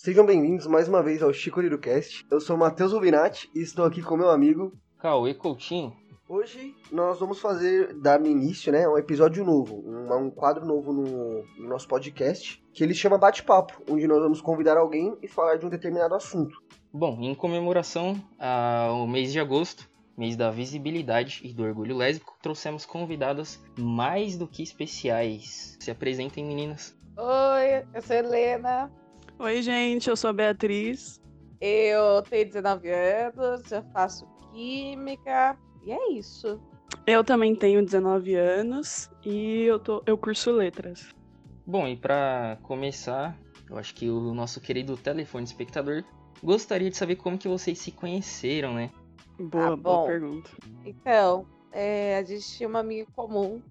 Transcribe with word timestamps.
Sejam 0.00 0.24
bem-vindos 0.24 0.64
mais 0.68 0.86
uma 0.86 1.02
vez 1.02 1.24
ao 1.24 1.32
Chico 1.32 1.60
Cast. 1.76 2.24
Eu 2.30 2.40
sou 2.40 2.54
o 2.54 2.58
Matheus 2.58 2.92
Rubinati 2.92 3.50
e 3.52 3.60
estou 3.60 3.84
aqui 3.84 4.00
com 4.00 4.16
meu 4.16 4.30
amigo 4.30 4.72
Cauê 4.96 5.34
Coutinho. 5.34 5.92
Hoje 6.28 6.72
nós 6.92 7.18
vamos 7.18 7.40
fazer, 7.40 7.94
dar 7.94 8.24
início, 8.24 8.70
né, 8.70 8.88
um 8.88 8.96
episódio 8.96 9.44
novo, 9.44 9.82
um, 9.84 10.26
um 10.26 10.30
quadro 10.30 10.64
novo 10.64 10.92
no, 10.92 11.42
no 11.42 11.68
nosso 11.68 11.88
podcast, 11.88 12.62
que 12.72 12.84
ele 12.84 12.94
chama 12.94 13.18
Bate-Papo, 13.18 13.82
onde 13.90 14.06
nós 14.06 14.22
vamos 14.22 14.40
convidar 14.40 14.76
alguém 14.76 15.18
e 15.20 15.26
falar 15.26 15.56
de 15.56 15.66
um 15.66 15.68
determinado 15.68 16.14
assunto. 16.14 16.62
Bom, 16.92 17.18
em 17.20 17.34
comemoração 17.34 18.14
ao 18.38 19.04
mês 19.08 19.32
de 19.32 19.40
agosto, 19.40 19.90
mês 20.16 20.36
da 20.36 20.48
visibilidade 20.48 21.40
e 21.42 21.52
do 21.52 21.64
orgulho 21.64 21.96
lésbico, 21.96 22.36
trouxemos 22.40 22.86
convidadas 22.86 23.60
mais 23.76 24.38
do 24.38 24.46
que 24.46 24.62
especiais. 24.62 25.76
Se 25.80 25.90
apresentem, 25.90 26.44
meninas. 26.44 26.96
Oi, 27.16 27.84
eu 27.92 28.00
sou 28.00 28.14
Helena. 28.14 28.88
Oi, 29.40 29.62
gente, 29.62 30.10
eu 30.10 30.16
sou 30.16 30.30
a 30.30 30.32
Beatriz. 30.32 31.20
Eu 31.60 32.22
tenho 32.22 32.46
19 32.46 32.90
anos, 32.90 33.62
já 33.68 33.82
faço 33.92 34.26
química, 34.52 35.56
e 35.86 35.92
é 35.92 36.12
isso. 36.12 36.60
Eu 37.06 37.22
também 37.22 37.54
tenho 37.54 37.84
19 37.84 38.34
anos 38.34 39.08
e 39.24 39.62
eu, 39.62 39.78
tô, 39.78 40.02
eu 40.06 40.18
curso 40.18 40.50
letras. 40.50 41.14
Bom, 41.64 41.86
e 41.86 41.96
para 41.96 42.58
começar, 42.64 43.38
eu 43.70 43.78
acho 43.78 43.94
que 43.94 44.10
o 44.10 44.34
nosso 44.34 44.60
querido 44.60 44.96
telefone 44.96 45.44
espectador 45.44 46.02
gostaria 46.42 46.90
de 46.90 46.96
saber 46.96 47.14
como 47.14 47.38
que 47.38 47.46
vocês 47.46 47.78
se 47.78 47.92
conheceram, 47.92 48.74
né? 48.74 48.90
Boa, 49.38 49.68
Ah, 49.68 49.76
boa 49.76 50.06
pergunta. 50.06 50.50
Então, 50.84 51.46
é, 51.70 52.18
a 52.18 52.24
gente 52.24 52.44
tinha 52.56 52.68
uma 52.68 52.80
amiga 52.80 53.08
comum 53.14 53.62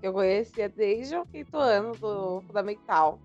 que 0.00 0.06
eu 0.06 0.12
conhecia 0.12 0.68
desde 0.68 1.16
o 1.16 1.24
quinto 1.24 1.56
ano 1.56 1.92
do 1.92 2.42
Fundamental. 2.42 3.18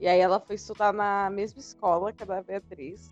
E 0.00 0.06
aí 0.06 0.20
ela 0.20 0.38
foi 0.38 0.56
estudar 0.56 0.92
na 0.92 1.28
mesma 1.30 1.60
escola 1.60 2.12
que 2.12 2.22
a 2.22 2.26
da 2.26 2.42
Beatriz. 2.42 3.10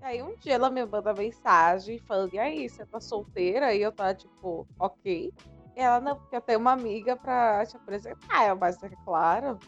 E 0.00 0.04
aí 0.04 0.22
um 0.22 0.36
dia 0.36 0.54
ela 0.54 0.68
me 0.68 0.84
manda 0.84 1.14
mensagem 1.14 1.98
falando, 2.00 2.34
e 2.34 2.38
aí, 2.38 2.68
você 2.68 2.84
tá 2.84 3.00
solteira? 3.00 3.72
E 3.74 3.82
eu 3.82 3.92
tava 3.92 4.14
tipo, 4.14 4.66
ok. 4.78 5.32
E 5.76 5.80
ela, 5.80 6.00
não, 6.00 6.16
porque 6.16 6.36
eu 6.36 6.40
tenho 6.40 6.58
uma 6.58 6.72
amiga 6.72 7.16
pra 7.16 7.64
te 7.64 7.76
apresentar. 7.76 8.48
Eu, 8.48 8.56
mas 8.56 8.82
é 8.82 8.90
claro, 9.04 9.58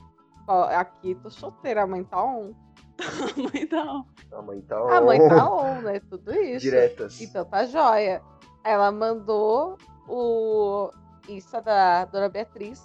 aqui 0.76 1.14
tô 1.14 1.30
solteira, 1.30 1.84
a 1.84 1.86
mãe 1.86 2.04
tá 2.04 2.22
on. 2.22 2.52
então, 3.54 4.06
A 4.32 4.42
mãe 4.42 4.60
tá 4.62 4.76
A 4.76 5.00
mãe 5.00 5.18
tá 5.28 5.50
on, 5.50 5.80
né? 5.80 6.00
Tudo 6.00 6.32
isso. 6.32 6.60
Diretas. 6.60 7.20
Então 7.20 7.44
tá 7.44 7.64
jóia. 7.64 8.22
Ela 8.62 8.92
mandou 8.92 9.78
o 10.08 10.90
Insta 11.28 11.60
da 11.60 12.04
Dona 12.04 12.28
Beatriz. 12.28 12.84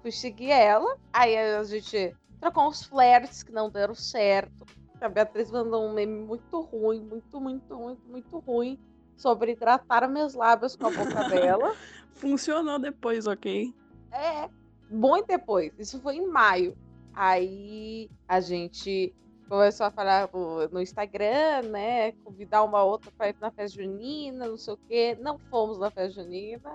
Fui 0.00 0.10
seguir 0.10 0.50
ela. 0.50 0.96
Aí 1.12 1.36
a 1.36 1.62
gente 1.62 2.14
trocou 2.42 2.68
uns 2.68 2.82
flertes 2.82 3.44
que 3.44 3.52
não 3.52 3.70
deram 3.70 3.94
certo. 3.94 4.66
A 5.00 5.08
Beatriz 5.08 5.48
mandou 5.50 5.84
um 5.86 5.92
meme 5.92 6.24
muito 6.26 6.60
ruim, 6.60 7.00
muito, 7.00 7.40
muito, 7.40 7.76
muito, 7.78 8.02
muito 8.08 8.38
ruim. 8.40 8.76
Sobre 9.16 9.52
hidratar 9.52 10.08
meus 10.08 10.34
lábios 10.34 10.74
com 10.74 10.86
a 10.88 10.90
boca 10.90 11.22
dela. 11.30 11.72
funcionou 12.14 12.78
depois, 12.80 13.26
ok? 13.28 13.72
É, 14.12 14.48
muito 14.90 15.26
depois. 15.28 15.72
Isso 15.78 16.00
foi 16.00 16.16
em 16.16 16.26
maio. 16.26 16.76
Aí 17.14 18.08
a 18.26 18.40
gente 18.40 19.14
começou 19.48 19.86
a 19.86 19.90
falar 19.90 20.28
no- 20.32 20.66
no 20.68 20.80
Instagram, 20.80 21.62
né? 21.70 22.12
Convidar 22.24 22.64
uma 22.64 22.82
outra 22.82 23.10
para 23.16 23.28
ir 23.28 23.36
na 23.40 23.50
festa 23.52 23.80
junina, 23.82 24.48
não 24.48 24.56
sei 24.56 24.74
o 24.74 24.78
quê. 24.88 25.16
Não 25.20 25.38
fomos 25.38 25.78
na 25.78 25.90
festa 25.90 26.22
junina. 26.22 26.74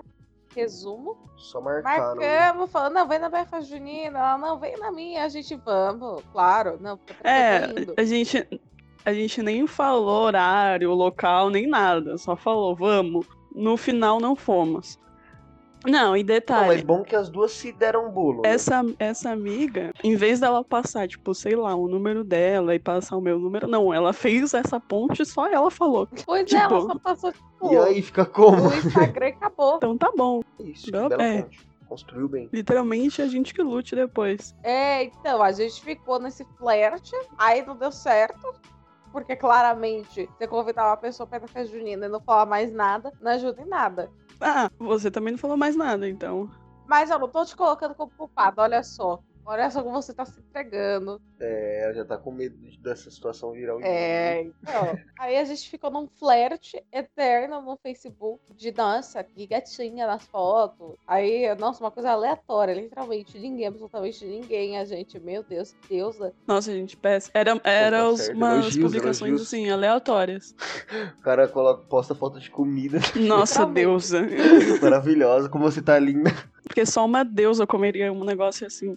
Resumo. 0.54 1.16
Só 1.36 1.60
marcaram. 1.60 2.16
né? 2.16 2.38
Marcamos, 2.40 2.70
falando, 2.70 2.94
não, 2.94 3.08
vem 3.08 3.18
na 3.18 3.28
minha 3.28 3.46
festa 3.46 3.60
junina. 3.62 4.18
Ela, 4.18 4.38
não, 4.38 4.58
vem 4.58 4.76
na 4.76 4.90
minha, 4.90 5.24
a 5.24 5.28
gente 5.28 5.54
vamos. 5.56 6.22
Claro, 6.32 6.78
não, 6.80 6.98
É, 7.22 7.66
indo. 7.70 7.94
a 7.96 8.04
gente, 8.04 8.48
a 9.04 9.12
gente 9.12 9.42
nem 9.42 9.66
falou 9.66 10.24
horário, 10.24 10.92
local, 10.92 11.50
nem 11.50 11.66
nada. 11.66 12.16
Só 12.18 12.34
falou, 12.36 12.74
vamos. 12.74 13.26
No 13.54 13.76
final 13.76 14.20
não 14.20 14.34
fomos. 14.36 14.98
Não, 15.86 15.92
e 15.94 16.00
Não, 16.02 16.10
mas 16.12 16.26
detalhe, 16.26 16.82
bom 16.82 17.02
que 17.02 17.14
as 17.14 17.28
duas 17.28 17.52
se 17.52 17.70
deram 17.72 18.08
um 18.08 18.10
bolo. 18.10 18.42
né? 18.42 18.50
essa, 18.50 18.84
essa 18.98 19.30
amiga, 19.30 19.92
em 20.02 20.16
vez 20.16 20.40
dela 20.40 20.64
passar, 20.64 21.06
tipo, 21.06 21.34
sei 21.34 21.54
lá, 21.54 21.74
o 21.74 21.86
número 21.88 22.24
dela 22.24 22.74
e 22.74 22.78
passar 22.78 23.16
o 23.16 23.20
meu 23.20 23.38
número, 23.38 23.66
não, 23.68 23.94
ela 23.94 24.12
fez 24.12 24.54
essa 24.54 24.80
ponte 24.80 25.22
e 25.22 25.26
só 25.26 25.46
ela 25.46 25.70
falou. 25.70 26.08
Pois 26.26 26.42
é, 26.52 26.60
tipo, 26.60 26.74
ela 26.74 26.80
só 26.80 26.98
passou, 26.98 27.32
tipo, 27.32 27.72
E 27.72 27.76
aí 27.78 28.02
fica 28.02 28.24
como? 28.26 28.68
o 28.68 28.74
Instagram 28.74 29.26
e 29.28 29.30
acabou. 29.32 29.76
Então 29.76 29.96
tá 29.96 30.10
bom. 30.16 30.42
Isso, 30.58 30.86
que 30.86 30.90
Bela- 30.90 31.08
bela 31.08 31.22
é. 31.24 31.42
ponte. 31.42 31.68
Construiu 31.88 32.28
bem. 32.28 32.50
Literalmente 32.52 33.22
a 33.22 33.26
gente 33.28 33.54
que 33.54 33.62
lute 33.62 33.94
depois. 33.96 34.54
É, 34.62 35.04
então, 35.04 35.42
a 35.42 35.50
gente 35.52 35.80
ficou 35.82 36.18
nesse 36.20 36.44
flerte, 36.58 37.12
aí 37.38 37.64
não 37.64 37.74
deu 37.76 37.90
certo. 37.90 38.52
Porque 39.10 39.34
claramente, 39.34 40.28
você 40.36 40.46
convidar 40.46 40.86
uma 40.86 40.96
pessoa 40.98 41.26
pra 41.26 41.40
festa 41.40 41.64
junina 41.64 42.04
e 42.04 42.08
não 42.10 42.20
falar 42.20 42.44
mais 42.44 42.70
nada, 42.70 43.10
não 43.22 43.30
ajuda 43.32 43.62
em 43.62 43.66
nada. 43.66 44.10
Ah, 44.40 44.70
você 44.78 45.10
também 45.10 45.32
não 45.32 45.38
falou 45.38 45.56
mais 45.56 45.76
nada, 45.76 46.08
então. 46.08 46.50
Mas 46.86 47.10
eu 47.10 47.18
não 47.18 47.28
tô 47.28 47.44
te 47.44 47.56
colocando 47.56 47.94
como 47.94 48.10
culpado, 48.16 48.60
olha 48.60 48.82
só. 48.82 49.22
Olha 49.50 49.70
só 49.70 49.82
como 49.82 49.94
você 50.02 50.12
tá 50.12 50.26
se 50.26 50.38
entregando. 50.40 51.18
É, 51.40 51.84
ela 51.84 51.94
já 51.94 52.04
tá 52.04 52.18
com 52.18 52.30
medo 52.30 52.54
de- 52.58 52.76
dessa 52.78 53.10
situação 53.10 53.52
virar 53.52 53.76
o 53.76 53.80
É, 53.82 54.42
então. 54.42 54.98
Aí 55.18 55.38
a 55.38 55.44
gente 55.44 55.70
ficou 55.70 55.90
num 55.90 56.06
flerte 56.06 56.84
eterno 56.92 57.62
no 57.62 57.78
Facebook 57.82 58.42
de, 58.54 58.70
nossa, 58.76 59.24
que 59.24 59.46
gatinha 59.46 60.06
nas 60.06 60.24
fotos. 60.26 60.96
Aí, 61.06 61.54
nossa, 61.54 61.82
uma 61.82 61.90
coisa 61.90 62.10
aleatória, 62.10 62.74
literalmente. 62.74 63.38
Ninguém, 63.38 63.68
absolutamente 63.68 64.22
ninguém. 64.26 64.78
A 64.78 64.84
gente, 64.84 65.18
meu 65.18 65.42
Deus, 65.42 65.74
Deus. 65.88 66.18
né? 66.18 66.30
Nossa, 66.46 66.70
gente, 66.70 66.94
péssimo. 66.94 67.32
Era, 67.34 67.58
era 67.64 67.96
tá 68.02 68.04
umas 68.34 68.52
Elogios, 68.64 68.76
publicações 68.84 69.28
elogios. 69.30 69.48
assim, 69.48 69.70
aleatórias. 69.70 70.54
O 71.18 71.22
cara 71.22 71.48
coloca, 71.48 71.84
posta 71.86 72.14
foto 72.14 72.38
de 72.38 72.50
comida 72.50 72.98
Nossa 73.16 73.64
deusa. 73.64 74.26
maravilhosa, 74.82 75.48
como 75.48 75.64
você 75.70 75.80
tá 75.80 75.98
linda. 75.98 76.30
Porque 76.64 76.84
só 76.84 77.04
uma 77.06 77.24
deusa 77.24 77.66
comeria 77.66 78.12
um 78.12 78.24
negócio 78.24 78.66
assim. 78.66 78.96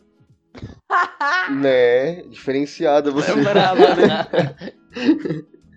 Né? 1.49 2.23
Diferenciada 2.23 3.11
você. 3.11 3.31
É 3.31 3.35
brava, 3.35 3.95
né? 3.95 4.27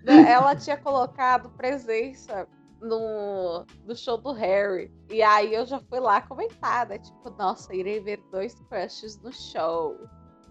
Né, 0.03 0.31
Ela 0.31 0.55
tinha 0.55 0.77
colocado 0.77 1.49
presença 1.51 2.47
no, 2.81 3.65
no 3.85 3.95
show 3.95 4.17
do 4.17 4.31
Harry. 4.33 4.91
E 5.09 5.21
aí 5.23 5.53
eu 5.53 5.65
já 5.65 5.79
fui 5.89 5.99
lá 5.99 6.21
comentar, 6.21 6.87
né? 6.87 6.99
Tipo, 6.99 7.29
nossa, 7.37 7.73
irei 7.73 7.99
ver 7.99 8.21
dois 8.31 8.55
crushes 8.69 9.19
no 9.21 9.31
show. 9.31 9.97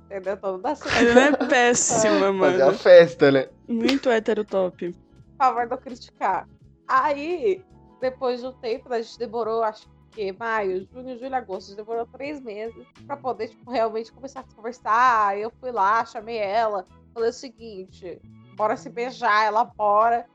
Entendeu? 0.07 0.37
Todo 0.37 0.61
da 0.61 0.71
Ela 0.71 1.21
é 1.29 1.33
péssima, 1.49 2.33
Fazer 2.39 2.63
a 2.63 2.67
mano. 2.67 2.79
festa, 2.79 3.31
né? 3.31 3.49
Muito 3.69 4.11
hétero 4.11 4.45
top. 4.45 4.95
favor 5.39 5.67
de 5.67 5.75
eu 5.75 5.79
criticar. 5.79 6.49
Aí, 6.87 7.65
depois 8.01 8.41
de 8.41 8.47
um 8.47 8.53
tempo, 8.53 8.93
a 8.93 9.01
gente 9.01 9.19
demorou, 9.19 9.63
acho 9.63 9.89
que 10.15 10.33
maio, 10.33 10.87
junho, 10.93 11.19
julho, 11.19 11.35
agosto, 11.35 11.75
demorou 11.75 12.07
três 12.07 12.41
meses 12.41 12.87
pra 13.07 13.17
poder, 13.17 13.49
tipo, 13.49 13.71
realmente 13.71 14.13
começar 14.13 14.41
a 14.41 14.55
conversar. 14.55 15.37
Eu 15.39 15.51
fui 15.61 15.73
lá, 15.73 16.05
chamei 16.05 16.39
ela, 16.39 16.87
falei 17.13 17.31
o 17.31 17.33
seguinte, 17.33 18.21
bora 18.55 18.77
se 18.77 18.89
beijar, 18.89 19.45
ela 19.45 19.65
bora. 19.65 20.27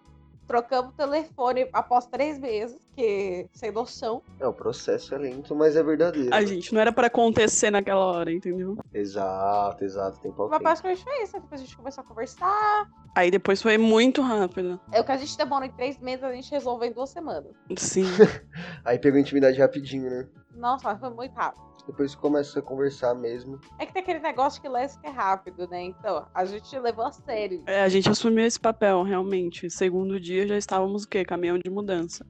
Trocamos 0.50 0.90
o 0.90 0.98
telefone 0.98 1.70
após 1.72 2.08
três 2.08 2.40
meses, 2.40 2.76
que 2.96 3.48
sem 3.54 3.72
noção. 3.72 4.24
É, 4.40 4.48
o 4.48 4.52
processo 4.52 5.14
é 5.14 5.18
lento, 5.20 5.56
mas 5.56 5.76
é 5.76 5.84
verdadeiro. 5.84 6.34
A 6.34 6.44
gente 6.44 6.74
não 6.74 6.82
era 6.82 6.92
pra 6.92 7.06
acontecer 7.06 7.70
naquela 7.70 8.04
hora, 8.04 8.34
entendeu? 8.34 8.76
Exato, 8.92 9.84
exato, 9.84 10.20
tem 10.20 10.32
pau 10.32 10.50
Mas 10.50 10.60
basicamente 10.60 11.04
foi 11.04 11.22
isso. 11.22 11.34
Depois 11.40 11.62
a 11.62 11.64
gente 11.64 11.78
começou 11.78 12.04
a 12.04 12.08
conversar. 12.08 12.90
Aí 13.16 13.30
depois 13.30 13.62
foi 13.62 13.78
muito 13.78 14.24
rápido. 14.24 14.80
É 14.92 15.00
o 15.00 15.04
que 15.04 15.12
a 15.12 15.18
gente 15.18 15.38
demora 15.38 15.68
em 15.68 15.72
três 15.72 16.00
meses, 16.00 16.24
a 16.24 16.34
gente 16.34 16.50
resolveu 16.50 16.90
em 16.90 16.94
duas 16.94 17.12
semanas. 17.12 17.54
Sim. 17.78 18.06
Aí 18.84 18.98
pegou 18.98 19.20
intimidade 19.20 19.60
rapidinho, 19.60 20.10
né? 20.10 20.28
Nossa, 20.56 20.90
mas 20.90 21.00
foi 21.00 21.12
muito 21.12 21.36
rápido. 21.36 21.69
Depois 21.90 22.14
começa 22.14 22.60
a 22.60 22.62
conversar 22.62 23.16
mesmo. 23.16 23.60
É 23.80 23.86
que 23.86 23.92
tem 23.92 24.04
aquele 24.04 24.20
negócio 24.20 24.62
que 24.62 24.70
lésbica 24.70 25.08
é 25.08 25.12
rápido, 25.12 25.68
né? 25.68 25.86
Então, 25.86 26.24
a 26.36 26.46
gente 26.46 26.78
levou 26.78 27.04
a 27.04 27.12
sério. 27.12 27.64
É, 27.66 27.82
a 27.82 27.90
gente 27.90 28.08
assumiu 28.08 28.46
esse 28.46 28.60
papel, 28.60 29.02
realmente. 29.02 29.72
Segundo 29.72 30.20
dia 30.20 30.48
já 30.48 30.56
estávamos 30.56 31.04
o 31.04 31.10
quê? 31.10 31.26
Caminhão 31.26 31.58
de 31.58 31.68
mudança. 31.68 32.24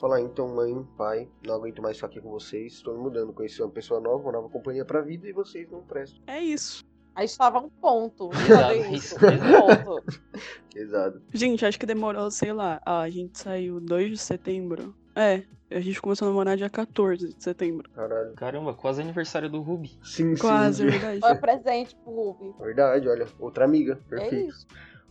Falar, 0.00 0.22
então, 0.22 0.48
mãe, 0.48 0.88
pai, 0.96 1.28
não 1.46 1.56
aguento 1.56 1.82
mais 1.82 1.98
ficar 1.98 2.06
aqui 2.06 2.18
com 2.18 2.30
vocês, 2.30 2.72
estou 2.72 2.94
me 2.94 3.02
mudando, 3.02 3.34
conheci 3.34 3.60
uma 3.62 3.70
pessoa 3.70 4.00
nova, 4.00 4.22
uma 4.22 4.32
nova 4.32 4.48
companhia 4.48 4.86
pra 4.86 5.02
vida 5.02 5.28
e 5.28 5.32
vocês 5.32 5.70
não 5.70 5.82
prestam. 5.82 6.22
É 6.26 6.40
isso. 6.40 6.82
A 7.14 7.26
gente 7.26 7.36
tava 7.36 7.58
a 7.58 7.60
um 7.60 7.68
ponto 7.68 8.30
Exato, 8.48 8.94
isso 8.94 9.16
Um 9.16 9.60
ponto. 9.60 10.04
Exato. 10.74 11.22
Gente, 11.34 11.66
acho 11.66 11.78
que 11.78 11.84
demorou, 11.84 12.30
sei 12.30 12.54
lá. 12.54 12.80
Ah, 12.86 13.02
a 13.02 13.10
gente 13.10 13.38
saiu 13.38 13.78
2 13.80 14.12
de 14.12 14.18
setembro. 14.18 14.94
É, 15.14 15.44
a 15.76 15.80
gente 15.80 16.00
começou 16.00 16.26
a 16.26 16.30
namorar 16.30 16.56
dia 16.56 16.70
14 16.70 17.34
de 17.34 17.42
setembro. 17.42 17.88
Caralho. 17.90 18.32
Caramba, 18.34 18.74
quase 18.74 19.00
aniversário 19.02 19.48
do 19.50 19.60
Ruby. 19.60 19.98
Sim, 20.02 20.36
Quase, 20.36 20.82
sim. 20.82 20.88
é 20.88 20.90
verdade. 20.98 21.20
Foi 21.20 21.34
presente 21.36 21.96
pro 21.96 22.12
Ruby. 22.30 22.54
Verdade, 22.60 23.08
olha, 23.08 23.26
outra 23.38 23.64
amiga, 23.64 23.98
É 24.06 24.08
perfeito. 24.16 24.48
isso. 24.50 24.66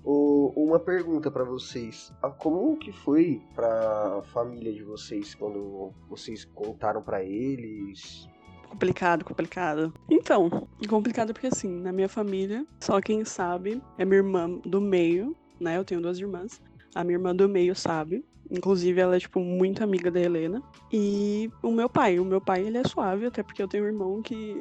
O- 0.05 0.51
uma 0.57 0.79
pergunta 0.79 1.31
pra 1.31 1.43
vocês. 1.45 2.11
Como 2.39 2.77
que 2.77 2.91
foi 2.91 3.41
pra 3.55 4.21
família 4.33 4.73
de 4.73 4.83
vocês 4.83 5.33
quando 5.33 5.93
vocês 6.09 6.43
contaram 6.43 7.01
pra 7.01 7.23
eles? 7.23 8.27
Complicado, 8.67 9.23
complicado. 9.23 9.93
Então, 10.09 10.67
complicado 10.89 11.31
porque 11.31 11.47
assim, 11.47 11.69
na 11.69 11.91
minha 11.91 12.09
família, 12.09 12.65
só 12.81 12.99
quem 12.99 13.23
sabe 13.23 13.81
é 13.97 14.03
minha 14.03 14.17
irmã 14.17 14.49
do 14.65 14.81
meio, 14.81 15.35
né? 15.59 15.77
Eu 15.77 15.85
tenho 15.85 16.01
duas 16.01 16.19
irmãs. 16.19 16.61
A 16.95 17.03
minha 17.03 17.15
irmã 17.17 17.35
do 17.35 17.47
meio 17.47 17.75
sabe. 17.75 18.25
Inclusive, 18.53 19.01
ela 19.01 19.15
é, 19.15 19.19
tipo, 19.19 19.39
muito 19.39 19.83
amiga 19.83 20.11
da 20.11 20.21
Helena. 20.21 20.61
E 20.91 21.49
o 21.63 21.71
meu 21.71 21.89
pai. 21.89 22.19
O 22.19 22.25
meu 22.25 22.39
pai, 22.39 22.61
ele 22.61 22.77
é 22.77 22.83
suave, 22.83 23.25
até 23.25 23.41
porque 23.41 23.63
eu 23.63 23.67
tenho 23.67 23.83
um 23.83 23.87
irmão 23.87 24.21
que, 24.21 24.55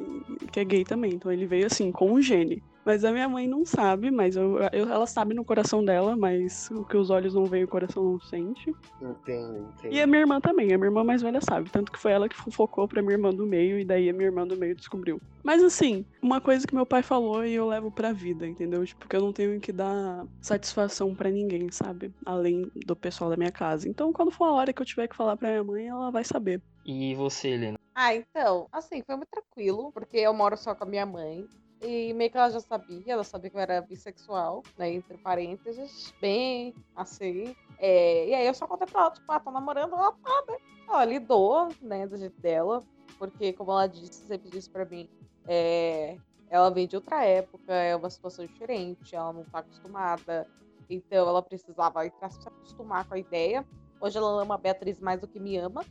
que 0.51 0.59
é 0.59 0.65
gay 0.65 0.83
também. 0.83 1.13
Então, 1.13 1.31
ele 1.31 1.45
veio, 1.45 1.67
assim, 1.67 1.91
com 1.91 2.11
o 2.11 2.21
gene. 2.21 2.63
Mas 2.85 3.05
a 3.05 3.11
minha 3.11 3.29
mãe 3.29 3.47
não 3.47 3.65
sabe, 3.65 4.11
mas 4.11 4.35
eu, 4.35 4.57
eu- 4.73 4.89
ela 4.89 5.07
sabe 5.07 5.33
no 5.33 5.45
coração 5.45 5.83
dela, 5.83 6.15
mas 6.17 6.69
o 6.71 6.83
que 6.83 6.97
os 6.97 7.09
olhos 7.09 7.33
não 7.33 7.45
veem, 7.45 7.63
o 7.63 7.67
coração 7.67 8.03
não 8.03 8.19
sente. 8.19 8.69
Entendo, 9.01 9.57
entendo. 9.57 9.93
E 9.93 10.01
a 10.01 10.07
minha 10.07 10.19
irmã 10.21 10.41
também, 10.41 10.73
a 10.73 10.77
minha 10.77 10.87
irmã 10.89 11.03
mais 11.03 11.21
velha 11.21 11.39
sabe. 11.41 11.69
Tanto 11.69 11.91
que 11.91 11.99
foi 11.99 12.11
ela 12.11 12.27
que 12.27 12.35
fofocou 12.35 12.87
pra 12.87 13.01
minha 13.01 13.13
irmã 13.13 13.29
do 13.29 13.45
meio, 13.45 13.79
e 13.79 13.85
daí 13.85 14.09
a 14.09 14.13
minha 14.13 14.25
irmã 14.25 14.45
do 14.45 14.57
meio 14.57 14.75
descobriu. 14.75 15.17
Mas 15.43 15.63
assim, 15.63 16.05
uma 16.21 16.41
coisa 16.41 16.65
que 16.67 16.75
meu 16.75 16.85
pai 16.85 17.03
falou 17.03 17.45
e 17.45 17.53
eu 17.53 17.67
levo 17.67 17.89
pra 17.91 18.11
vida, 18.11 18.47
entendeu? 18.47 18.85
Tipo, 18.85 19.07
que 19.07 19.15
eu 19.15 19.21
não 19.21 19.31
tenho 19.33 19.59
que 19.61 19.71
dar 19.71 20.25
satisfação 20.41 21.13
pra 21.15 21.29
ninguém, 21.29 21.69
sabe? 21.71 22.11
Além 22.25 22.69
do 22.85 22.95
pessoal 22.95 23.29
da 23.29 23.37
minha 23.37 23.51
casa. 23.51 23.87
Então, 23.87 24.11
quando 24.11 24.31
for 24.31 24.45
a 24.45 24.53
hora 24.53 24.73
que 24.73 24.81
eu 24.81 24.85
tiver 24.85 25.07
que 25.07 25.15
falar 25.15 25.37
pra 25.37 25.49
minha 25.49 25.63
mãe, 25.63 25.87
ela 25.87 26.11
vai 26.11 26.23
saber. 26.23 26.61
E 26.85 27.13
você, 27.15 27.49
Helena? 27.49 27.77
Ah, 27.95 28.15
então, 28.15 28.67
assim, 28.71 29.01
foi 29.05 29.15
muito 29.15 29.29
tranquilo, 29.29 29.91
porque 29.93 30.17
eu 30.17 30.33
moro 30.33 30.57
só 30.57 30.73
com 30.73 30.83
a 30.83 30.87
minha 30.87 31.05
mãe. 31.05 31.45
E 31.83 32.13
meio 32.13 32.31
que 32.31 32.37
ela 32.37 32.49
já 32.49 32.61
sabia, 32.61 33.13
ela 33.13 33.23
sabia 33.25 33.49
que 33.49 33.57
eu 33.57 33.61
era 33.61 33.81
bissexual, 33.81 34.63
né? 34.77 34.89
Entre 34.91 35.17
parênteses, 35.17 36.13
bem 36.21 36.73
assim. 36.95 37.53
É, 37.77 38.29
e 38.29 38.33
aí 38.33 38.47
eu 38.47 38.53
só 38.53 38.65
contei 38.65 38.87
pra 38.87 39.01
ela, 39.01 39.11
tipo, 39.11 39.29
ah, 39.29 39.39
tô 39.39 39.51
namorando, 39.51 39.93
ela 39.93 40.13
tá, 40.13 40.43
né? 40.47 40.57
Ela 40.87 41.03
lidou, 41.05 41.67
né, 41.81 42.07
do 42.07 42.17
jeito 42.17 42.39
dela, 42.39 42.83
porque 43.19 43.51
como 43.51 43.71
ela 43.71 43.87
disse, 43.87 44.25
sempre 44.25 44.49
disse 44.49 44.69
pra 44.69 44.85
mim, 44.85 45.09
é, 45.45 46.17
ela 46.49 46.69
vem 46.69 46.87
de 46.87 46.95
outra 46.95 47.25
época, 47.25 47.73
é 47.73 47.95
uma 47.95 48.09
situação 48.09 48.45
diferente, 48.45 49.13
ela 49.13 49.33
não 49.33 49.43
tá 49.43 49.59
acostumada. 49.59 50.47
Então 50.89 51.27
ela 51.27 51.41
precisava 51.41 52.05
entre 52.05 52.23
aspas, 52.23 52.43
se 52.43 52.47
acostumar 52.47 53.05
com 53.05 53.15
a 53.15 53.19
ideia. 53.19 53.65
Hoje 53.99 54.17
ela 54.17 54.41
ama 54.41 54.55
a 54.55 54.57
Beatriz 54.57 54.99
mais 54.99 55.19
do 55.19 55.27
que 55.27 55.39
me 55.39 55.57
ama. 55.57 55.83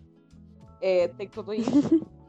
É, 0.80 1.08
tem 1.08 1.28
tudo 1.28 1.52
isso. 1.52 1.70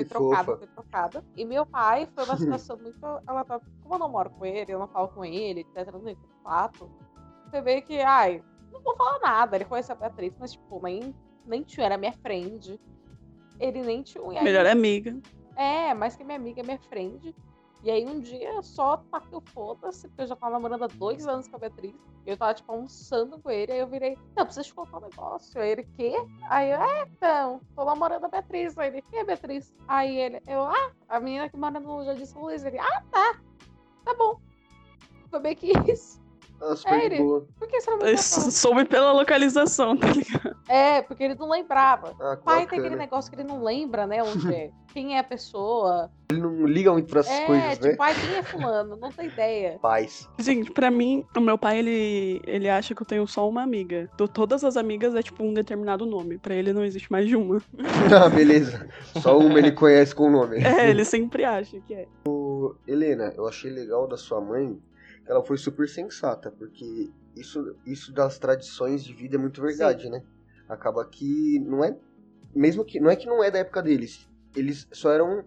Foi 0.00 0.04
Que 0.04 0.10
trocada, 0.10 0.44
fofa. 0.44 0.58
foi 0.58 0.66
trocada. 0.68 1.24
E 1.36 1.44
meu 1.44 1.64
pai 1.66 2.06
foi 2.14 2.24
uma 2.24 2.36
situação 2.38 2.76
muito. 2.78 3.04
Ela 3.26 3.44
tá. 3.44 3.60
Como 3.82 3.94
eu 3.94 3.98
não 3.98 4.08
moro 4.08 4.30
com 4.30 4.44
ele, 4.46 4.72
eu 4.72 4.78
não 4.78 4.88
falo 4.88 5.08
com 5.08 5.24
ele, 5.24 5.60
etc. 5.60 5.92
Não 5.92 6.00
tem 6.00 6.16
fato. 6.42 6.90
Você 7.48 7.60
vê 7.60 7.80
que, 7.80 8.00
ai, 8.00 8.42
não 8.72 8.80
vou 8.80 8.96
falar 8.96 9.18
nada. 9.20 9.56
Ele 9.56 9.64
conhece 9.64 9.90
a 9.90 9.94
Beatriz, 9.94 10.32
mas, 10.38 10.52
tipo, 10.52 10.80
nem, 10.82 11.14
nem 11.46 11.62
tinha, 11.62 11.86
era 11.86 11.98
minha 11.98 12.12
friend. 12.12 12.80
Ele 13.58 13.82
nem 13.82 14.02
tinha. 14.02 14.42
Melhor 14.42 14.66
amiga. 14.66 15.18
é, 15.56 15.92
mais 15.94 16.16
que 16.16 16.24
minha 16.24 16.36
amiga, 16.38 16.62
minha 16.62 16.78
friend. 16.78 17.34
E 17.82 17.90
aí 17.90 18.04
um 18.06 18.20
dia 18.20 18.52
eu 18.52 18.62
só 18.62 18.98
taquei 19.10 19.38
o 19.38 19.40
foda-se, 19.40 20.06
porque 20.08 20.22
eu 20.22 20.26
já 20.26 20.36
tava 20.36 20.52
namorando 20.52 20.84
há 20.84 20.86
dois 20.86 21.26
anos 21.26 21.48
com 21.48 21.56
a 21.56 21.58
Beatriz. 21.58 21.94
Eu 22.26 22.36
tava, 22.36 22.52
tipo, 22.52 22.70
almoçando 22.70 23.38
com 23.38 23.50
ele, 23.50 23.72
aí 23.72 23.78
eu 23.78 23.86
virei, 23.86 24.18
não, 24.36 24.44
preciso 24.44 24.68
te 24.68 24.74
contar 24.74 24.98
um 24.98 25.08
negócio. 25.08 25.60
Aí 25.60 25.70
ele, 25.70 25.84
quê? 25.96 26.14
Aí 26.48 26.70
eu, 26.70 26.80
é, 26.80 27.02
então, 27.04 27.60
tô 27.74 27.84
namorando 27.84 28.24
a 28.24 28.28
Beatriz. 28.28 28.76
Aí 28.76 28.88
ele, 28.88 29.04
é 29.12 29.24
Beatriz? 29.24 29.74
Aí 29.88 30.14
ele, 30.18 30.42
eu, 30.46 30.62
ah, 30.62 30.92
a 31.08 31.18
menina 31.18 31.48
que 31.48 31.56
mora 31.56 31.80
no 31.80 32.04
Jardim 32.04 32.26
São 32.26 32.42
Luís. 32.42 32.62
Ele, 32.64 32.78
ah, 32.78 33.02
tá, 33.10 33.40
tá 34.04 34.14
bom. 34.14 34.38
Foi 35.30 35.40
bem 35.40 35.56
que 35.56 35.72
isso. 35.90 36.19
Ah, 36.62 36.76
super 36.76 36.94
de 36.96 37.00
Sério? 37.08 37.24
boa. 37.24 37.46
Por 37.58 37.68
que 37.68 37.80
você 37.80 37.90
não 37.90 37.98
me 37.98 38.18
soube 38.18 38.84
pela 38.84 39.12
localização, 39.12 39.96
tá 39.96 40.08
ligado? 40.08 40.56
É, 40.68 41.02
porque 41.02 41.24
ele 41.24 41.34
não 41.34 41.48
lembrava. 41.50 42.14
Ah, 42.20 42.36
que 42.36 42.44
Pai 42.44 42.56
tem 42.58 42.64
bacana. 42.66 42.82
aquele 42.82 42.96
negócio 42.96 43.30
que 43.30 43.36
ele 43.40 43.48
não 43.48 43.62
lembra, 43.62 44.06
né, 44.06 44.22
onde 44.22 44.54
é. 44.54 44.70
Quem 44.92 45.14
é 45.16 45.20
a 45.20 45.24
pessoa. 45.24 46.10
Ele 46.32 46.40
não 46.40 46.66
liga 46.66 46.92
muito 46.92 47.08
pra 47.08 47.20
essas 47.20 47.32
É, 47.32 47.46
coisas, 47.46 47.78
né? 47.78 47.90
tipo, 47.90 48.02
ai, 48.02 48.12
quem 48.12 48.34
é 48.36 48.42
fulano? 48.42 48.96
Não 48.96 49.08
tem 49.12 49.26
ideia. 49.28 49.78
Paz. 49.82 50.28
Gente, 50.36 50.72
pra 50.72 50.90
mim, 50.90 51.24
o 51.36 51.40
meu 51.40 51.56
pai, 51.56 51.78
ele, 51.78 52.42
ele 52.44 52.68
acha 52.68 52.92
que 52.92 53.00
eu 53.00 53.06
tenho 53.06 53.24
só 53.24 53.48
uma 53.48 53.62
amiga. 53.62 54.10
To- 54.16 54.26
Todas 54.26 54.64
as 54.64 54.76
amigas 54.76 55.14
é 55.14 55.22
tipo 55.22 55.44
um 55.44 55.54
determinado 55.54 56.04
nome. 56.04 56.38
Pra 56.38 56.56
ele 56.56 56.72
não 56.72 56.84
existe 56.84 57.10
mais 57.10 57.28
de 57.28 57.36
uma. 57.36 57.62
ah, 58.20 58.28
beleza. 58.28 58.88
Só 59.22 59.38
uma 59.38 59.60
ele 59.60 59.70
conhece 59.70 60.12
com 60.12 60.24
o 60.26 60.30
nome. 60.30 60.56
É, 60.64 60.90
ele 60.90 61.04
sempre 61.04 61.44
acha 61.44 61.80
que 61.82 61.94
é. 61.94 62.08
Helena, 62.86 63.32
eu 63.36 63.46
achei 63.46 63.70
legal 63.70 64.08
da 64.08 64.16
sua 64.16 64.40
mãe 64.40 64.76
ela 65.30 65.44
foi 65.44 65.56
super 65.56 65.88
sensata, 65.88 66.50
porque 66.50 67.08
isso, 67.36 67.76
isso 67.86 68.12
das 68.12 68.36
tradições 68.36 69.04
de 69.04 69.14
vida 69.14 69.36
é 69.36 69.38
muito 69.38 69.62
verdade, 69.62 70.10
né? 70.10 70.22
Acaba 70.68 71.04
que 71.04 71.60
não 71.60 71.84
é. 71.84 71.96
Mesmo 72.54 72.84
que. 72.84 72.98
Não 72.98 73.08
é 73.08 73.14
que 73.14 73.26
não 73.26 73.42
é 73.42 73.48
da 73.50 73.60
época 73.60 73.80
deles. 73.80 74.28
Eles 74.56 74.88
só 74.92 75.12
eram. 75.12 75.44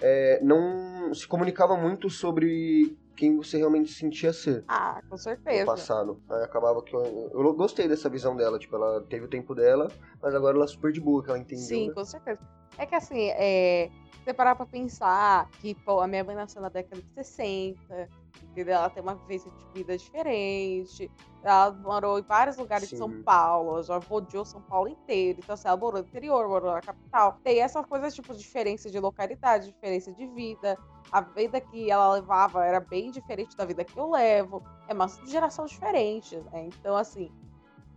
é, 0.00 0.40
não 0.42 1.12
se 1.14 1.28
comunicava 1.28 1.76
muito 1.76 2.08
sobre 2.08 2.96
quem 3.14 3.36
você 3.36 3.58
realmente 3.58 3.92
sentia 3.92 4.32
ser 4.32 4.64
Ah, 4.68 5.00
com 5.08 5.16
no 5.16 5.18
certeza. 5.18 5.66
passado. 5.66 6.20
Aí 6.30 6.42
acabava 6.42 6.82
que 6.82 6.94
eu, 6.94 7.30
eu 7.34 7.54
gostei 7.54 7.86
dessa 7.88 8.08
visão 8.08 8.34
dela, 8.36 8.58
tipo, 8.58 8.74
ela 8.76 9.02
teve 9.02 9.26
o 9.26 9.28
tempo 9.28 9.54
dela, 9.54 9.88
mas 10.22 10.34
agora 10.34 10.56
ela 10.56 10.64
é 10.64 10.68
super 10.68 10.92
de 10.92 11.00
boa, 11.00 11.22
que 11.22 11.28
ela 11.30 11.38
entendeu. 11.38 11.64
Sim, 11.66 11.88
né? 11.88 11.94
com 11.94 12.04
certeza. 12.04 12.40
É 12.78 12.84
que 12.86 12.94
assim, 12.94 13.28
é, 13.30 13.90
você 14.24 14.34
parar 14.34 14.54
pra 14.54 14.66
pensar 14.66 15.48
que 15.60 15.74
pô, 15.74 16.00
a 16.00 16.06
minha 16.06 16.24
mãe 16.24 16.34
nasceu 16.36 16.60
na 16.60 16.68
década 16.68 17.00
de 17.00 17.08
60, 17.14 18.08
entendeu? 18.44 18.74
Ela 18.74 18.90
tem 18.90 19.02
uma 19.02 19.14
vivência 19.14 19.50
de 19.50 19.64
vida 19.72 19.96
diferente. 19.96 21.10
Ela 21.42 21.72
morou 21.72 22.18
em 22.18 22.22
vários 22.22 22.56
lugares 22.56 22.88
de 22.88 22.96
São 22.96 23.08
Sim. 23.08 23.22
Paulo, 23.22 23.72
ela 23.72 23.82
já 23.82 23.98
rodeou 23.98 24.44
São 24.44 24.60
Paulo 24.62 24.88
inteiro. 24.88 25.40
Então, 25.42 25.54
assim, 25.54 25.68
ela 25.68 25.76
morou 25.76 26.00
no 26.00 26.08
interior, 26.08 26.48
morou 26.48 26.72
na 26.72 26.80
capital. 26.80 27.38
Tem 27.42 27.60
essas 27.60 27.84
coisas, 27.86 28.14
tipo, 28.14 28.34
diferença 28.34 28.90
de 28.90 28.98
localidade, 28.98 29.66
diferença 29.72 30.12
de 30.12 30.26
vida. 30.26 30.78
A 31.12 31.20
vida 31.20 31.60
que 31.60 31.90
ela 31.90 32.14
levava 32.14 32.64
era 32.64 32.80
bem 32.80 33.10
diferente 33.10 33.56
da 33.56 33.64
vida 33.64 33.84
que 33.84 33.96
eu 33.96 34.10
levo. 34.10 34.62
É 34.88 34.94
uma 34.94 35.08
geração 35.26 35.66
diferente, 35.66 36.36
né? 36.52 36.66
Então, 36.66 36.96
assim, 36.96 37.30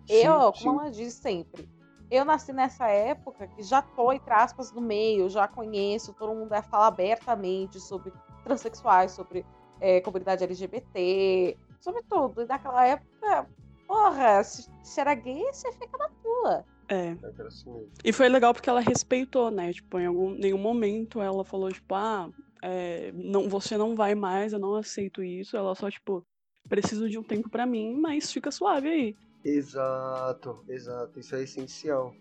eu, 0.07 0.53
Sim, 0.53 0.63
como 0.63 0.81
ela 0.81 0.91
diz 0.91 1.13
sempre, 1.13 1.67
eu 2.11 2.25
nasci 2.25 2.51
nessa 2.51 2.87
época 2.87 3.47
que 3.47 3.61
já 3.61 3.81
tô, 3.81 4.11
entre 4.11 4.33
aspas, 4.33 4.71
no 4.71 4.81
meio, 4.81 5.29
já 5.29 5.47
conheço, 5.47 6.13
todo 6.13 6.33
mundo 6.33 6.49
fala 6.63 6.87
abertamente 6.87 7.79
sobre 7.79 8.11
transexuais, 8.43 9.11
sobre 9.11 9.45
eh, 9.81 10.01
comunidade 10.01 10.43
LGBT, 10.43 11.57
sobre 11.79 12.03
tudo. 12.03 12.41
E 12.41 12.45
naquela 12.45 12.85
época, 12.85 13.47
porra, 13.87 14.43
se, 14.43 14.69
se 14.83 14.99
era 14.99 15.15
gay, 15.15 15.43
você 15.51 15.71
fica 15.73 15.97
na 15.97 16.09
tua. 16.21 16.65
É. 16.89 17.15
E 18.03 18.11
foi 18.11 18.27
legal 18.27 18.53
porque 18.53 18.69
ela 18.69 18.79
respeitou, 18.79 19.51
né? 19.51 19.71
Tipo, 19.71 19.99
em 19.99 20.07
algum, 20.07 20.31
nenhum 20.31 20.57
momento 20.57 21.21
ela 21.21 21.45
falou, 21.45 21.71
tipo, 21.71 21.93
ah, 21.93 22.29
é, 22.63 23.11
não, 23.13 23.47
você 23.47 23.77
não 23.77 23.95
vai 23.95 24.15
mais, 24.15 24.53
eu 24.53 24.59
não 24.59 24.75
aceito 24.75 25.23
isso. 25.23 25.55
Ela 25.55 25.75
só, 25.75 25.89
tipo, 25.89 26.25
preciso 26.67 27.07
de 27.07 27.17
um 27.17 27.23
tempo 27.23 27.49
pra 27.49 27.65
mim, 27.65 27.95
mas 27.95 28.31
fica 28.31 28.51
suave 28.51 28.89
aí. 28.89 29.15
Exato, 29.45 30.63
exato. 30.67 31.19
Isso 31.19 31.35
é 31.35 31.43
essencial. 31.43 32.13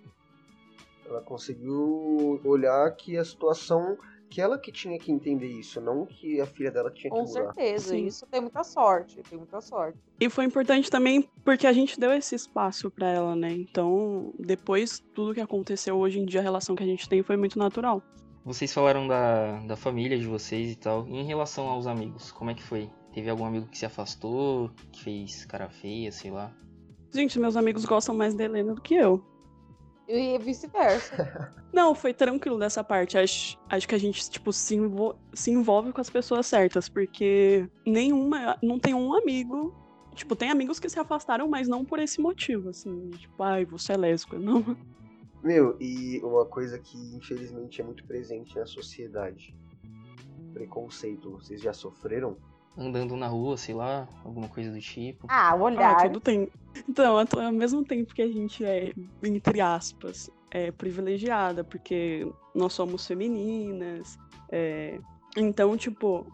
Ela 1.07 1.23
conseguiu 1.23 2.41
olhar 2.45 2.95
que 2.95 3.17
a 3.17 3.25
situação 3.25 3.97
que 4.28 4.40
ela 4.40 4.58
que 4.58 4.70
tinha 4.70 4.99
que 4.99 5.11
entender 5.11 5.49
isso, 5.49 5.80
não 5.80 6.06
que 6.06 6.40
a 6.40 6.47
filha 6.47 6.70
dela 6.70 6.90
tinha 6.90 7.11
que 7.11 7.16
Com 7.16 7.25
mudar. 7.25 7.54
certeza. 7.54 7.88
Sim. 7.90 8.06
Isso 8.06 8.26
tem 8.26 8.40
muita 8.40 8.62
sorte, 8.62 9.23
tem 9.28 9.38
muita 9.38 9.61
sorte. 9.61 9.99
E 10.20 10.28
foi 10.28 10.44
importante 10.44 10.90
também 10.90 11.28
porque 11.44 11.66
a 11.66 11.73
gente 11.73 11.99
deu 11.99 12.12
esse 12.12 12.35
espaço 12.35 12.90
pra 12.90 13.08
ela, 13.08 13.35
né? 13.35 13.50
Então, 13.52 14.32
depois, 14.38 15.02
tudo 15.14 15.35
que 15.35 15.40
aconteceu 15.40 15.97
hoje 15.97 16.18
em 16.20 16.25
dia, 16.26 16.40
a 16.40 16.42
relação 16.42 16.76
que 16.76 16.82
a 16.82 16.87
gente 16.87 17.08
tem 17.08 17.23
foi 17.23 17.37
muito 17.37 17.58
natural. 17.58 18.02
Vocês 18.44 18.73
falaram 18.73 19.06
da, 19.06 19.61
da 19.61 19.76
família 19.76 20.18
de 20.18 20.26
vocês 20.26 20.73
e 20.73 20.76
tal. 20.76 21.06
E 21.06 21.16
em 21.16 21.25
relação 21.25 21.68
aos 21.68 21.87
amigos, 21.87 22.30
como 22.32 22.50
é 22.50 22.54
que 22.54 22.62
foi? 22.62 22.88
Teve 23.12 23.28
algum 23.30 23.44
amigo 23.44 23.66
que 23.66 23.76
se 23.76 23.85
afastou, 23.87 24.70
que 24.92 25.02
fez 25.02 25.44
cara 25.44 25.68
feia, 25.68 26.12
sei 26.12 26.30
lá? 26.30 26.52
Gente, 27.12 27.38
meus 27.38 27.56
amigos 27.56 27.85
gostam 27.85 28.14
mais 28.14 28.35
da 28.35 28.44
Helena 28.44 28.75
do 28.75 28.80
que 28.80 28.94
eu. 28.94 29.23
E 30.09 30.38
vice-versa. 30.38 31.55
Não, 31.73 31.95
foi 31.95 32.15
tranquilo 32.15 32.59
dessa 32.59 32.83
parte. 32.83 33.19
Acho, 33.19 33.59
acho 33.69 33.87
que 33.87 33.95
a 33.95 33.99
gente, 33.99 34.31
tipo, 34.31 34.53
se, 34.53 34.75
envo- 34.75 35.15
se 35.35 35.50
envolve 35.50 35.93
com 35.93 36.00
as 36.00 36.09
pessoas 36.09 36.47
certas, 36.47 36.88
porque 36.88 37.69
nenhuma. 37.87 38.57
Não 38.62 38.79
tem 38.79 38.95
um 38.95 39.12
amigo. 39.15 39.75
Tipo, 40.15 40.35
tem 40.35 40.50
amigos 40.50 40.81
que 40.81 40.88
se 40.88 40.99
afastaram, 40.99 41.47
mas 41.47 41.69
não 41.69 41.85
por 41.85 41.99
esse 41.99 42.21
motivo, 42.21 42.71
assim. 42.71 43.11
Tipo, 43.11 43.43
ai, 43.43 43.65
você 43.67 43.93
é 43.93 43.97
lésbica. 43.97 44.38
Não. 44.41 44.77
Meu, 45.45 45.77
e 45.79 46.19
uma 46.25 46.45
coisa 46.47 46.79
que 46.79 46.97
infelizmente 47.15 47.81
é 47.81 47.85
muito 47.85 48.05
presente 48.07 48.57
na 48.57 48.67
sociedade. 48.67 49.55
Preconceito. 50.53 51.31
Vocês 51.33 51.61
já 51.61 51.73
sofreram? 51.73 52.37
Andando 52.78 53.16
na 53.16 53.26
rua, 53.26 53.56
sei 53.56 53.75
lá, 53.75 54.06
alguma 54.25 54.49
coisa 54.49 54.70
do 54.70 54.78
tipo. 54.80 55.26
Ah, 55.28 55.52
o 55.54 55.58
Ah, 55.58 55.62
olhar. 55.64 55.97
tudo 56.02 56.20
tem. 56.20 56.49
Então, 56.88 57.18
ao 57.18 57.26
ao 57.44 57.52
mesmo 57.52 57.85
tempo 57.85 58.14
que 58.14 58.23
a 58.23 58.28
gente 58.30 58.64
é, 58.64 58.92
entre 59.25 59.61
aspas, 59.61 60.30
é 60.50 60.70
privilegiada, 60.70 61.64
porque 61.64 62.25
nós 62.54 62.73
somos 62.73 63.04
femininas. 63.06 64.16
é, 64.52 64.99
Então, 65.37 65.76
tipo, 65.76 66.25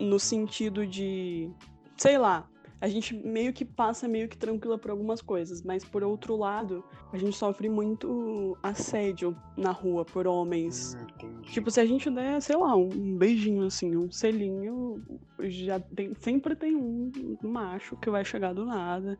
no 0.00 0.18
sentido 0.18 0.86
de. 0.86 1.50
Sei 1.98 2.16
lá. 2.18 2.48
A 2.84 2.88
gente 2.88 3.16
meio 3.16 3.50
que 3.50 3.64
passa 3.64 4.06
meio 4.06 4.28
que 4.28 4.36
tranquila 4.36 4.76
por 4.76 4.90
algumas 4.90 5.22
coisas, 5.22 5.62
mas 5.62 5.82
por 5.82 6.04
outro 6.04 6.36
lado, 6.36 6.84
a 7.14 7.16
gente 7.16 7.34
sofre 7.34 7.66
muito 7.66 8.58
assédio 8.62 9.34
na 9.56 9.70
rua 9.70 10.04
por 10.04 10.26
homens. 10.26 10.94
Hum. 11.22 11.40
Tipo, 11.44 11.70
se 11.70 11.80
a 11.80 11.86
gente 11.86 12.10
der, 12.10 12.42
sei 12.42 12.56
lá, 12.56 12.76
um 12.76 13.16
beijinho 13.16 13.64
assim, 13.64 13.96
um 13.96 14.10
selinho, 14.10 15.02
já 15.44 15.80
tem, 15.80 16.14
sempre 16.16 16.54
tem 16.54 16.76
um 16.76 17.10
macho 17.42 17.96
que 17.96 18.10
vai 18.10 18.22
chegar 18.22 18.52
do 18.52 18.66
nada 18.66 19.18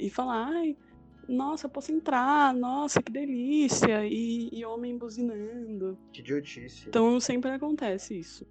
e 0.00 0.08
falar, 0.08 0.46
ai, 0.46 0.74
nossa, 1.28 1.68
posso 1.68 1.92
entrar, 1.92 2.54
nossa, 2.54 3.02
que 3.02 3.12
delícia, 3.12 4.06
e, 4.06 4.48
e 4.50 4.64
homem 4.64 4.96
buzinando. 4.96 5.98
Que 6.10 6.20
idiotice. 6.22 6.88
Então 6.88 7.20
sempre 7.20 7.50
acontece 7.50 8.18
isso. 8.18 8.46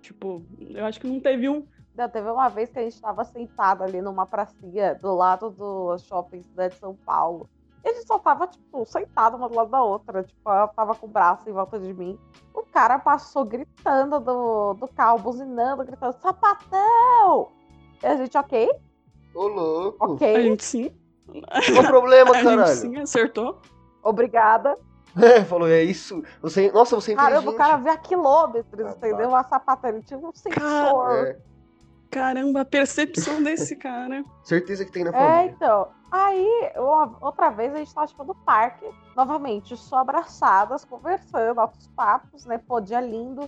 Tipo, 0.00 0.46
eu 0.60 0.84
acho 0.84 1.00
que 1.00 1.08
não 1.08 1.18
teve 1.18 1.48
um. 1.48 1.66
Não, 1.96 2.08
teve 2.08 2.30
uma 2.30 2.48
vez 2.48 2.68
que 2.70 2.78
a 2.78 2.82
gente 2.82 3.00
tava 3.00 3.24
sentado 3.24 3.82
ali 3.82 4.02
numa 4.02 4.26
pracinha 4.26 4.94
do 4.96 5.14
lado 5.14 5.50
do 5.50 5.96
shopping 5.98 6.42
Cidade 6.42 6.74
de 6.74 6.80
São 6.80 6.94
Paulo. 6.94 7.48
E 7.84 7.88
a 7.88 7.92
gente 7.94 8.06
só 8.06 8.18
tava, 8.18 8.46
tipo, 8.48 8.84
sentado 8.84 9.36
uma 9.36 9.48
do 9.48 9.54
lado 9.54 9.70
da 9.70 9.82
outra. 9.82 10.22
Tipo, 10.24 10.50
ela 10.50 10.68
tava 10.68 10.94
com 10.94 11.06
o 11.06 11.08
braço 11.08 11.48
em 11.48 11.52
volta 11.52 11.78
de 11.78 11.94
mim. 11.94 12.18
O 12.52 12.62
cara 12.64 12.98
passou 12.98 13.44
gritando 13.44 14.18
do, 14.20 14.74
do 14.74 14.88
carro, 14.88 15.18
buzinando, 15.20 15.84
gritando, 15.84 16.14
sapatão! 16.20 17.48
E 18.02 18.06
a 18.06 18.16
gente, 18.16 18.36
ok, 18.36 18.70
Ô, 19.34 19.46
louco. 19.48 20.04
A 20.04 20.08
ok, 20.08 20.42
gente 20.42 20.64
sim. 20.64 20.90
Qual 21.26 21.84
o 21.84 21.86
problema, 21.86 22.30
A 22.34 22.34
gente 22.34 22.44
caralho? 22.44 22.74
sim 22.76 22.96
acertou. 22.98 23.60
obrigada. 24.02 24.78
É, 25.16 25.42
falou, 25.44 25.66
é 25.68 25.82
isso. 25.82 26.22
Você, 26.42 26.70
nossa, 26.72 26.94
você 26.94 27.12
é 27.12 27.16
Caramba, 27.16 27.50
o 27.50 27.54
cara 27.54 27.76
vê 27.78 27.88
a 27.90 27.96
quilômetros, 27.96 28.86
Ah, 28.86 28.90
entendeu? 28.90 29.30
tá. 29.30 29.40
A 29.40 29.44
sapatão, 29.44 29.90
ele 29.90 30.02
tinha 30.02 30.18
um 30.18 30.30
sensor. 30.34 31.26
É, 31.26 31.38
Caramba, 32.10 32.60
a 32.60 32.64
percepção 32.64 33.42
desse 33.42 33.76
cara. 33.76 34.24
certeza 34.44 34.84
que 34.84 34.92
tem 34.92 35.04
na 35.04 35.10
É, 35.10 35.12
família. 35.12 35.52
então. 35.56 35.88
Aí, 36.10 36.72
outra 37.20 37.50
vez, 37.50 37.74
a 37.74 37.78
gente 37.78 37.92
tava, 37.94 38.06
tipo, 38.06 38.24
no 38.24 38.34
parque, 38.34 38.86
novamente, 39.16 39.76
só 39.76 39.98
abraçadas, 39.98 40.84
conversando, 40.84 41.60
altos 41.60 41.88
papos, 41.88 42.46
né? 42.46 42.58
Pô, 42.58 42.80
dia 42.80 43.00
lindo. 43.00 43.42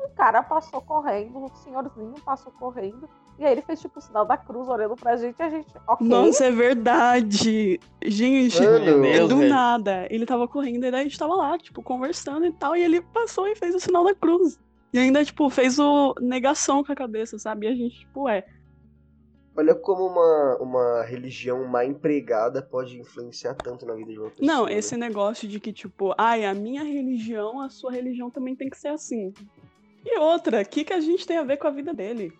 Um 0.00 0.14
cara 0.14 0.42
passou 0.44 0.80
correndo, 0.80 1.36
um 1.38 1.48
senhorzinho 1.56 2.14
passou 2.24 2.52
correndo. 2.52 3.08
E 3.36 3.44
aí 3.44 3.52
ele 3.52 3.62
fez, 3.62 3.80
tipo, 3.80 3.98
o 3.98 4.02
sinal 4.02 4.24
da 4.24 4.36
cruz, 4.36 4.68
olhando 4.68 4.94
pra 4.96 5.16
gente, 5.16 5.38
e 5.38 5.42
a 5.42 5.50
gente, 5.50 5.72
ok. 5.88 6.06
Nossa, 6.06 6.44
é 6.46 6.50
verdade. 6.52 7.80
Gente, 8.04 8.62
Mano, 8.62 9.02
Deus, 9.02 9.28
do 9.28 9.36
velho. 9.38 9.50
nada. 9.50 10.06
Ele 10.10 10.24
tava 10.24 10.46
correndo 10.48 10.84
e 10.86 10.90
daí 10.90 11.00
a 11.00 11.04
gente 11.04 11.18
tava 11.18 11.34
lá, 11.34 11.58
tipo, 11.58 11.82
conversando 11.82 12.46
e 12.46 12.52
tal. 12.52 12.76
E 12.76 12.82
ele 12.82 13.00
passou 13.00 13.46
e 13.48 13.54
fez 13.56 13.74
o 13.74 13.80
sinal 13.80 14.04
da 14.04 14.14
cruz. 14.14 14.58
E 14.92 14.98
ainda, 14.98 15.24
tipo, 15.24 15.48
fez 15.50 15.78
o 15.78 16.14
negação 16.20 16.82
com 16.82 16.92
a 16.92 16.96
cabeça, 16.96 17.38
sabe? 17.38 17.66
E 17.66 17.70
a 17.70 17.74
gente, 17.74 18.00
tipo, 18.00 18.28
é. 18.28 18.44
Olha 19.56 19.74
como 19.74 20.06
uma, 20.06 20.56
uma 20.60 21.02
religião 21.02 21.64
má 21.66 21.84
empregada 21.84 22.62
pode 22.62 22.96
influenciar 22.98 23.54
tanto 23.54 23.84
na 23.84 23.94
vida 23.94 24.12
de 24.12 24.18
uma 24.18 24.30
pessoa. 24.30 24.46
Não, 24.46 24.66
né? 24.66 24.74
esse 24.74 24.96
negócio 24.96 25.48
de 25.48 25.58
que, 25.58 25.72
tipo, 25.72 26.14
ai, 26.16 26.44
a 26.44 26.54
minha 26.54 26.84
religião, 26.84 27.60
a 27.60 27.68
sua 27.68 27.90
religião 27.92 28.30
também 28.30 28.54
tem 28.54 28.70
que 28.70 28.78
ser 28.78 28.88
assim. 28.88 29.32
E 30.06 30.18
outra, 30.20 30.62
o 30.62 30.64
que, 30.64 30.84
que 30.84 30.92
a 30.92 31.00
gente 31.00 31.26
tem 31.26 31.38
a 31.38 31.42
ver 31.42 31.56
com 31.56 31.66
a 31.66 31.70
vida 31.72 31.92
dele? 31.92 32.32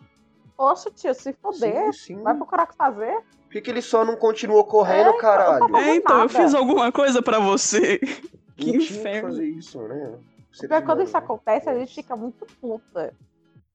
Poxa, 0.57 0.91
tio, 0.91 1.13
se 1.13 1.33
foder, 1.35 1.93
Sim, 1.93 2.17
sim. 2.17 2.23
vai 2.23 2.35
procurar 2.37 2.65
o 2.65 2.67
que 2.69 2.77
fazer. 2.77 3.21
Por 3.43 3.53
que, 3.53 3.61
que 3.63 3.71
ele 3.71 3.83
só 3.83 4.05
não 4.05 4.17
continuou 4.17 4.65
correndo, 4.65 5.07
É, 5.07 5.09
então, 5.11 5.19
caralho? 5.21 5.65
eu 5.65 5.69
tô 5.71 5.77
É, 5.77 5.97
então, 5.97 6.23
eu 6.23 6.29
fiz 6.29 6.55
alguma 6.55 6.93
coisa 6.93 7.21
pra 7.21 7.39
você. 7.41 7.99
que 7.99 8.67
não 8.67 8.73
tinha 8.73 8.79
que 8.79 8.93
inferno. 8.95 9.29
fazer 9.29 9.47
isso, 9.47 9.81
né? 9.89 10.19
Ser 10.53 10.69
Porque 10.69 10.85
quando 10.85 11.03
isso 11.03 11.17
acontece, 11.17 11.69
a 11.69 11.79
gente 11.79 11.95
fica 11.95 12.17
muito 12.17 12.47
puta. 12.61 13.15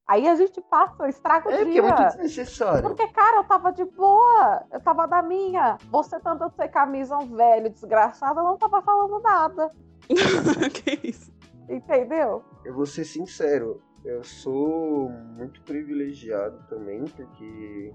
Aí 0.05 0.27
a 0.27 0.35
gente 0.35 0.59
passa, 0.61 1.07
estraga 1.07 1.47
o 1.47 1.51
É, 1.51 1.57
porque 1.59 1.71
dia. 1.71 1.81
é 1.81 1.83
muito 1.83 2.07
desnecessário. 2.07 2.81
Porque, 2.81 3.07
cara, 3.07 3.37
eu 3.37 3.43
tava 3.45 3.71
de 3.71 3.85
boa. 3.85 4.63
Eu 4.71 4.81
tava 4.81 5.07
da 5.07 5.21
minha. 5.21 5.77
Você 5.89 6.19
tá 6.19 6.31
andando 6.33 6.53
sem 6.55 6.69
camisa, 6.69 7.17
um 7.17 7.35
velho 7.35 7.69
desgraçado, 7.69 8.39
eu 8.39 8.43
não 8.43 8.57
tava 8.57 8.81
falando 8.81 9.19
nada. 9.21 9.71
que 10.73 11.07
isso? 11.07 11.31
Entendeu? 11.69 12.43
Eu 12.65 12.73
vou 12.73 12.85
ser 12.85 13.05
sincero, 13.05 13.81
eu 14.03 14.21
sou 14.23 15.09
muito 15.09 15.61
privilegiado 15.61 16.61
também, 16.67 17.05
porque, 17.05 17.93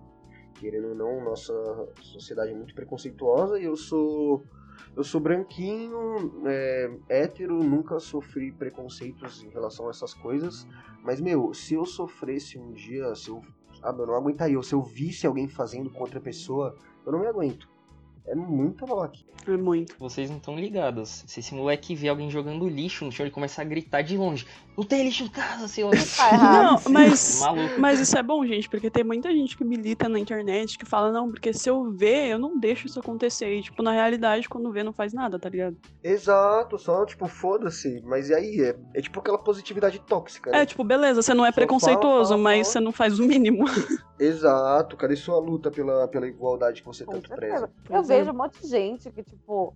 querendo 0.55 0.89
ou 0.89 0.95
não, 0.95 1.23
nossa 1.23 1.53
sociedade 2.01 2.53
é 2.53 2.55
muito 2.55 2.75
preconceituosa 2.75 3.59
e 3.61 3.65
eu 3.65 3.77
sou. 3.77 4.43
Eu 4.99 5.05
sou 5.05 5.21
branquinho, 5.21 6.43
é, 6.45 6.91
hétero, 7.09 7.63
nunca 7.63 8.01
sofri 8.01 8.51
preconceitos 8.51 9.45
em 9.45 9.49
relação 9.49 9.87
a 9.87 9.91
essas 9.91 10.13
coisas. 10.13 10.67
Mas, 11.05 11.21
meu, 11.21 11.55
se 11.55 11.75
eu 11.75 11.87
sofresse 11.87 12.59
um 12.59 12.73
dia, 12.73 13.15
se 13.15 13.29
eu. 13.29 13.41
Ah, 13.81 13.95
eu 13.97 14.07
não 14.09 14.17
aguentaria. 14.17 14.61
Se 14.61 14.75
eu 14.75 14.83
visse 14.83 15.25
alguém 15.25 15.47
fazendo 15.47 15.89
com 15.89 16.01
outra 16.01 16.19
pessoa, 16.19 16.75
eu 17.07 17.13
não 17.13 17.21
me 17.21 17.29
aguento. 17.29 17.69
É 18.27 18.35
muito 18.35 18.85
babaca. 18.87 19.17
É 19.47 19.57
muito. 19.57 19.95
Vocês 20.01 20.29
não 20.29 20.39
estão 20.39 20.59
ligados. 20.59 21.23
Se 21.29 21.39
esse 21.39 21.55
moleque 21.55 21.95
vê 21.95 22.09
alguém 22.09 22.29
jogando 22.29 22.69
lixo 22.69 23.05
no 23.05 23.13
chão, 23.13 23.25
ele 23.25 23.33
começa 23.33 23.63
a 23.63 23.65
gritar 23.65 24.03
de 24.03 24.17
longe. 24.17 24.49
Não 24.79 24.85
tem 24.85 25.03
lixo 25.03 25.25
em 25.25 25.29
casa, 25.29 25.67
seu. 25.67 25.91
Tá 25.91 26.33
errado. 26.33 26.85
Não, 26.87 26.93
mas. 26.93 27.41
Maluco. 27.41 27.81
Mas 27.81 27.99
isso 27.99 28.17
é 28.17 28.23
bom, 28.23 28.47
gente, 28.47 28.69
porque 28.71 28.89
tem 28.89 29.03
muita 29.03 29.29
gente 29.33 29.57
que 29.57 29.65
milita 29.65 30.09
na 30.09 30.21
internet 30.21 30.79
que 30.79 30.87
fala, 30.87 31.11
não, 31.11 31.29
porque 31.33 31.53
se 31.53 31.69
eu 31.69 31.91
ver, 31.91 32.29
eu 32.29 32.39
não 32.39 32.57
deixo 32.57 32.87
isso 32.87 33.01
acontecer. 33.01 33.59
E, 33.59 33.63
tipo, 33.63 33.83
na 33.83 33.91
realidade, 33.91 34.49
quando 34.49 34.71
vê, 34.71 34.85
não 34.85 34.93
faz 34.93 35.13
nada, 35.13 35.37
tá 35.37 35.49
ligado? 35.49 35.77
Exato, 36.01 36.79
só 36.79 37.05
tipo, 37.05 37.27
foda-se. 37.27 38.01
Mas 38.07 38.29
e 38.31 38.35
aí? 38.35 38.61
É, 38.61 38.77
é 38.95 39.01
tipo 39.03 39.19
aquela 39.19 39.39
positividade 39.39 39.99
tóxica. 39.99 40.53
né? 40.53 40.63
É, 40.63 40.67
tipo, 40.67 40.85
beleza, 40.85 41.23
você 41.23 41.35
não 41.35 41.45
é 41.45 41.49
Só 41.49 41.55
fala, 41.55 41.67
preconceituoso, 41.67 42.31
fala, 42.31 42.43
mas 42.43 42.69
fala. 42.69 42.73
você 42.73 42.81
não 42.81 42.93
faz 42.93 43.19
o 43.19 43.25
mínimo. 43.25 43.65
Exato, 44.17 44.97
cadê 44.97 45.17
sua 45.17 45.41
luta 45.41 45.73
pela, 45.73 46.07
pela 46.07 46.29
igualdade 46.29 46.83
que 46.83 46.87
você 46.87 47.05
Com 47.05 47.15
tanto 47.15 47.27
certeza. 47.29 47.51
preza? 47.53 47.65
Eu 47.67 47.71
Pois 47.89 48.11
é. 48.11 48.19
vejo 48.19 48.31
um 48.31 48.35
monte 48.37 48.61
de 48.61 48.69
gente 48.69 49.11
que, 49.11 49.25
tipo, 49.25 49.75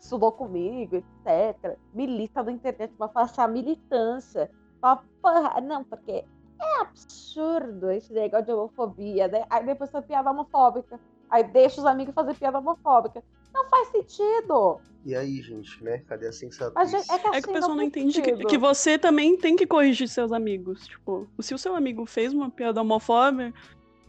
estudou 0.00 0.32
comigo, 0.32 0.96
etc. 0.96 1.76
Milita 1.94 2.42
na 2.42 2.52
internet 2.52 2.92
pra 2.96 3.08
passar 3.08 3.48
militância. 3.48 4.50
Fala, 4.80 5.02
porra, 5.22 5.60
não, 5.60 5.84
porque 5.84 6.24
é 6.60 6.80
absurdo 6.80 7.90
esse 7.90 8.12
negócio 8.12 8.46
de 8.46 8.52
homofobia, 8.52 9.28
né? 9.28 9.44
Aí 9.50 9.64
depois 9.64 9.90
tem 9.90 10.02
piada 10.02 10.30
homofóbica. 10.30 10.98
Aí 11.28 11.44
deixa 11.44 11.80
os 11.80 11.86
amigos 11.86 12.14
fazer 12.14 12.34
piada 12.34 12.58
homofóbica. 12.58 13.22
Não 13.52 13.68
faz 13.68 13.88
sentido. 13.88 14.80
E 15.04 15.14
aí, 15.14 15.40
gente, 15.40 15.82
né? 15.82 15.98
Cadê 16.06 16.26
a 16.26 16.32
sensatez? 16.32 16.74
Mas, 16.74 16.90
gente, 16.90 17.10
é 17.10 17.18
que, 17.18 17.28
assim, 17.28 17.36
É 17.36 17.42
que 17.42 17.48
o 17.48 17.52
pessoal 17.52 17.76
não 17.76 17.84
faz 17.84 17.88
entende 17.88 18.22
que, 18.22 18.36
que 18.44 18.58
você 18.58 18.98
também 18.98 19.36
tem 19.36 19.56
que 19.56 19.66
corrigir 19.66 20.08
seus 20.08 20.32
amigos. 20.32 20.86
Tipo, 20.86 21.26
se 21.40 21.54
o 21.54 21.58
seu 21.58 21.74
amigo 21.74 22.04
fez 22.06 22.32
uma 22.32 22.50
piada 22.50 22.80
homofóbica, 22.80 23.54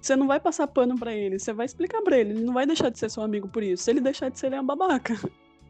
você 0.01 0.15
não 0.15 0.27
vai 0.27 0.39
passar 0.39 0.67
pano 0.67 0.97
pra 0.97 1.13
ele, 1.13 1.39
você 1.39 1.53
vai 1.53 1.65
explicar 1.65 2.01
pra 2.01 2.17
ele. 2.17 2.31
Ele 2.31 2.43
não 2.43 2.53
vai 2.53 2.65
deixar 2.65 2.89
de 2.89 2.97
ser 2.97 3.09
seu 3.09 3.23
amigo 3.23 3.47
por 3.47 3.63
isso. 3.63 3.83
Se 3.83 3.91
ele 3.91 4.01
deixar 4.01 4.29
de 4.29 4.39
ser, 4.39 4.47
ele 4.47 4.55
é 4.55 4.61
um 4.61 4.65
babaca. 4.65 5.13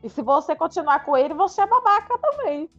E 0.03 0.09
se 0.09 0.21
você 0.21 0.55
continuar 0.55 1.03
com 1.05 1.17
ele, 1.17 1.33
você 1.33 1.61
é 1.61 1.67
babaca 1.67 2.17
também. 2.19 2.69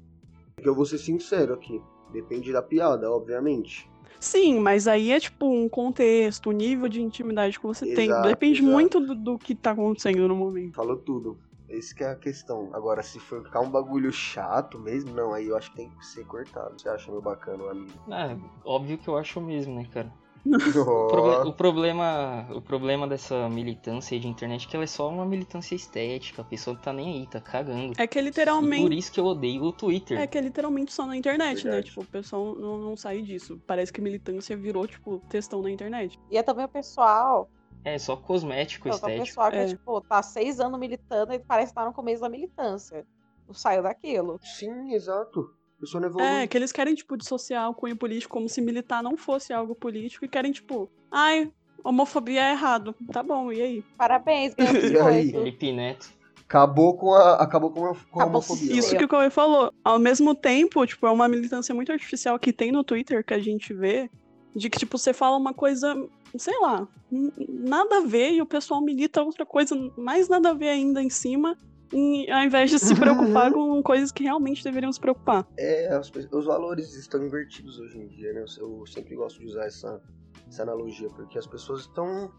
Porque 0.57 0.69
eu 0.69 0.75
vou 0.75 0.87
ser 0.87 0.99
sincero 0.99 1.55
aqui. 1.55 1.83
Depende 2.13 2.53
da 2.53 2.63
piada, 2.63 3.11
obviamente. 3.11 3.89
Sim, 4.19 4.59
mas 4.59 4.89
aí 4.89 5.13
é 5.13 5.21
tipo 5.21 5.47
um 5.47 5.69
contexto, 5.69 6.51
o 6.51 6.53
nível 6.53 6.89
de 6.89 7.01
intimidade 7.01 7.59
que 7.59 7.67
você 7.67 7.87
tem. 7.95 8.07
Exato, 8.07 8.29
Depende 8.29 8.61
exato. 8.61 8.73
muito 8.73 9.01
do, 9.01 9.15
do 9.15 9.39
que 9.39 9.55
tá 9.55 9.73
acontecendo 9.73 10.27
no 10.27 10.35
momento. 10.35 10.75
Falou 10.75 10.97
tudo. 10.97 11.39
Esse 11.69 11.95
que 11.95 12.03
é 12.03 12.11
a 12.11 12.17
questão. 12.17 12.71
Agora, 12.73 13.03
se 13.03 13.21
for 13.21 13.45
ficar 13.45 13.61
um 13.61 13.71
bagulho 13.71 14.11
chato 14.11 14.79
mesmo, 14.79 15.13
não, 15.15 15.35
aí 15.35 15.49
eu 15.49 15.57
acho 15.57 15.71
que 15.71 15.77
tem 15.77 15.91
que 15.91 16.07
ser 16.07 16.25
cortado. 16.25 16.81
Você 16.81 16.89
acha 16.89 17.13
meu 17.13 17.21
bacana, 17.21 17.71
amigo? 17.71 17.93
Ah, 18.11 18.37
óbvio 18.65 18.97
que 18.97 19.07
eu 19.07 19.19
acho 19.19 19.41
mesmo, 19.41 19.75
né, 19.75 19.87
cara? 19.93 20.11
O, 20.57 21.09
proble- 21.09 21.49
o 21.49 21.53
problema, 21.53 22.47
o 22.55 22.61
problema 22.63 23.07
dessa 23.07 23.49
militância 23.49 24.15
aí 24.15 24.21
de 24.21 24.29
internet 24.29 24.67
é 24.67 24.71
que 24.71 24.77
ela 24.77 24.85
é 24.85 24.87
só 24.87 25.09
uma 25.09 25.25
militância 25.27 25.75
estética. 25.75 26.43
A 26.43 26.45
pessoa 26.45 26.75
não 26.75 26.81
tá 26.83 26.93
nem 26.93 27.21
aí, 27.21 27.27
tá 27.27 27.41
cagando. 27.41 27.93
É 27.99 28.07
que 28.07 28.19
E 28.19 28.23
por 28.23 28.27
literalmente. 28.27 28.99
isso 28.99 29.13
que 29.13 29.21
eu 29.21 29.25
odeio 29.27 29.63
o 29.63 29.73
Twitter. 29.73 30.19
É 30.21 30.27
que 30.27 30.39
é 30.39 30.41
literalmente 30.41 30.93
só 30.93 31.07
na 31.07 31.17
internet, 31.17 31.57
né? 31.65 31.71
Verdade. 31.71 31.87
Tipo, 31.87 32.01
o 32.03 32.07
pessoal 32.07 32.55
não, 32.55 32.79
não 32.79 32.97
sai 32.97 33.23
disso. 33.23 33.61
Parece 33.67 33.93
que 33.93 34.01
militância 34.01 34.57
virou, 34.57 34.87
tipo, 34.87 35.19
textão 35.29 35.61
na 35.63 35.71
internet. 35.71 36.19
E 36.31 36.37
é 36.39 36.43
também 36.43 36.65
o 36.65 36.69
pessoal. 36.69 37.49
É 37.85 37.97
só 37.99 38.17
cosmético, 38.17 38.89
Então, 38.89 38.97
o 38.99 39.01
estético. 39.01 39.27
pessoal 39.27 39.51
que, 39.51 39.57
É. 39.57 39.67
tipo, 39.67 40.01
tá 40.01 40.23
seis 40.23 40.59
anos 40.61 40.79
militando 40.79 41.33
e 41.33 41.39
parece 41.39 41.71
estar 41.73 41.85
no 41.85 41.93
começo 41.93 42.21
da 42.23 42.29
militância. 42.29 43.07
Não 43.47 43.55
saiu 43.55 43.83
daquilo. 43.83 44.39
Sim, 44.43 44.93
exato. 44.93 45.55
Não 45.81 46.05
evolui. 46.05 46.27
É, 46.27 46.47
que 46.47 46.57
eles 46.57 46.73
querem, 46.73 46.95
tipo, 46.95 47.17
dissociar 47.17 47.71
o 47.71 47.75
cunho 47.75 47.97
político 47.97 48.33
como 48.33 48.49
se 48.49 48.61
militar 48.61 49.03
não 49.03 49.17
fosse 49.17 49.53
algo 49.53 49.75
político 49.75 50.25
e 50.25 50.29
querem, 50.29 50.51
tipo, 50.51 50.91
ai, 51.11 51.51
homofobia 51.85 52.43
é 52.43 52.51
errado. 52.53 52.95
Tá 53.13 53.23
bom, 53.23 53.53
e 53.53 53.61
aí? 53.61 53.85
Parabéns, 53.97 54.55
E 54.59 54.99
aí? 54.99 55.31
Felipe 55.31 55.73
Neto. 55.73 56.19
Acabou 56.45 56.97
com 56.97 57.13
a, 57.13 57.35
acabou 57.35 57.71
com 57.71 57.85
a, 57.85 57.89
com 57.89 58.21
a 58.21 58.23
Acabou 58.23 58.41
homofobia. 58.41 58.73
Isso 58.73 58.93
né? 58.93 58.99
que 58.99 59.05
o 59.05 59.09
Cauê 59.09 59.29
falou. 59.29 59.73
Ao 59.85 59.99
mesmo 59.99 60.35
tempo, 60.35 60.85
tipo, 60.87 61.07
é 61.07 61.11
uma 61.11 61.29
militância 61.29 61.75
muito 61.75 61.93
artificial 61.93 62.39
que 62.39 62.53
tem 62.53 62.73
no 62.73 62.83
Twitter 62.83 63.25
que 63.25 63.35
a 63.35 63.39
gente 63.39 63.75
vê, 63.75 64.11
de 64.57 64.71
que, 64.71 64.79
tipo, 64.79 64.97
você 64.97 65.13
fala 65.13 65.37
uma 65.37 65.53
coisa, 65.53 65.95
sei 66.37 66.59
lá, 66.59 66.89
nada 67.11 67.99
a 67.99 68.01
ver 68.01 68.33
e 68.33 68.43
o 68.43 68.47
pessoal 68.47 68.81
milita 68.81 69.23
outra 69.23 69.45
coisa 69.45 69.77
mais 69.97 70.29
nada 70.29 70.51
a 70.51 70.55
ver 70.55 70.69
ainda 70.69 71.03
em 71.03 71.11
cima, 71.11 71.57
em- 71.93 72.31
ao 72.31 72.43
invés 72.45 72.71
de 72.71 72.79
se 72.79 72.95
preocupar 72.95 73.51
com 73.53 73.83
coisas 73.83 74.11
que 74.13 74.23
realmente 74.25 74.63
deveriam 74.65 74.93
se 74.93 75.01
preocupar. 75.01 75.47
É, 75.57 75.89
pe- 76.13 76.29
os 76.33 76.45
valores 76.45 76.95
estão 76.95 77.25
invertidos 77.25 77.79
hoje 77.79 77.99
em 77.99 78.07
dia, 78.09 78.33
né? 78.33 78.45
Eu 78.59 78.85
sempre 78.87 79.15
gosto 79.17 79.39
de 79.41 79.47
usar 79.47 79.65
essa, 79.67 80.01
essa 80.47 80.63
analogia, 80.63 81.09
porque 81.11 81.39
as 81.39 81.47
pessoas 81.47 81.83
estão 81.83 82.31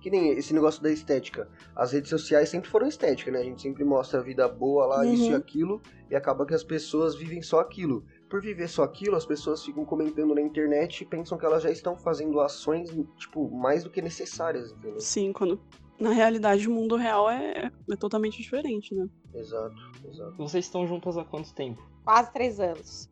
Que 0.00 0.10
nem 0.10 0.30
esse 0.32 0.52
negócio 0.52 0.82
da 0.82 0.90
estética. 0.90 1.48
As 1.76 1.92
redes 1.92 2.10
sociais 2.10 2.48
sempre 2.48 2.68
foram 2.68 2.88
estética, 2.88 3.30
né? 3.30 3.38
A 3.38 3.44
gente 3.44 3.62
sempre 3.62 3.84
mostra 3.84 4.18
a 4.18 4.22
vida 4.22 4.48
boa 4.48 4.86
lá, 4.86 5.06
isso 5.06 5.26
e 5.26 5.30
Uhum. 5.30 5.36
aquilo, 5.36 5.80
e 6.10 6.16
acaba 6.16 6.44
que 6.44 6.52
as 6.52 6.64
pessoas 6.64 7.14
vivem 7.14 7.40
só 7.42 7.60
aquilo. 7.60 8.04
Por 8.28 8.40
viver 8.42 8.68
só 8.68 8.82
aquilo, 8.82 9.14
as 9.14 9.24
pessoas 9.24 9.64
ficam 9.64 9.84
comentando 9.84 10.34
na 10.34 10.40
internet 10.40 11.02
e 11.02 11.04
pensam 11.06 11.38
que 11.38 11.46
elas 11.46 11.62
já 11.62 11.70
estão 11.70 11.96
fazendo 11.96 12.40
ações, 12.40 12.90
tipo, 13.18 13.48
mais 13.56 13.84
do 13.84 13.90
que 13.90 14.02
necessárias, 14.02 14.72
entendeu? 14.72 14.98
Sim, 14.98 15.32
quando. 15.32 15.60
Na 15.98 16.10
realidade, 16.10 16.68
o 16.68 16.70
mundo 16.70 16.96
real 16.96 17.28
é, 17.28 17.72
é 17.90 17.96
totalmente 17.96 18.40
diferente, 18.40 18.94
né? 18.94 19.08
Exato, 19.34 19.76
exato. 20.08 20.36
Vocês 20.36 20.64
estão 20.64 20.86
juntas 20.86 21.16
há 21.16 21.24
quanto 21.24 21.52
tempo? 21.52 21.82
Quase 22.04 22.32
três 22.32 22.60
anos. 22.60 23.10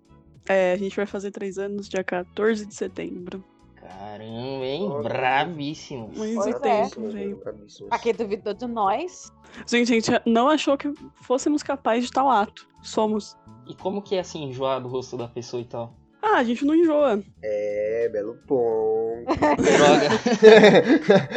É, 0.48 0.72
a 0.72 0.76
gente 0.76 0.94
vai 0.94 1.06
fazer 1.06 1.32
três 1.32 1.58
anos 1.58 1.88
dia 1.88 2.04
14 2.04 2.64
de 2.64 2.74
setembro. 2.74 3.42
Caramba, 3.74 4.64
hein? 4.64 4.88
Olha. 4.88 5.08
Bravíssimo. 5.08 6.10
Muito 6.14 6.48
é. 6.48 6.58
tempo, 6.58 7.08
velho. 7.10 7.42
Pra 7.88 7.98
quem 7.98 8.14
duvidou 8.14 8.54
de 8.54 8.66
nós, 8.66 9.32
Gente, 9.66 9.92
a 9.92 9.94
gente 9.94 10.10
não 10.26 10.48
achou 10.48 10.76
que 10.76 10.92
fôssemos 11.14 11.62
capazes 11.62 12.06
de 12.06 12.12
tal 12.12 12.28
ato. 12.28 12.68
Somos. 12.82 13.36
E 13.66 13.74
como 13.74 14.02
que 14.02 14.14
é 14.16 14.20
assim, 14.20 14.44
enjoar 14.44 14.80
do 14.80 14.88
rosto 14.88 15.16
da 15.16 15.28
pessoa 15.28 15.60
e 15.60 15.64
tal? 15.64 15.94
Ah, 16.23 16.38
a 16.38 16.44
gente 16.44 16.64
não 16.64 16.75
enjoa. 16.75 17.23
É, 17.42 18.08
belo 18.12 18.37
ponto. 18.46 19.26
Droga. 19.37 20.08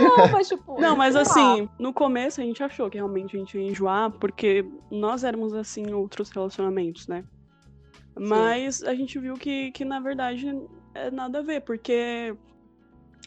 não, 0.02 0.32
mas 0.32 0.48
tipo. 0.48 0.82
Não, 0.82 0.96
mas 0.96 1.16
assim, 1.16 1.70
no 1.78 1.94
começo 1.94 2.42
a 2.42 2.44
gente 2.44 2.64
achou 2.64 2.90
que 2.90 2.98
realmente 2.98 3.36
a 3.36 3.40
gente 3.40 3.58
ia 3.58 3.70
enjoar, 3.70 4.12
porque 4.12 4.66
nós 4.90 5.24
éramos 5.24 5.54
assim 5.54 5.84
em 5.84 5.94
outros 5.94 6.30
relacionamentos, 6.30 7.08
né? 7.08 7.24
Mas 8.18 8.84
a 8.84 8.94
gente 8.96 9.18
viu 9.20 9.36
que, 9.36 9.72
que 9.72 9.86
na 9.86 10.00
verdade 10.00 10.48
é 10.94 11.10
nada 11.12 11.40
a 11.40 11.42
ver, 11.42 11.62
porque 11.62 12.36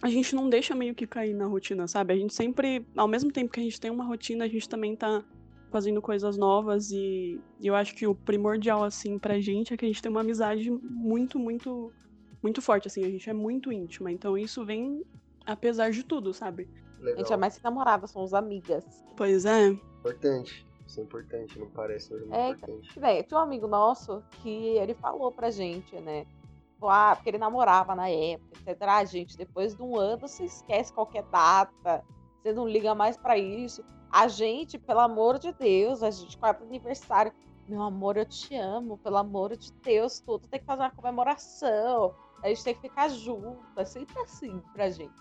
a 0.02 0.09
gente 0.09 0.35
não 0.35 0.49
deixa 0.49 0.75
meio 0.75 0.94
que 0.94 1.06
cair 1.06 1.32
na 1.32 1.47
rotina, 1.47 1.87
sabe? 1.87 2.12
A 2.12 2.16
gente 2.16 2.35
sempre, 2.35 2.87
ao 2.97 3.06
mesmo 3.06 3.30
tempo 3.30 3.52
que 3.52 3.61
a 3.61 3.62
gente 3.62 3.80
tem 3.80 3.90
uma 3.90 4.04
rotina, 4.04 4.44
a 4.44 4.49
gente 4.49 4.68
também 4.68 4.97
tá 4.97 5.25
fazendo 5.72 6.00
coisas 6.00 6.36
novas 6.36 6.90
e, 6.92 7.40
e 7.58 7.66
eu 7.66 7.74
acho 7.74 7.94
que 7.94 8.06
o 8.06 8.14
primordial, 8.14 8.84
assim, 8.84 9.18
pra 9.18 9.40
gente 9.40 9.74
é 9.74 9.76
que 9.76 9.84
a 9.84 9.88
gente 9.88 10.00
tem 10.02 10.10
uma 10.10 10.20
amizade 10.20 10.70
muito, 10.70 11.38
muito, 11.38 11.92
muito 12.42 12.62
forte, 12.62 12.86
assim, 12.86 13.04
a 13.04 13.10
gente 13.10 13.28
é 13.28 13.32
muito 13.32 13.72
íntima, 13.72 14.12
então 14.12 14.38
isso 14.38 14.64
vem 14.64 15.02
apesar 15.44 15.90
de 15.90 16.04
tudo, 16.04 16.32
sabe? 16.32 16.68
A 17.00 17.04
Legal. 17.04 17.18
gente 17.18 17.32
é 17.32 17.36
mais 17.36 17.56
que 17.56 17.64
namorada, 17.64 18.06
somos 18.06 18.32
amigas. 18.32 18.84
Pois 19.16 19.44
é. 19.44 19.68
Importante. 19.68 20.64
Isso 20.86 21.00
é 21.00 21.02
importante, 21.02 21.58
não 21.58 21.68
parece, 21.70 22.12
mas 22.12 22.20
é 22.20 22.24
muito 22.24 22.34
É, 22.34 22.50
importante. 22.50 23.26
Tinha 23.28 23.40
um 23.40 23.42
amigo 23.42 23.66
nosso 23.66 24.22
que 24.42 24.76
ele 24.76 24.94
falou 24.94 25.32
pra 25.32 25.50
gente, 25.50 25.96
né? 26.00 26.26
Ah, 26.84 27.14
porque 27.14 27.30
ele 27.30 27.38
namorava 27.38 27.94
na 27.94 28.08
época, 28.08 28.58
etc. 28.68 28.82
Ah, 28.82 29.04
gente, 29.04 29.36
depois 29.36 29.74
de 29.74 29.82
um 29.82 29.96
ano 29.96 30.20
você 30.20 30.44
esquece 30.44 30.92
qualquer 30.92 31.22
data, 31.24 32.04
você 32.42 32.52
não 32.52 32.66
liga 32.66 32.94
mais 32.94 33.16
pra 33.16 33.38
isso. 33.38 33.84
A 34.12 34.28
gente, 34.28 34.78
pelo 34.78 35.00
amor 35.00 35.38
de 35.38 35.52
Deus, 35.54 36.02
a 36.02 36.11
gente 36.11 36.37
quarto 36.37 36.62
aniversário. 36.64 37.33
Meu 37.66 37.81
amor, 37.81 38.19
eu 38.19 38.26
te 38.26 38.54
amo, 38.54 38.99
pelo 38.99 39.16
amor 39.16 39.57
de 39.57 39.73
Deus, 39.73 40.21
tudo 40.21 40.47
tem 40.49 40.61
que 40.61 40.66
fazer 40.66 40.83
uma 40.83 40.90
comemoração. 40.90 42.14
A 42.42 42.49
gente 42.49 42.62
tem 42.62 42.75
que 42.75 42.83
ficar 42.83 43.09
junto. 43.09 43.59
É 43.75 43.85
sempre 43.85 44.19
assim 44.21 44.61
pra 44.75 44.90
gente. 44.90 45.14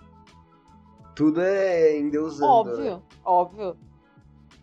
Tudo 1.15 1.41
é 1.41 1.97
endeusando, 1.97 2.77
né? 2.77 2.91
Óbvio, 2.91 3.03
óbvio. 3.23 3.77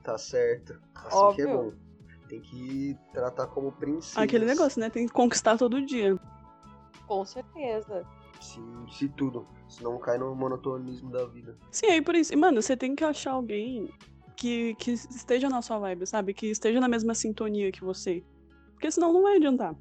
Tá 0.03 0.19
certo. 0.19 0.79
Assim 0.95 1.37
que 1.37 1.43
é 1.43 1.47
Óbvio. 1.47 1.73
bom. 1.73 1.89
Tem 2.29 2.41
que 2.43 2.99
tratar 3.13 3.47
como 3.47 3.73
princesa. 3.73 4.21
Aquele 4.21 4.45
negócio, 4.45 4.79
né? 4.79 4.91
Tem 4.91 5.07
que 5.07 5.13
conquistar 5.13 5.57
todo 5.57 5.81
dia. 5.81 6.19
Com 7.07 7.25
certeza. 7.25 8.07
Se, 8.41 8.61
se 8.91 9.09
tudo. 9.09 9.47
Senão 9.69 9.99
cai 9.99 10.19
no 10.19 10.35
monotonismo 10.35 11.11
da 11.11 11.25
vida. 11.27 11.57
Sim, 11.71 11.87
aí 11.87 12.03
por 12.03 12.15
isso. 12.15 12.33
E, 12.33 12.37
mano, 12.37 12.61
você 12.61 12.77
tem 12.77 12.95
que 12.95 13.05
achar 13.05 13.33
alguém 13.33 13.91
que, 14.38 14.76
que 14.76 14.92
esteja 14.92 15.49
na 15.49 15.61
sua 15.61 15.78
vibe, 15.80 16.07
sabe? 16.07 16.33
Que 16.33 16.47
esteja 16.47 16.78
na 16.80 16.87
mesma 16.87 17.12
sintonia 17.12 17.73
que 17.73 17.83
você. 17.83 18.23
Porque 18.73 18.88
senão 18.88 19.12
não 19.12 19.23
vai 19.23 19.37
adiantar. 19.37 19.75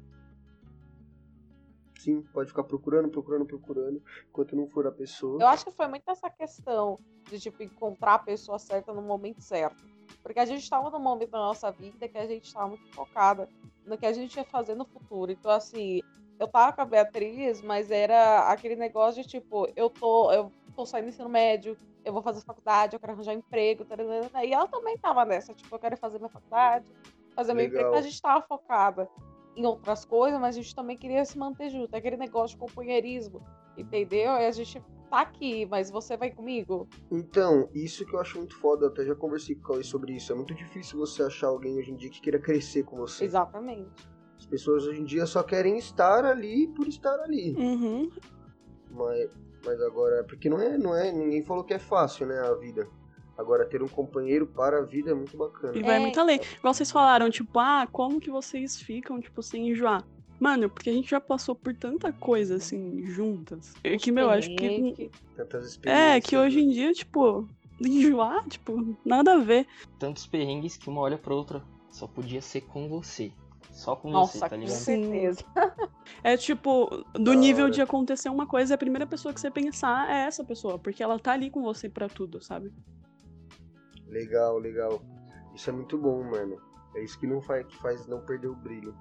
Sim, 1.96 2.22
pode 2.32 2.48
ficar 2.48 2.64
procurando, 2.64 3.08
procurando, 3.08 3.46
procurando. 3.46 4.02
Enquanto 4.28 4.56
não 4.56 4.66
for 4.66 4.84
a 4.88 4.90
pessoa. 4.90 5.40
Eu 5.40 5.46
acho 5.46 5.64
que 5.64 5.70
foi 5.70 5.86
muito 5.86 6.10
essa 6.10 6.28
questão 6.28 6.98
de, 7.30 7.38
tipo, 7.38 7.62
encontrar 7.62 8.14
a 8.14 8.18
pessoa 8.18 8.58
certa 8.58 8.92
no 8.92 9.00
momento 9.00 9.40
certo. 9.40 9.84
Porque 10.22 10.40
a 10.40 10.44
gente 10.44 10.62
estava 10.62 10.90
num 10.90 10.98
momento 10.98 11.30
da 11.30 11.38
nossa 11.38 11.70
vida 11.70 12.08
que 12.08 12.18
a 12.18 12.26
gente 12.26 12.46
estava 12.46 12.66
muito 12.66 12.92
focada 12.92 13.48
no 13.86 13.96
que 13.96 14.06
a 14.06 14.12
gente 14.12 14.36
ia 14.36 14.44
fazer 14.44 14.74
no 14.74 14.84
futuro. 14.84 15.30
Então, 15.30 15.52
assim, 15.52 16.00
eu 16.40 16.48
tava 16.48 16.72
com 16.72 16.82
a 16.82 16.84
Beatriz, 16.84 17.62
mas 17.62 17.92
era 17.92 18.48
aquele 18.50 18.74
negócio 18.74 19.22
de, 19.22 19.28
tipo, 19.28 19.68
eu 19.76 19.88
tô, 19.88 20.32
eu 20.32 20.52
tô 20.74 20.84
saindo 20.84 21.04
do 21.04 21.10
ensino 21.10 21.28
médio, 21.28 21.76
eu 22.08 22.12
vou 22.12 22.22
fazer 22.22 22.40
faculdade, 22.42 22.94
eu 22.94 23.00
quero 23.00 23.12
arranjar 23.12 23.34
emprego, 23.34 23.84
taranana. 23.84 24.44
e 24.44 24.52
ela 24.52 24.66
também 24.66 24.96
tava 24.98 25.24
nessa, 25.24 25.52
tipo, 25.52 25.74
eu 25.74 25.78
quero 25.78 25.96
fazer 25.96 26.18
minha 26.18 26.30
faculdade, 26.30 26.86
fazer 27.34 27.54
meu 27.54 27.66
emprego, 27.66 27.94
a 27.94 28.00
gente 28.00 28.20
tava 28.20 28.44
focada 28.46 29.08
em 29.54 29.66
outras 29.66 30.04
coisas, 30.04 30.40
mas 30.40 30.56
a 30.56 30.62
gente 30.62 30.74
também 30.74 30.96
queria 30.96 31.24
se 31.24 31.36
manter 31.36 31.68
junto, 31.68 31.94
aquele 31.94 32.16
negócio 32.16 32.56
de 32.56 32.60
companheirismo, 32.60 33.42
entendeu? 33.76 34.32
E 34.32 34.46
a 34.46 34.50
gente 34.50 34.82
tá 35.10 35.20
aqui, 35.20 35.66
mas 35.66 35.90
você 35.90 36.16
vai 36.16 36.30
comigo? 36.30 36.88
Então, 37.10 37.68
isso 37.74 38.06
que 38.06 38.14
eu 38.14 38.20
acho 38.20 38.38
muito 38.38 38.56
foda, 38.56 38.86
eu 38.86 38.90
até 38.90 39.04
já 39.04 39.14
conversei 39.14 39.54
com 39.54 39.62
o 39.62 39.64
Cauê 39.64 39.82
sobre 39.82 40.14
isso. 40.14 40.32
É 40.32 40.34
muito 40.34 40.54
difícil 40.54 40.98
você 40.98 41.22
achar 41.22 41.48
alguém 41.48 41.76
hoje 41.78 41.90
em 41.90 41.96
dia 41.96 42.10
que 42.10 42.20
queira 42.20 42.38
crescer 42.38 42.84
com 42.84 42.96
você. 42.96 43.24
Exatamente. 43.24 43.90
As 44.38 44.46
pessoas 44.46 44.86
hoje 44.86 45.00
em 45.00 45.04
dia 45.04 45.26
só 45.26 45.42
querem 45.42 45.76
estar 45.76 46.24
ali 46.24 46.68
por 46.68 46.86
estar 46.86 47.18
ali. 47.20 47.54
Uhum. 47.56 48.10
Mas, 48.90 49.30
mas 49.64 49.80
agora, 49.80 50.24
porque 50.24 50.48
não 50.48 50.60
é, 50.60 50.76
não 50.78 50.94
é, 50.94 51.12
ninguém 51.12 51.42
falou 51.42 51.64
que 51.64 51.74
é 51.74 51.78
fácil, 51.78 52.26
né, 52.26 52.38
a 52.38 52.54
vida. 52.54 52.88
Agora, 53.36 53.64
ter 53.64 53.82
um 53.82 53.88
companheiro 53.88 54.46
para 54.48 54.78
a 54.78 54.82
vida 54.82 55.12
é 55.12 55.14
muito 55.14 55.36
bacana. 55.36 55.78
E 55.78 55.82
vai 55.82 55.96
É, 55.96 56.00
muito 56.00 56.18
além. 56.18 56.40
Igual 56.58 56.74
vocês 56.74 56.90
falaram, 56.90 57.30
tipo, 57.30 57.56
ah, 57.60 57.86
como 57.90 58.20
que 58.20 58.30
vocês 58.30 58.80
ficam, 58.80 59.20
tipo, 59.20 59.40
sem 59.42 59.70
enjoar? 59.70 60.04
Mano, 60.40 60.68
porque 60.68 60.90
a 60.90 60.92
gente 60.92 61.10
já 61.10 61.20
passou 61.20 61.54
por 61.54 61.74
tanta 61.74 62.12
coisa, 62.12 62.56
assim, 62.56 63.04
juntas. 63.06 63.74
É 63.84 63.96
que, 63.96 64.10
meu, 64.10 64.28
acho 64.30 64.48
que. 64.56 65.10
Tantas 65.36 65.66
experiências. 65.66 66.16
É, 66.16 66.20
que 66.20 66.36
hoje 66.36 66.60
em 66.60 66.70
dia, 66.70 66.92
tipo, 66.92 67.48
enjoar, 67.80 68.44
tipo, 68.48 68.96
nada 69.04 69.34
a 69.34 69.38
ver. 69.38 69.66
Tantos 69.98 70.26
perrengues 70.26 70.76
que 70.76 70.88
uma 70.88 71.00
olha 71.00 71.18
pra 71.18 71.34
outra. 71.34 71.62
Só 71.90 72.06
podia 72.06 72.40
ser 72.42 72.62
com 72.62 72.88
você. 72.88 73.32
Só 73.70 73.94
com 73.94 74.10
Nossa, 74.10 74.32
você, 74.32 74.40
tá 74.40 74.48
com 74.50 74.56
ligado? 74.56 74.74
certeza. 74.76 75.44
É 76.24 76.36
tipo, 76.36 77.04
do 77.14 77.32
nível 77.32 77.70
de 77.70 77.80
acontecer 77.80 78.28
uma 78.28 78.46
coisa, 78.46 78.74
a 78.74 78.78
primeira 78.78 79.06
pessoa 79.06 79.32
que 79.32 79.40
você 79.40 79.50
pensar 79.50 80.10
é 80.10 80.24
essa 80.26 80.42
pessoa, 80.44 80.78
porque 80.78 81.02
ela 81.02 81.18
tá 81.18 81.32
ali 81.32 81.50
com 81.50 81.62
você 81.62 81.88
pra 81.88 82.08
tudo, 82.08 82.42
sabe? 82.42 82.72
Legal, 84.08 84.58
legal. 84.58 85.02
Isso 85.54 85.68
é 85.70 85.72
muito 85.72 85.96
bom, 85.98 86.22
mano. 86.24 86.60
É 86.94 87.02
isso 87.04 87.18
que 87.18 87.26
não 87.26 87.40
faz, 87.40 87.66
que 87.66 87.76
faz 87.76 88.06
não 88.06 88.20
perder 88.20 88.48
o 88.48 88.54
brilho. 88.56 88.94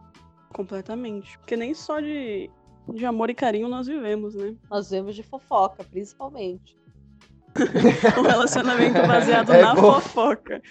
Completamente. 0.54 1.38
Porque 1.40 1.56
nem 1.56 1.74
só 1.74 2.00
de, 2.00 2.50
de 2.90 3.06
amor 3.06 3.30
e 3.30 3.34
carinho 3.36 3.68
nós 3.70 3.88
vivemos, 3.88 4.36
né? 4.36 4.56
Nós 4.70 4.90
vemos 4.90 5.16
de 5.16 5.24
fofoca, 5.24 5.84
principalmente. 5.84 6.78
Um 8.18 8.22
relacionamento 8.22 9.02
baseado 9.08 9.52
É 9.54 9.62
na 9.62 9.74
bom. 9.74 9.94
fofoca. 9.94 10.62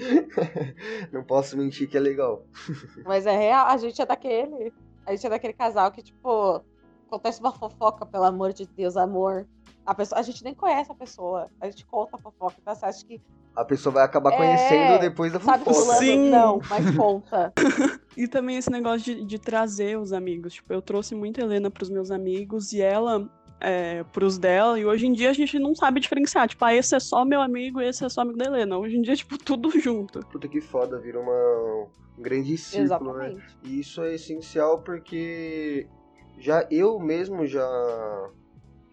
não 1.12 1.22
posso 1.24 1.56
mentir 1.56 1.88
que 1.88 1.96
é 1.96 2.00
legal. 2.00 2.44
Mas 3.04 3.26
é 3.26 3.36
real, 3.36 3.66
a 3.66 3.76
gente 3.76 4.00
é 4.00 4.06
daquele. 4.06 4.72
A 5.06 5.12
gente 5.14 5.26
é 5.26 5.30
daquele 5.30 5.52
casal 5.52 5.90
que, 5.90 6.02
tipo, 6.02 6.62
acontece 7.06 7.40
uma 7.40 7.52
fofoca, 7.52 8.04
pelo 8.06 8.24
amor 8.24 8.52
de 8.52 8.66
Deus, 8.66 8.96
amor. 8.96 9.46
A, 9.84 9.94
pessoa, 9.94 10.20
a 10.20 10.22
gente 10.22 10.44
nem 10.44 10.54
conhece 10.54 10.92
a 10.92 10.94
pessoa. 10.94 11.48
A 11.60 11.66
gente 11.66 11.84
conta 11.86 12.16
a 12.16 12.18
fofoca, 12.20 12.56
tá? 12.64 12.74
Você 12.74 12.86
acha 12.86 13.04
que 13.06 13.20
A 13.56 13.64
pessoa 13.64 13.92
vai 13.94 14.04
acabar 14.04 14.32
É, 14.34 14.36
conhecendo 14.36 15.00
depois 15.00 15.32
da 15.32 15.40
sabe 15.40 15.64
fofoca. 15.64 15.82
fulano? 15.84 16.00
Sim. 16.00 16.30
Não, 16.30 16.60
mas 16.68 16.96
conta. 16.96 17.52
E 18.16 18.26
também 18.26 18.56
esse 18.56 18.68
negócio 18.70 19.00
de, 19.14 19.24
de 19.24 19.38
trazer 19.38 19.96
os 19.96 20.12
amigos. 20.12 20.54
Tipo, 20.54 20.72
eu 20.72 20.82
trouxe 20.82 21.14
muito 21.14 21.40
a 21.40 21.44
Helena 21.44 21.70
pros 21.70 21.88
meus 21.88 22.10
amigos 22.10 22.72
e 22.72 22.82
ela 22.82 23.26
é, 23.60 24.02
pros 24.04 24.38
dela. 24.38 24.78
E 24.78 24.86
hoje 24.86 25.06
em 25.06 25.12
dia 25.12 25.30
a 25.30 25.34
gente 25.34 25.58
não 25.58 25.74
sabe 25.74 26.00
diferenciar. 26.00 26.48
Tipo, 26.48 26.64
ah, 26.64 26.74
esse 26.74 26.94
é 26.94 27.00
só 27.00 27.24
meu 27.24 27.40
amigo, 27.40 27.80
esse 27.80 28.04
é 28.04 28.08
só 28.08 28.22
amigo 28.22 28.38
da 28.38 28.46
Helena. 28.46 28.78
Hoje 28.78 28.96
em 28.96 29.02
dia, 29.02 29.14
tipo, 29.14 29.36
tudo 29.42 29.70
junto. 29.78 30.20
Puta 30.26 30.48
que 30.48 30.60
foda, 30.60 30.98
vira 30.98 31.20
uma, 31.20 31.88
um 32.18 32.22
grande 32.22 32.56
círculo, 32.56 33.12
né? 33.14 33.28
Exatamente. 33.28 33.58
E 33.62 33.80
isso 33.80 34.02
é 34.02 34.14
essencial 34.14 34.82
porque 34.82 35.86
já 36.38 36.66
eu 36.70 36.98
mesmo 36.98 37.46
já 37.46 38.30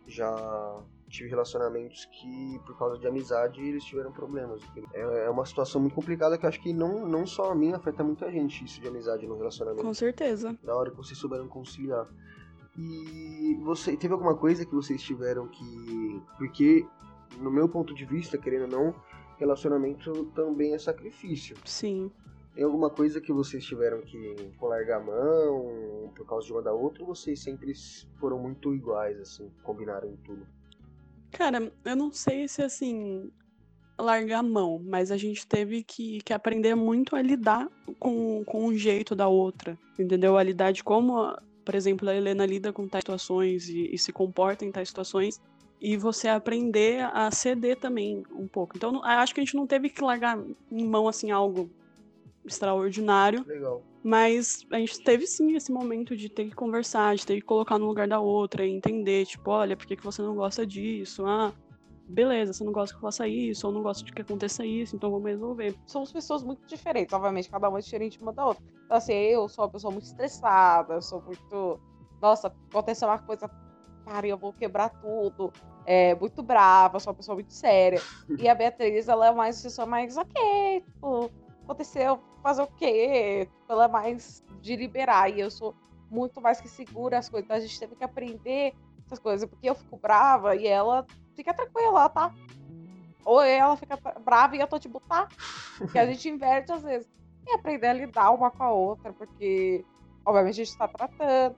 já 0.06 0.84
tive 1.10 1.30
relacionamentos 1.30 2.06
que 2.06 2.60
por 2.66 2.78
causa 2.78 2.98
de 2.98 3.08
amizade 3.08 3.62
eles 3.62 3.84
tiveram 3.84 4.12
problemas. 4.12 4.62
É, 4.94 5.26
é 5.26 5.30
uma 5.30 5.46
situação 5.46 5.80
muito 5.80 5.94
complicada 5.94 6.38
que 6.38 6.46
eu 6.46 6.50
acho 6.50 6.62
que 6.62 6.74
não, 6.74 7.08
não 7.08 7.26
só 7.26 7.52
a 7.52 7.56
mim 7.56 7.74
afeta 7.74 8.04
muita 8.04 8.30
gente 8.32 8.64
isso 8.66 8.82
de 8.82 8.88
amizade 8.88 9.26
no 9.26 9.38
relacionamento. 9.38 9.84
Com 9.84 9.94
certeza. 9.94 10.58
Da 10.64 10.76
hora 10.76 10.92
que 10.92 10.98
vocês 10.98 11.18
souberam 11.18 11.48
conciliar. 11.48 12.08
E 12.78 13.56
você 13.64 13.98
teve 13.98 14.14
alguma 14.14 14.36
coisa 14.36 14.66
que 14.66 14.74
vocês 14.74 15.02
tiveram 15.02 15.48
que 15.48 16.22
porque 16.38 16.86
no 17.40 17.52
meu 17.52 17.68
ponto 17.68 17.94
de 17.94 18.06
vista, 18.06 18.38
querendo 18.38 18.64
ou 18.64 18.84
não, 18.84 18.96
relacionamento 19.38 20.26
também 20.36 20.74
é 20.74 20.78
sacrifício. 20.78 21.56
Sim. 21.66 22.12
Tem 22.54 22.64
alguma 22.64 22.90
coisa 22.90 23.22
que 23.22 23.32
vocês 23.32 23.64
tiveram 23.64 24.02
que 24.02 24.36
largar 24.62 24.98
a 24.98 25.04
mão 25.04 26.12
por 26.16 26.26
causa 26.26 26.48
de 26.48 26.54
uma 26.54 26.62
da 26.62 26.74
outra 26.74 27.04
ou 27.04 27.16
vocês 27.16 27.40
sempre 27.40 27.72
foram 28.20 28.40
muito 28.40 28.74
iguais, 28.74 29.20
assim, 29.20 29.52
combinaram 29.64 30.18
tudo? 30.26 30.46
Cara, 31.32 31.72
eu 31.86 31.96
não 31.96 32.12
sei 32.12 32.48
se 32.48 32.64
assim 32.64 33.32
largar 34.00 34.40
a 34.40 34.44
mão, 34.44 34.82
mas 34.84 35.12
a 35.12 35.18
gente 35.18 35.46
teve 35.46 35.84
que, 35.84 36.20
que 36.22 36.34
aprender 36.34 36.76
muito 36.76 37.16
a 37.16 37.22
lidar 37.22 37.68
com, 38.00 38.44
com 38.46 38.68
o 38.68 38.76
jeito 38.76 39.16
da 39.16 39.28
outra, 39.28 39.78
entendeu? 39.98 40.38
A 40.38 40.44
lidar 40.44 40.72
de 40.72 40.84
como, 40.84 41.36
por 41.68 41.76
exemplo, 41.76 42.10
a 42.10 42.16
Helena 42.16 42.46
lida 42.46 42.72
com 42.72 42.88
tais 42.88 43.02
situações 43.02 43.68
e, 43.68 43.94
e 43.94 43.98
se 43.98 44.14
comporta 44.14 44.64
em 44.64 44.72
tais 44.72 44.88
situações, 44.88 45.42
e 45.82 45.98
você 45.98 46.30
aprender 46.30 47.02
a 47.14 47.30
ceder 47.30 47.76
também 47.76 48.24
um 48.32 48.48
pouco. 48.48 48.78
Então, 48.78 49.04
acho 49.04 49.36
que 49.36 49.42
a 49.42 49.44
gente 49.44 49.58
não 49.58 49.68
teve 49.68 49.90
que 49.90 50.02
largar 50.02 50.40
em 50.72 50.86
mão 50.86 51.10
assim 51.10 51.30
algo 51.30 51.70
extraordinário. 52.46 53.46
Legal. 53.46 53.84
Mas 54.02 54.66
a 54.72 54.80
gente 54.80 55.04
teve 55.04 55.28
sim 55.28 55.58
esse 55.58 55.70
momento 55.70 56.16
de 56.16 56.30
ter 56.30 56.46
que 56.46 56.56
conversar, 56.56 57.18
de 57.18 57.26
ter 57.26 57.36
que 57.36 57.42
colocar 57.42 57.78
no 57.78 57.86
lugar 57.86 58.08
da 58.08 58.22
outra 58.22 58.66
e 58.66 58.72
entender, 58.72 59.26
tipo, 59.26 59.52
olha, 59.52 59.76
por 59.76 59.86
que, 59.86 59.98
que 59.98 60.04
você 60.06 60.22
não 60.22 60.36
gosta 60.36 60.66
disso? 60.66 61.26
Ah, 61.26 61.54
beleza, 62.08 62.54
você 62.54 62.64
não 62.64 62.72
gosta 62.72 62.94
que 62.94 62.98
eu 62.98 63.02
faça 63.02 63.28
isso, 63.28 63.68
ou 63.68 63.74
não 63.74 63.84
gosta 63.84 64.04
de 64.04 64.12
que 64.12 64.22
aconteça 64.22 64.66
isso, 64.66 64.96
então 64.96 65.12
vamos 65.12 65.28
resolver. 65.28 65.76
Somos 65.86 66.12
pessoas 66.12 66.44
muito 66.44 66.66
diferentes, 66.66 67.14
obviamente, 67.14 67.50
cada 67.50 67.68
uma 67.70 67.80
é 67.80 67.82
diferente 67.82 68.20
uma 68.22 68.32
da 68.32 68.46
outra. 68.46 68.64
Então, 68.86 68.98
assim, 68.98 69.14
eu 69.14 69.48
sou 69.50 69.66
uma 69.66 69.72
pessoa 69.72 69.92
muito 69.92 70.06
estressada, 70.06 70.96
eu 70.96 71.02
sou 71.02 71.22
muito. 71.22 71.80
Nossa, 72.22 72.54
aconteceu 72.70 73.08
uma 73.08 73.20
coisa, 73.20 73.50
cara, 74.06 74.26
eu 74.26 74.38
vou 74.38 74.54
quebrar 74.54 74.90
tudo. 74.90 75.52
É, 75.86 76.16
muito 76.16 76.42
brava, 76.44 77.00
sou 77.00 77.12
uma 77.12 77.18
pessoa 77.18 77.36
muito 77.36 77.54
séria. 77.54 78.02
E 78.38 78.48
a 78.48 78.56
Beatriz, 78.56 79.08
ela 79.08 79.28
é 79.28 79.32
mais 79.32 79.62
pessoa 79.62 79.86
mais, 79.86 80.18
ok, 80.18 80.82
tipo, 80.82 81.32
aconteceu, 81.64 82.20
fazer 82.42 82.62
o 82.62 82.68
quê? 82.68 83.48
Ela 83.68 83.86
é 83.86 83.88
mais 83.88 84.44
de 84.62 84.76
liberar, 84.76 85.30
e 85.30 85.40
eu 85.40 85.52
sou 85.52 85.76
muito 86.10 86.42
mais 86.42 86.60
que 86.60 86.70
segura 86.70 87.18
as 87.18 87.30
coisas. 87.30 87.46
Então 87.46 87.58
a 87.58 87.60
gente 87.60 87.80
teve 87.80 87.96
que 87.96 88.04
aprender 88.04 88.74
essas 89.06 89.20
coisas, 89.20 89.50
porque 89.50 89.70
eu 89.70 89.76
fico 89.76 89.98
brava 89.98 90.56
e 90.56 90.68
ela 90.68 91.06
fica 91.38 91.54
tranquila, 91.54 92.10
tá? 92.10 92.34
Ou 93.24 93.42
ela 93.42 93.78
fica 93.78 93.98
brava 94.20 94.56
e 94.56 94.60
eu 94.60 94.68
tô 94.68 94.80
tipo, 94.80 95.00
tá? 95.00 95.28
Que 95.92 96.00
a 96.00 96.06
gente 96.06 96.28
inverte 96.28 96.72
às 96.72 96.82
vezes. 96.82 97.08
E 97.48 97.54
aprender 97.54 97.88
a 97.88 97.94
lidar 97.94 98.32
uma 98.32 98.52
com 98.52 98.64
a 98.64 98.72
outra, 98.72 99.14
porque, 99.14 99.86
obviamente, 100.26 100.62
a 100.62 100.66
gente 100.66 100.78
tá 100.78 100.88
tratando. 100.88 101.56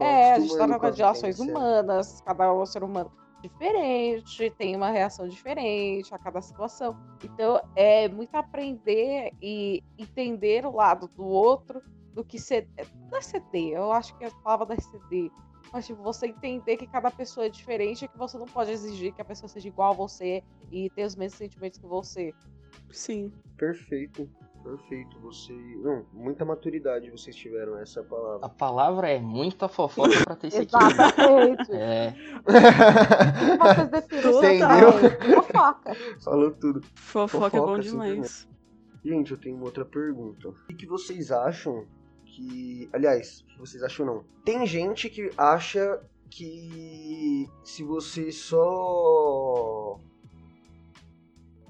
é, 0.00 0.32
a 0.32 0.40
gente 0.40 0.56
tá 0.56 0.66
tratando 0.66 0.96
de 0.96 1.02
ações 1.04 1.38
humanas, 1.38 2.20
cada 2.22 2.52
um 2.52 2.62
é 2.62 2.66
ser 2.66 2.82
humano 2.82 3.12
diferente, 3.42 4.50
tem 4.50 4.74
uma 4.76 4.90
reação 4.90 5.28
diferente 5.28 6.14
a 6.14 6.18
cada 6.18 6.40
situação. 6.40 6.96
Então, 7.22 7.60
é 7.76 8.08
muito 8.08 8.34
aprender 8.36 9.32
e 9.42 9.82
entender 9.98 10.64
o 10.64 10.74
lado 10.74 11.08
do 11.08 11.24
outro 11.24 11.82
do 12.14 12.24
que 12.24 12.38
ceder. 12.38 12.86
Não 13.10 13.18
é 13.18 13.20
ceder, 13.20 13.76
eu 13.76 13.92
acho 13.92 14.16
que 14.16 14.24
a 14.24 14.30
palavra 14.42 14.66
não 14.66 14.74
é 14.74 14.80
ceder 14.80 15.30
mas, 15.72 15.86
tipo, 15.86 16.02
você 16.02 16.26
entender 16.26 16.76
que 16.76 16.86
cada 16.86 17.10
pessoa 17.10 17.46
é 17.46 17.48
diferente 17.48 18.04
e 18.04 18.08
que 18.08 18.18
você 18.18 18.36
não 18.36 18.46
pode 18.46 18.70
exigir 18.70 19.14
que 19.14 19.22
a 19.22 19.24
pessoa 19.24 19.48
seja 19.48 19.68
igual 19.68 19.92
a 19.92 19.96
você 19.96 20.42
e 20.70 20.90
ter 20.90 21.04
os 21.04 21.16
mesmos 21.16 21.38
sentimentos 21.38 21.78
que 21.78 21.86
você. 21.86 22.34
Sim. 22.90 23.32
Perfeito. 23.56 24.28
Perfeito. 24.62 25.18
Você. 25.20 25.52
Não, 25.52 26.06
muita 26.12 26.44
maturidade 26.44 27.10
vocês 27.10 27.34
tiveram 27.34 27.78
essa 27.78 28.02
palavra. 28.02 28.46
A 28.46 28.48
palavra 28.48 29.10
é 29.10 29.18
muita 29.18 29.66
fofoca 29.66 30.22
pra 30.24 30.36
ter 30.36 30.48
esse 30.54 30.60
aqui. 30.60 30.76
Exatamente. 30.76 31.72
É. 31.72 32.14
Vocês 33.58 33.88
definiram 33.88 34.38
Entendeu? 34.38 35.42
fofoca. 35.42 35.96
Falou 36.22 36.50
tudo. 36.52 36.80
Fofoca, 36.94 37.56
é 37.56 37.60
bom 37.60 37.66
Fofoca, 37.66 37.82
demais. 37.82 38.48
Gente, 39.04 39.32
eu 39.32 39.38
tenho 39.38 39.60
outra 39.60 39.84
pergunta. 39.84 40.48
O 40.48 40.76
que 40.76 40.86
vocês 40.86 41.32
acham 41.32 41.84
que. 42.32 42.88
Aliás, 42.92 43.44
que 43.48 43.58
vocês 43.58 43.82
acham 43.82 44.06
não? 44.06 44.24
Tem 44.44 44.66
gente 44.66 45.08
que 45.08 45.30
acha 45.36 46.00
que 46.30 47.48
se 47.62 47.82
você 47.82 48.32
só. 48.32 49.98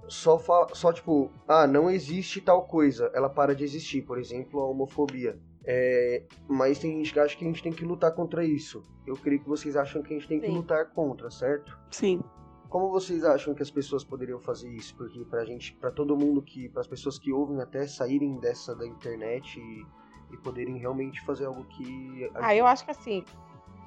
Só, 0.09 0.39
fa... 0.39 0.69
só 0.75 0.93
tipo, 0.93 1.31
ah, 1.49 1.67
não 1.67 1.91
existe 1.91 2.41
tal 2.41 2.67
coisa, 2.67 3.11
ela 3.15 3.31
para 3.31 3.55
de 3.55 3.65
existir, 3.65 4.03
por 4.03 4.19
exemplo, 4.19 4.61
a 4.61 4.67
homofobia. 4.69 5.39
É, 5.65 6.25
mas 6.49 6.79
tem 6.79 6.99
gente 6.99 7.13
que 7.13 7.21
acha 7.21 7.37
que 7.37 7.45
a 7.45 7.49
gente 7.49 7.63
tem 7.63 7.73
que 7.73 7.85
lutar 7.85 8.13
contra 8.15 8.45
isso. 8.45 8.85
Eu 9.07 9.17
creio 9.17 9.41
que 9.41 9.49
vocês 9.49 9.77
acham 9.77 10.03
que 10.03 10.13
a 10.13 10.19
gente 10.19 10.29
tem 10.29 10.41
que 10.41 10.49
Sim. 10.49 10.55
lutar 10.55 10.91
contra, 10.91 11.31
certo? 11.31 11.79
Sim. 11.91 12.21
Como 12.69 12.91
vocês 12.91 13.25
acham 13.25 13.55
que 13.55 13.63
as 13.63 13.71
pessoas 13.71 14.05
poderiam 14.05 14.41
fazer 14.41 14.71
isso? 14.71 14.95
Porque 14.97 15.25
pra 15.25 15.45
gente, 15.45 15.75
pra 15.75 15.91
todo 15.91 16.17
mundo 16.17 16.43
que, 16.43 16.69
para 16.69 16.81
as 16.81 16.87
pessoas 16.87 17.19
que 17.19 17.33
ouvem 17.33 17.61
até 17.61 17.87
saírem 17.87 18.39
dessa 18.39 18.75
da 18.75 18.87
internet 18.87 19.61
e, 19.61 19.87
e 20.33 20.37
poderem 20.37 20.79
realmente 20.79 21.21
fazer 21.23 21.47
algo 21.47 21.65
que 21.65 22.31
Ah, 22.35 22.55
eu 22.55 22.67
acho 22.67 22.85
que 22.85 22.91
assim, 22.91 23.25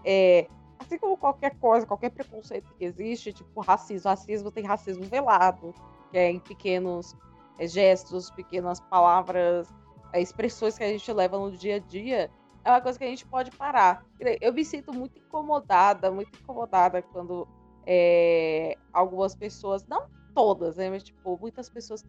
é, 0.03 0.47
assim 0.79 0.97
como 0.97 1.17
qualquer 1.17 1.57
coisa, 1.57 1.85
qualquer 1.85 2.11
preconceito 2.11 2.71
que 2.77 2.85
existe, 2.85 3.33
tipo 3.33 3.61
racismo, 3.61 4.09
racismo 4.09 4.51
tem 4.51 4.63
racismo 4.63 5.03
velado, 5.03 5.73
que 6.11 6.17
é 6.17 6.31
em 6.31 6.39
pequenos 6.39 7.15
é, 7.57 7.67
gestos, 7.67 8.29
pequenas 8.31 8.79
palavras, 8.79 9.73
é, 10.13 10.21
expressões 10.21 10.77
que 10.77 10.83
a 10.83 10.87
gente 10.87 11.11
leva 11.11 11.37
no 11.37 11.51
dia 11.51 11.77
a 11.77 11.79
dia, 11.79 12.29
é 12.63 12.69
uma 12.69 12.81
coisa 12.81 12.97
que 12.97 13.05
a 13.05 13.09
gente 13.09 13.25
pode 13.25 13.51
parar. 13.51 14.03
Eu 14.41 14.53
me 14.53 14.65
sinto 14.65 14.93
muito 14.93 15.17
incomodada, 15.19 16.11
muito 16.11 16.37
incomodada 16.39 17.01
quando 17.01 17.47
é, 17.85 18.77
algumas 18.91 19.35
pessoas, 19.35 19.85
não 19.87 20.07
todas, 20.33 20.75
né, 20.75 20.89
mas 20.89 21.03
tipo, 21.03 21.37
muitas 21.39 21.69
pessoas 21.69 22.05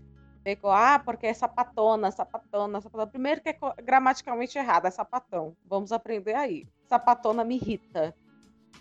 ficam, 0.55 0.71
ah, 0.71 0.99
porque 1.05 1.27
é 1.27 1.35
sapatona, 1.35 2.11
sapatona, 2.13 2.81
sapatona. 2.81 3.07
Primeiro 3.09 3.41
que 3.41 3.49
é 3.49 3.59
gramaticalmente 3.83 4.57
errado, 4.57 4.87
é 4.87 4.91
sapatão. 4.91 5.57
Vamos 5.65 5.91
aprender 5.91 6.35
aí. 6.35 6.67
Sapatona 6.87 7.43
me 7.43 7.57
irrita. 7.57 8.15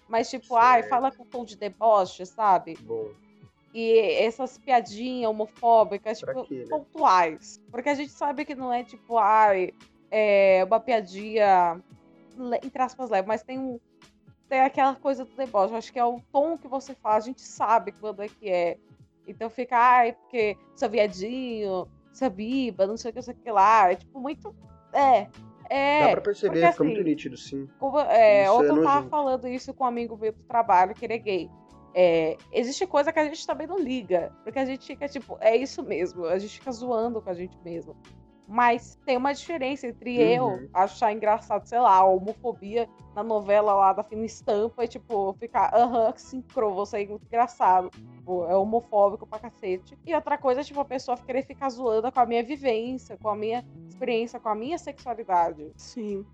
Mas, 0.07 0.29
tipo, 0.29 0.55
ai, 0.55 0.81
Certo. 0.81 0.89
fala 0.91 1.11
com 1.11 1.25
tom 1.25 1.43
de 1.43 1.57
deboche, 1.57 2.25
sabe? 2.25 2.77
Bom, 2.81 3.09
E 3.73 3.97
essas 4.23 4.57
piadinhas 4.57 5.29
homofóbicas, 5.29 6.21
Pra 6.21 6.33
tipo, 6.33 6.45
quê, 6.47 6.59
né? 6.59 6.65
pontuais. 6.69 7.59
Porque 7.71 7.89
a 7.89 7.95
gente 7.95 8.11
sabe 8.11 8.45
que 8.45 8.53
não 8.55 8.71
é, 8.71 8.83
tipo, 8.83 9.17
ai, 9.17 9.73
é 10.11 10.63
uma 10.65 10.79
piadinha, 10.79 11.81
entre 12.63 12.81
aspas, 12.81 13.09
leve, 13.09 13.27
mas 13.27 13.41
tem 13.43 13.57
um. 13.59 13.79
Tem 14.47 14.59
aquela 14.61 14.93
coisa 14.95 15.25
do 15.25 15.35
deboche. 15.35 15.73
Acho 15.73 15.91
que 15.91 15.97
é 15.99 16.05
o 16.05 16.21
tom 16.31 16.57
que 16.57 16.67
você 16.67 16.93
fala, 16.93 17.15
a 17.15 17.19
gente 17.19 17.41
sabe 17.41 17.91
quando 17.91 18.21
é 18.21 18.27
que 18.29 18.47
é. 18.49 18.77
Então 19.27 19.49
fica, 19.49 19.77
ai, 19.77 20.13
porque 20.13 20.57
seu 20.75 20.89
viadinho, 20.89 21.87
seu 22.13 22.29
biba, 22.29 22.87
não 22.87 22.97
sei 22.97 23.09
o 23.09 23.13
que, 23.13 23.17
não 23.19 23.23
sei 23.23 23.33
o 23.33 23.37
que 23.37 23.51
lá. 23.51 23.91
É 23.91 23.95
tipo 23.95 24.19
muito. 24.19 24.55
É. 24.93 25.27
É. 25.69 26.05
dá 26.05 26.11
pra 26.11 26.21
perceber, 26.21 26.59
porque, 26.59 26.71
fica 26.73 26.83
muito 26.83 26.99
assim, 26.99 27.09
nítido, 27.09 27.37
sim. 27.37 27.67
como, 27.79 27.99
é, 27.99 28.43
Isso 28.43 28.53
ontem 28.53 28.67
é 28.67 28.69
eu 28.69 28.83
tava 28.83 29.09
falando 29.09 29.47
isso 29.47 29.73
com 29.73 29.83
um 29.83 29.87
amigo 29.87 30.15
meu 30.15 30.31
do 30.31 30.43
trabalho, 30.43 30.93
que 30.93 31.05
ele 31.05 31.13
é 31.15 31.17
gay. 31.17 31.49
É, 31.97 32.37
existe 32.51 32.85
coisa 32.85 33.11
que 33.11 33.19
a 33.19 33.23
gente 33.23 33.47
também 33.47 33.65
não 33.65 33.79
liga. 33.79 34.31
Porque 34.43 34.59
a 34.59 34.65
gente 34.65 34.85
fica, 34.85 35.07
tipo, 35.07 35.37
é 35.39 35.55
isso 35.55 35.81
mesmo. 35.81 36.25
A 36.25 36.37
gente 36.37 36.59
fica 36.59 36.71
zoando 36.71 37.21
com 37.21 37.29
a 37.29 37.33
gente 37.33 37.57
mesmo. 37.63 37.95
Mas 38.47 38.97
tem 39.05 39.17
uma 39.17 39.33
diferença 39.33 39.87
entre 39.87 40.15
eu 40.19 40.45
Uhum. 40.45 40.69
achar 40.73 41.11
engraçado, 41.11 41.65
sei 41.65 41.79
lá, 41.79 41.95
a 41.97 42.05
homofobia 42.05 42.87
na 43.15 43.23
novela 43.23 43.73
lá 43.73 43.93
da 43.93 44.03
Fina 44.03 44.25
Estampa 44.25 44.83
e, 44.83 44.87
tipo, 44.87 45.33
ficar, 45.39 45.73
aham, 45.73 46.11
que 46.11 46.21
sincro, 46.21 46.73
você 46.73 47.03
é 47.03 47.07
muito 47.07 47.25
engraçado. 47.25 47.89
Tipo, 48.17 48.45
é 48.45 48.55
homofóbico 48.55 49.25
pra 49.25 49.39
cacete. 49.39 49.97
E 50.05 50.13
outra 50.13 50.37
coisa, 50.37 50.63
tipo, 50.63 50.79
a 50.79 50.85
pessoa 50.85 51.15
querer 51.17 51.43
ficar 51.43 51.69
zoando 51.69 52.11
com 52.11 52.19
a 52.19 52.25
minha 52.25 52.43
vivência, 52.43 53.17
com 53.17 53.29
a 53.29 53.35
minha 53.35 53.63
experiência, 53.87 54.39
com 54.39 54.49
a 54.49 54.55
minha 54.55 54.77
sexualidade. 54.77 55.71
Sim. 55.77 56.25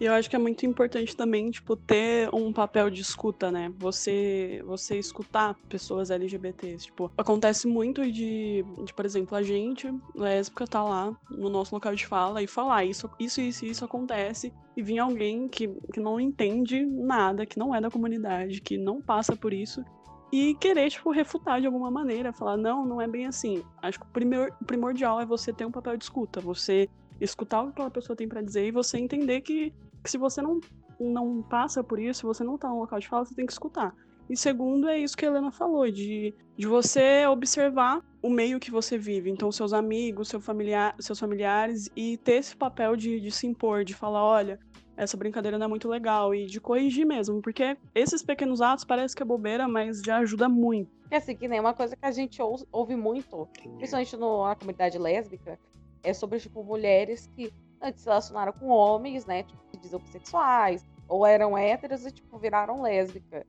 E 0.00 0.04
eu 0.06 0.12
acho 0.14 0.30
que 0.30 0.36
é 0.36 0.38
muito 0.38 0.64
importante 0.64 1.14
também, 1.16 1.50
tipo, 1.50 1.76
ter 1.76 2.32
um 2.34 2.52
papel 2.52 2.88
de 2.88 3.02
escuta, 3.02 3.50
né? 3.50 3.70
Você, 3.78 4.62
você 4.64 4.98
escutar 4.98 5.54
pessoas 5.68 6.10
LGBTs. 6.10 6.86
Tipo, 6.86 7.10
acontece 7.18 7.66
muito 7.66 8.02
de, 8.10 8.64
de, 8.84 8.94
por 8.94 9.04
exemplo, 9.04 9.36
a 9.36 9.42
gente, 9.42 9.92
lésbica, 10.14 10.66
tá 10.66 10.82
lá 10.82 11.12
no 11.28 11.48
nosso 11.52 11.74
local 11.74 11.94
de 11.94 12.06
fala 12.06 12.42
e 12.42 12.46
falar 12.46 12.84
isso, 12.84 13.08
isso, 13.18 13.40
isso, 13.40 13.64
isso 13.64 13.84
acontece. 13.84 14.52
E 14.76 14.82
vir 14.82 14.98
alguém 14.98 15.48
que, 15.48 15.68
que 15.92 16.00
não 16.00 16.18
entende 16.18 16.84
nada, 16.84 17.46
que 17.46 17.58
não 17.58 17.74
é 17.74 17.80
da 17.80 17.90
comunidade, 17.90 18.60
que 18.60 18.76
não 18.78 19.00
passa 19.00 19.36
por 19.36 19.52
isso. 19.52 19.84
E 20.32 20.54
querer, 20.54 20.88
tipo, 20.90 21.10
refutar 21.10 21.60
de 21.60 21.66
alguma 21.66 21.90
maneira, 21.90 22.32
falar, 22.32 22.56
não, 22.56 22.86
não 22.86 23.00
é 23.00 23.06
bem 23.06 23.26
assim. 23.26 23.62
Acho 23.82 24.00
que 24.00 24.06
o 24.06 24.08
primor- 24.08 24.50
o 24.60 24.64
primordial 24.64 25.20
é 25.20 25.26
você 25.26 25.52
ter 25.52 25.66
um 25.66 25.70
papel 25.70 25.96
de 25.96 26.04
escuta, 26.04 26.40
você 26.40 26.88
escutar 27.20 27.60
o 27.60 27.66
que 27.66 27.72
aquela 27.72 27.90
pessoa 27.90 28.16
tem 28.16 28.26
pra 28.26 28.40
dizer 28.40 28.66
e 28.66 28.70
você 28.70 28.98
entender 28.98 29.42
que, 29.42 29.72
que 30.02 30.10
se 30.10 30.16
você 30.16 30.40
não, 30.40 30.58
não 30.98 31.42
passa 31.42 31.84
por 31.84 31.98
isso, 31.98 32.20
se 32.20 32.26
você 32.26 32.42
não 32.42 32.56
tá 32.56 32.68
no 32.68 32.80
local 32.80 32.98
de 32.98 33.08
fala, 33.08 33.24
você 33.24 33.34
tem 33.34 33.44
que 33.44 33.52
escutar. 33.52 33.94
E 34.28 34.36
segundo, 34.36 34.88
é 34.88 34.98
isso 34.98 35.16
que 35.16 35.24
a 35.24 35.28
Helena 35.28 35.50
falou, 35.52 35.90
de, 35.90 36.34
de 36.56 36.66
você 36.66 37.26
observar 37.26 38.00
o 38.22 38.30
meio 38.30 38.60
que 38.60 38.70
você 38.70 38.96
vive. 38.96 39.30
Então, 39.30 39.50
seus 39.52 39.72
amigos, 39.72 40.28
seu 40.28 40.40
familiar, 40.40 40.94
seus 41.00 41.18
familiares, 41.18 41.90
e 41.96 42.16
ter 42.18 42.34
esse 42.34 42.56
papel 42.56 42.96
de, 42.96 43.20
de 43.20 43.30
se 43.30 43.46
impor, 43.46 43.84
de 43.84 43.94
falar, 43.94 44.24
olha, 44.24 44.58
essa 44.96 45.16
brincadeira 45.16 45.58
não 45.58 45.66
é 45.66 45.68
muito 45.68 45.88
legal, 45.88 46.34
e 46.34 46.46
de 46.46 46.60
corrigir 46.60 47.04
mesmo, 47.04 47.42
porque 47.42 47.76
esses 47.94 48.22
pequenos 48.22 48.60
atos 48.60 48.84
parece 48.84 49.14
que 49.16 49.22
é 49.22 49.26
bobeira, 49.26 49.66
mas 49.66 50.00
já 50.00 50.18
ajuda 50.18 50.48
muito. 50.48 50.90
Porque 51.02 51.14
assim, 51.16 51.36
que 51.36 51.48
nem 51.48 51.60
uma 51.60 51.74
coisa 51.74 51.96
que 51.96 52.06
a 52.06 52.10
gente 52.12 52.40
ou- 52.40 52.64
ouve 52.70 52.94
muito, 52.96 53.48
principalmente 53.76 54.16
no- 54.16 54.44
na 54.46 54.54
comunidade 54.54 54.98
lésbica, 54.98 55.58
é 56.02 56.12
sobre, 56.14 56.38
tipo, 56.38 56.62
mulheres 56.64 57.28
que 57.34 57.52
antes 57.80 58.02
se 58.02 58.08
relacionaram 58.08 58.52
com 58.52 58.68
homens, 58.68 59.26
né, 59.26 59.42
tipo, 59.42 59.60
dizem 59.80 59.98
homossexuais, 59.98 60.86
ou 61.08 61.26
eram 61.26 61.58
héteros 61.58 62.06
e, 62.06 62.12
tipo, 62.12 62.38
viraram 62.38 62.82
lésbica. 62.82 63.44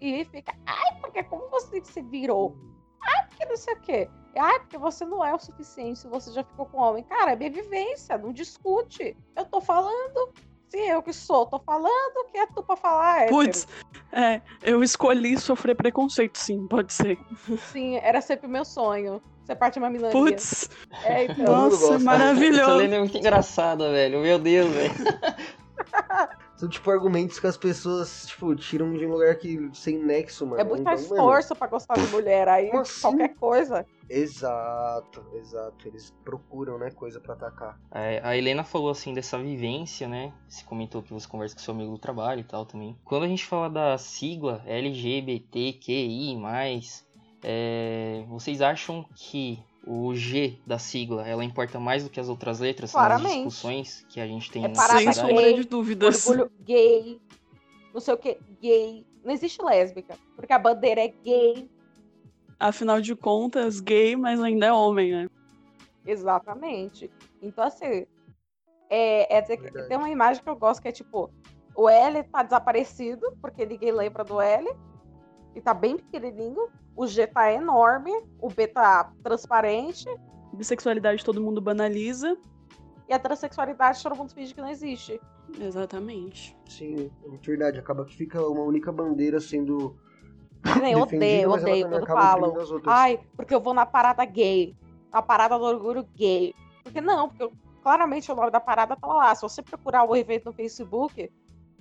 E 0.00 0.24
fica, 0.24 0.54
ai, 0.66 1.00
porque 1.00 1.22
como 1.24 1.48
você 1.50 1.82
se 1.84 2.00
virou? 2.02 2.56
Ai, 3.02 3.26
porque 3.28 3.44
não 3.46 3.56
sei 3.56 3.74
o 3.74 3.80
quê. 3.80 4.08
Ai, 4.36 4.60
porque 4.60 4.78
você 4.78 5.04
não 5.04 5.24
é 5.24 5.34
o 5.34 5.38
suficiente 5.38 5.98
se 5.98 6.08
você 6.08 6.32
já 6.32 6.44
ficou 6.44 6.66
com 6.66 6.78
homem. 6.78 7.02
Cara, 7.04 7.32
é 7.32 7.36
minha 7.36 7.50
vivência, 7.50 8.16
não 8.16 8.32
discute. 8.32 9.16
Eu 9.36 9.44
tô 9.44 9.60
falando. 9.60 10.32
Se 10.68 10.78
eu 10.78 11.02
que 11.02 11.12
sou, 11.12 11.46
tô 11.46 11.58
falando, 11.58 12.30
que 12.30 12.38
é 12.38 12.46
tu 12.46 12.62
pra 12.62 12.76
falar, 12.76 13.22
hétero. 13.22 13.38
Putz, 13.38 13.66
é, 14.12 14.40
eu 14.62 14.84
escolhi 14.84 15.36
sofrer 15.36 15.74
preconceito, 15.74 16.38
sim, 16.38 16.64
pode 16.68 16.92
ser. 16.92 17.18
Sim, 17.72 17.96
era 17.96 18.20
sempre 18.20 18.46
meu 18.46 18.64
sonho. 18.64 19.20
Ser 19.44 19.56
parte 19.56 19.74
de 19.74 19.78
uma 19.80 19.90
milandia. 19.90 20.12
Putz, 20.20 20.70
É, 21.02 21.24
então. 21.24 21.44
Nossa, 21.44 21.76
gosta. 21.76 21.94
Essa 21.96 22.04
maravilhoso. 22.04 22.76
lenda 22.76 22.94
é 22.94 22.98
muito 23.00 23.18
engraçada, 23.18 23.90
velho. 23.90 24.20
Meu 24.20 24.38
Deus, 24.38 24.70
velho. 24.70 24.94
São 26.56 26.68
tipo 26.68 26.90
argumentos 26.90 27.40
que 27.40 27.46
as 27.46 27.56
pessoas, 27.56 28.26
tipo, 28.26 28.54
tiram 28.54 28.92
de 28.92 29.06
um 29.06 29.12
lugar 29.12 29.34
que 29.36 29.70
sem 29.72 29.98
nexo, 29.98 30.46
mano. 30.46 30.60
É 30.60 30.64
muito 30.64 30.80
Então, 30.82 30.92
mais 30.92 31.08
mano, 31.08 31.56
pra 31.58 31.66
gostar 31.68 31.94
de 31.94 32.06
mulher. 32.08 32.48
Aí 32.48 32.68
Como 32.70 32.82
assim? 32.82 33.00
qualquer 33.00 33.34
coisa. 33.36 33.86
Exato, 34.10 35.24
exato. 35.34 35.88
Eles 35.88 36.10
procuram, 36.22 36.78
né, 36.78 36.90
coisa 36.90 37.18
pra 37.18 37.32
atacar. 37.32 37.80
É, 37.90 38.20
a 38.22 38.36
Helena 38.36 38.62
falou 38.62 38.90
assim 38.90 39.14
dessa 39.14 39.38
vivência, 39.38 40.06
né? 40.06 40.34
Você 40.48 40.62
comentou 40.64 41.02
que 41.02 41.12
você 41.12 41.26
conversa 41.26 41.54
com 41.54 41.62
seu 41.62 41.72
amigo 41.72 41.92
do 41.92 41.98
trabalho 41.98 42.40
e 42.40 42.44
tal 42.44 42.66
também. 42.66 42.98
Quando 43.04 43.22
a 43.24 43.28
gente 43.28 43.46
fala 43.46 43.70
da 43.70 43.96
sigla 43.96 44.62
LGBTQI, 44.66 46.36
é, 47.42 48.24
vocês 48.28 48.60
acham 48.60 49.06
que 49.14 49.62
o 49.86 50.14
G 50.14 50.58
da 50.66 50.78
sigla 50.78 51.26
ela 51.26 51.44
importa 51.44 51.80
mais 51.80 52.04
do 52.04 52.10
que 52.10 52.20
as 52.20 52.28
outras 52.28 52.60
letras 52.60 52.92
nas 52.92 53.00
Claramente. 53.00 53.44
discussões 53.44 54.04
que 54.08 54.20
a 54.20 54.26
gente 54.26 54.50
tem 54.50 54.64
É 54.64 54.74
Sem 54.74 55.12
sombra 55.12 55.54
de 55.54 55.64
dúvidas. 55.64 56.26
Orgulho 56.26 56.50
gay. 56.60 57.20
Não 57.92 58.00
sei 58.00 58.14
o 58.14 58.18
que, 58.18 58.38
gay. 58.60 59.06
Não 59.24 59.32
existe 59.32 59.62
lésbica. 59.62 60.16
Porque 60.36 60.52
a 60.52 60.58
bandeira 60.58 61.00
é 61.00 61.08
gay. 61.08 61.70
Afinal 62.58 63.00
de 63.00 63.16
contas, 63.16 63.80
gay, 63.80 64.14
mas 64.16 64.40
ainda 64.40 64.66
é 64.66 64.72
homem, 64.72 65.12
né? 65.12 65.30
Exatamente. 66.06 67.10
Então, 67.42 67.64
assim, 67.64 68.06
é, 68.88 69.36
é 69.36 69.40
dizer 69.40 69.56
que 69.56 69.62
Verdade. 69.64 69.88
tem 69.88 69.96
uma 69.96 70.10
imagem 70.10 70.42
que 70.42 70.48
eu 70.48 70.56
gosto 70.56 70.82
que 70.82 70.88
é 70.88 70.92
tipo: 70.92 71.30
o 71.74 71.88
L 71.88 72.22
tá 72.24 72.42
desaparecido, 72.42 73.34
porque 73.40 73.64
ninguém 73.64 73.92
lembra 73.92 74.24
do 74.24 74.40
L, 74.40 74.68
e 75.54 75.60
tá 75.60 75.72
bem 75.72 75.96
pequenininho. 75.96 76.68
O 77.00 77.06
G 77.06 77.26
tá 77.26 77.50
enorme, 77.50 78.12
o 78.38 78.48
B 78.50 78.66
tá 78.66 79.10
transparente, 79.22 80.04
Bissexualidade 80.52 81.24
todo 81.24 81.40
mundo 81.40 81.58
banaliza. 81.60 82.36
e 83.08 83.14
a 83.14 83.18
transexualidade 83.18 84.02
todo 84.02 84.14
mundo 84.16 84.34
finge 84.34 84.52
que 84.52 84.60
não 84.60 84.68
existe. 84.68 85.18
Exatamente. 85.58 86.54
Sim, 86.68 87.10
é 87.24 87.36
verdade. 87.38 87.78
Acaba 87.78 88.04
que 88.04 88.14
fica 88.14 88.46
uma 88.46 88.62
única 88.62 88.92
bandeira 88.92 89.40
sendo. 89.40 89.96
Nem 90.82 90.92
eu 90.92 91.06
defendida, 91.06 91.48
odeio, 91.48 91.50
mas 91.50 91.62
ela 91.62 91.70
odeio 91.70 91.88
quando 91.88 92.06
falam. 92.06 92.40
ofendendo 92.42 92.60
as 92.60 92.70
outras. 92.70 92.94
Ai, 92.94 93.20
porque 93.34 93.54
eu 93.54 93.60
vou 93.60 93.72
na 93.72 93.86
parada 93.86 94.22
gay. 94.26 94.76
Na 95.10 95.22
parada 95.22 95.58
do 95.58 95.64
orgulho 95.64 96.06
gay. 96.14 96.54
Porque 96.84 97.00
não, 97.00 97.28
porque 97.30 97.44
eu- 97.44 97.52
claramente 97.82 98.30
o 98.30 98.34
nome 98.34 98.50
da 98.50 98.60
parada 98.60 98.94
tá 98.94 99.06
lá. 99.06 99.34
Se 99.34 99.40
você 99.42 99.62
procurar 99.62 100.04
o 100.04 100.14
evento 100.14 100.44
no 100.46 100.52
Facebook, 100.52 101.32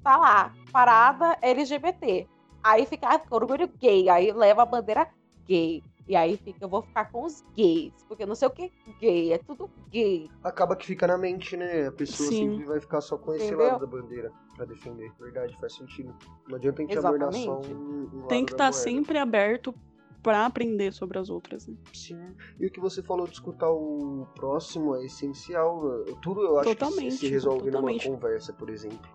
tá 0.02 0.16
lá. 0.16 0.54
Parada 0.72 1.38
LGBT. 1.42 2.26
Aí 2.64 2.86
fica, 2.86 3.08
ah, 3.08 3.22
orgulho 3.32 3.68
gay. 3.80 4.10
Aí 4.10 4.32
leva 4.32 4.64
a 4.64 4.66
bandeira 4.66 5.08
gay. 5.46 5.84
E 6.08 6.16
aí 6.16 6.38
fica, 6.38 6.66
eu 6.66 6.70
vou 6.70 6.82
ficar 6.82 7.12
com 7.12 7.24
os 7.24 7.44
gays. 7.56 7.94
Porque 8.08 8.26
não 8.26 8.34
sei 8.34 8.48
o 8.48 8.52
que 8.52 8.72
gay. 9.00 9.32
É 9.34 9.38
tudo 9.38 9.70
gay. 9.92 10.28
Acaba 10.44 10.76
que 10.76 10.86
fica 10.86 11.06
na 11.06 11.18
mente, 11.18 11.56
né? 11.56 11.88
A 11.88 11.92
pessoa 11.92 12.28
Sim. 12.30 12.52
sempre 12.54 12.66
vai 12.66 12.80
ficar 12.80 13.00
só 13.02 13.18
com 13.18 13.34
esse 13.36 13.46
Entendeu? 13.46 13.68
lado 13.68 13.80
da 13.82 13.86
bandeira 13.86 14.32
pra 14.56 14.66
defender. 14.66 15.12
Verdade, 15.20 15.56
faz 15.60 15.76
sentido. 15.76 16.16
Não 16.48 16.56
adianta 16.56 16.82
a 16.82 16.86
gente 16.86 16.98
abordar 16.98 17.32
só 17.34 17.60
um, 17.62 18.10
um 18.12 18.28
Tem 18.28 18.44
que 18.44 18.54
estar 18.54 18.66
moeda. 18.66 18.78
sempre 18.78 19.18
aberto 19.20 19.74
pra 20.24 20.48
aprender 20.48 20.92
sobre 20.94 21.20
as 21.20 21.30
outras. 21.30 21.68
Né? 21.68 21.76
Sim. 21.94 22.36
E 22.60 22.66
o 22.66 22.72
que 22.72 22.80
você 22.80 23.04
falou 23.04 23.28
de 23.28 23.34
escutar 23.34 23.70
o 23.70 24.28
próximo 24.36 24.96
é 24.96 25.06
essencial. 25.06 25.80
Tudo 26.24 26.42
eu 26.42 26.58
acho 26.60 26.70
que 26.70 26.76
Totalmente, 26.76 27.18
se 27.18 27.28
resolve 27.28 27.66
totalmente. 27.72 28.08
numa 28.10 28.16
conversa, 28.20 28.52
por 28.52 28.70
exemplo. 28.72 29.08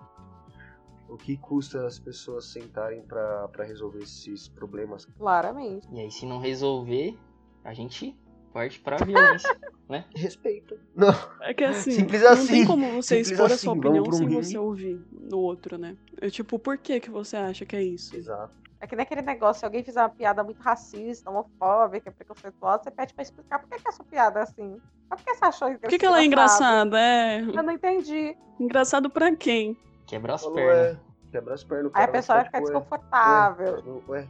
O 1.14 1.16
que 1.16 1.36
custa 1.36 1.86
as 1.86 1.96
pessoas 1.96 2.46
sentarem 2.46 3.00
pra 3.02 3.46
pra 3.48 3.64
resolver 3.64 4.00
esses 4.02 4.48
problemas? 4.48 5.04
Claramente. 5.16 5.86
E 5.92 6.00
aí, 6.00 6.10
se 6.10 6.26
não 6.26 6.40
resolver, 6.40 7.16
a 7.62 7.72
gente 7.72 8.18
parte 8.52 8.80
pra 8.80 8.96
violência. 8.96 9.56
Respeito. 10.16 10.76
Não, 10.96 11.14
É 11.40 11.54
que 11.54 11.62
assim, 11.62 11.92
Simples 11.92 12.22
não 12.22 12.30
assim. 12.30 12.46
tem 12.48 12.66
como 12.66 12.90
você 12.94 13.16
Simples 13.22 13.30
expor 13.30 13.50
a 13.50 13.54
assim, 13.54 13.64
sua 13.66 13.74
vamos 13.74 13.86
opinião 13.86 14.12
sem 14.12 14.26
ringue. 14.28 14.42
você 14.44 14.58
ouvir 14.58 15.06
no 15.12 15.38
outro, 15.38 15.78
né? 15.78 15.96
É 16.20 16.28
tipo, 16.30 16.58
por 16.58 16.78
que 16.78 16.98
que 16.98 17.10
você 17.10 17.36
acha 17.36 17.64
que 17.64 17.76
é 17.76 17.82
isso? 17.82 18.16
exato. 18.16 18.52
É 18.80 18.86
que 18.88 18.96
nem 18.96 19.04
aquele 19.04 19.22
negócio, 19.22 19.60
se 19.60 19.64
alguém 19.64 19.84
fizer 19.84 20.00
uma 20.00 20.08
piada 20.08 20.42
muito 20.42 20.60
racista, 20.60 21.30
homofóbica, 21.30 22.10
preconceituosa, 22.10 22.82
você 22.84 22.90
pede 22.90 23.14
pra 23.14 23.22
explicar 23.22 23.58
por 23.60 23.68
que, 23.68 23.80
que 23.82 23.88
a 23.88 23.92
sua 23.92 24.04
piada 24.04 24.40
é 24.40 24.42
assim. 24.42 24.76
Mas 25.08 25.20
por 25.20 25.26
que 25.26 25.34
você 25.36 25.44
achou 25.44 25.70
Por 25.78 25.88
que, 25.90 25.98
que 25.98 26.04
ela 26.06 26.20
é 26.20 26.24
engraçada? 26.24 26.98
É 26.98 27.40
Eu 27.40 27.62
não 27.62 27.72
entendi. 27.72 28.36
engraçado 28.58 29.08
pra 29.08 29.34
quem? 29.36 29.76
Quebra 30.14 30.34
as 30.34 30.42
Falou, 30.42 30.56
pernas. 30.56 30.96
é, 30.96 31.00
quebra 31.32 31.54
as 31.54 31.64
pernas. 31.64 31.92
o 31.92 31.96
Aí 31.96 32.04
a 32.04 32.08
pessoa 32.08 32.36
vai 32.36 32.44
ficar 32.44 32.58
tipo, 32.58 32.70
ué, 32.70 32.78
desconfortável. 32.78 34.02
Ué, 34.06 34.20
ué, 34.20 34.28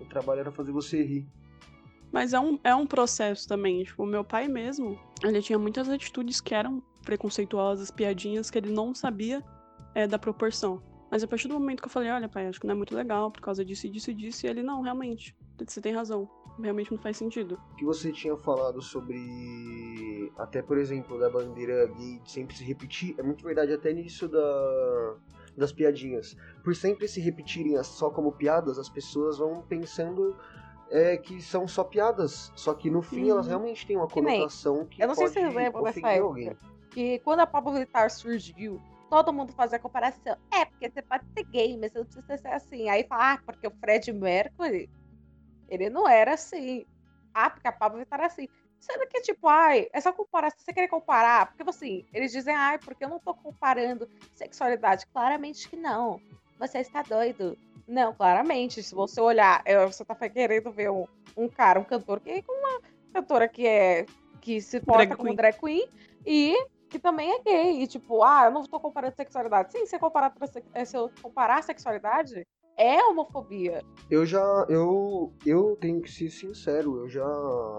o 0.00 0.04
trabalho 0.06 0.40
era 0.40 0.50
fazer 0.50 0.72
você 0.72 1.02
rir. 1.02 1.28
Mas 2.10 2.32
é 2.32 2.40
um, 2.40 2.58
é 2.64 2.74
um 2.74 2.86
processo 2.86 3.46
também. 3.46 3.84
Tipo, 3.84 4.06
meu 4.06 4.24
pai 4.24 4.48
mesmo, 4.48 4.98
ele 5.22 5.42
tinha 5.42 5.58
muitas 5.58 5.86
atitudes 5.86 6.40
que 6.40 6.54
eram 6.54 6.82
preconceituosas, 7.04 7.90
piadinhas, 7.90 8.50
que 8.50 8.56
ele 8.56 8.72
não 8.72 8.94
sabia 8.94 9.44
é, 9.94 10.06
da 10.06 10.18
proporção. 10.18 10.82
Mas 11.10 11.22
a 11.22 11.26
partir 11.26 11.48
do 11.48 11.54
momento 11.54 11.82
que 11.82 11.88
eu 11.88 11.92
falei, 11.92 12.10
olha, 12.10 12.26
pai, 12.26 12.46
acho 12.46 12.58
que 12.58 12.66
não 12.66 12.72
é 12.72 12.76
muito 12.76 12.94
legal 12.94 13.30
por 13.30 13.42
causa 13.42 13.62
disso 13.62 13.86
e 13.86 13.90
disso 13.90 14.10
e 14.10 14.14
disso, 14.14 14.46
e 14.46 14.48
ele, 14.48 14.62
não, 14.62 14.80
realmente, 14.80 15.36
você 15.66 15.78
tem 15.78 15.92
razão. 15.92 16.26
Realmente 16.60 16.90
não 16.90 16.98
faz 16.98 17.16
sentido. 17.16 17.58
O 17.72 17.76
que 17.76 17.84
você 17.84 18.12
tinha 18.12 18.36
falado 18.36 18.82
sobre. 18.82 20.32
Até, 20.36 20.62
por 20.62 20.78
exemplo, 20.78 21.18
da 21.18 21.30
bandeira 21.30 21.86
gay 21.86 22.18
de 22.18 22.30
sempre 22.30 22.56
se 22.56 22.64
repetir, 22.64 23.14
é 23.18 23.22
muito 23.22 23.44
verdade 23.44 23.72
até 23.72 23.92
nisso 23.92 24.28
da, 24.28 25.16
das 25.56 25.72
piadinhas. 25.72 26.36
Por 26.62 26.74
sempre 26.74 27.06
se 27.08 27.20
repetirem 27.20 27.82
só 27.82 28.10
como 28.10 28.32
piadas, 28.32 28.78
as 28.78 28.88
pessoas 28.88 29.38
vão 29.38 29.62
pensando 29.62 30.36
é, 30.90 31.16
que 31.16 31.40
são 31.40 31.66
só 31.68 31.84
piadas. 31.84 32.52
Só 32.54 32.74
que 32.74 32.90
no 32.90 33.02
fim 33.02 33.24
Uhum. 33.24 33.30
elas 33.30 33.46
realmente 33.46 33.86
têm 33.86 33.96
uma 33.96 34.06
Que 34.06 34.14
conotação 34.14 34.84
que 34.86 35.02
eu 35.02 35.08
não 35.08 35.14
sei 35.14 35.28
se 35.28 35.34
dessa 35.34 35.48
ofender 35.78 36.16
época. 36.16 36.58
Que 36.90 37.18
quando 37.20 37.40
a 37.40 37.46
Pablo 37.46 37.72
Vittar 37.72 38.10
surgiu, 38.10 38.80
todo 39.10 39.32
mundo 39.32 39.52
fazia 39.52 39.76
a 39.76 39.80
comparação. 39.80 40.36
É, 40.52 40.64
porque 40.64 40.90
você 40.90 41.02
pode 41.02 41.24
ser 41.36 41.44
gay, 41.44 41.76
mas 41.78 41.92
você 41.92 41.98
não 41.98 42.06
precisa 42.06 42.36
ser 42.38 42.48
assim. 42.48 42.88
Aí 42.88 43.04
fala, 43.04 43.34
ah, 43.34 43.38
porque 43.44 43.66
o 43.66 43.72
Fred 43.80 44.12
Mercury, 44.12 44.88
ele 45.68 45.88
não 45.90 46.08
era 46.08 46.34
assim. 46.34 46.86
Ah, 47.34 47.50
porque 47.50 47.68
a 47.68 47.72
Pablo 47.72 47.98
Vittar 47.98 48.18
era 48.20 48.26
assim. 48.26 48.48
Sendo 48.80 49.06
que, 49.08 49.20
tipo, 49.22 49.48
ai, 49.48 49.88
essa 49.92 50.12
comparação, 50.12 50.60
você 50.60 50.72
querer 50.72 50.88
comparar, 50.88 51.46
porque 51.46 51.68
assim, 51.68 52.04
eles 52.12 52.30
dizem, 52.30 52.54
ai, 52.54 52.78
porque 52.78 53.04
eu 53.04 53.08
não 53.08 53.18
tô 53.18 53.34
comparando 53.34 54.08
sexualidade. 54.34 55.04
Claramente 55.08 55.68
que 55.68 55.76
não. 55.76 56.20
Você 56.58 56.78
está 56.78 57.02
doido. 57.02 57.56
Não, 57.86 58.12
claramente, 58.14 58.82
se 58.82 58.94
você 58.94 59.20
olhar, 59.20 59.62
é, 59.64 59.84
você 59.86 60.04
tá 60.04 60.14
querendo 60.28 60.70
ver 60.70 60.90
um, 60.90 61.06
um 61.36 61.48
cara, 61.48 61.80
um 61.80 61.84
cantor, 61.84 62.20
que 62.20 62.30
é 62.30 62.42
com 62.42 62.52
uma 62.52 62.80
cantora 63.12 63.48
que 63.48 63.66
é 63.66 64.06
que 64.40 64.60
se 64.60 64.80
porta 64.80 65.06
Drag 65.06 65.16
como 65.16 65.28
queen. 65.28 65.36
drag 65.36 65.58
queen 65.58 65.88
e 66.26 66.66
que 66.88 66.98
também 66.98 67.32
é 67.32 67.42
gay. 67.42 67.82
E 67.82 67.86
tipo, 67.86 68.22
ah, 68.22 68.44
eu 68.44 68.50
não 68.50 68.62
tô 68.64 68.78
comparando 68.78 69.16
sexualidade. 69.16 69.72
Sim, 69.72 69.86
se 69.86 69.98
comparar, 69.98 70.30
transe- 70.30 70.64
eh, 70.74 70.84
se 70.84 70.96
eu 70.96 71.10
comparar 71.22 71.62
sexualidade, 71.62 72.46
é 72.78 73.02
homofobia. 73.04 73.84
Eu 74.10 74.24
já. 74.24 74.40
Eu, 74.68 75.32
eu 75.44 75.76
tenho 75.80 76.00
que 76.00 76.10
ser 76.10 76.30
sincero, 76.30 77.00
eu 77.00 77.08
já. 77.08 77.26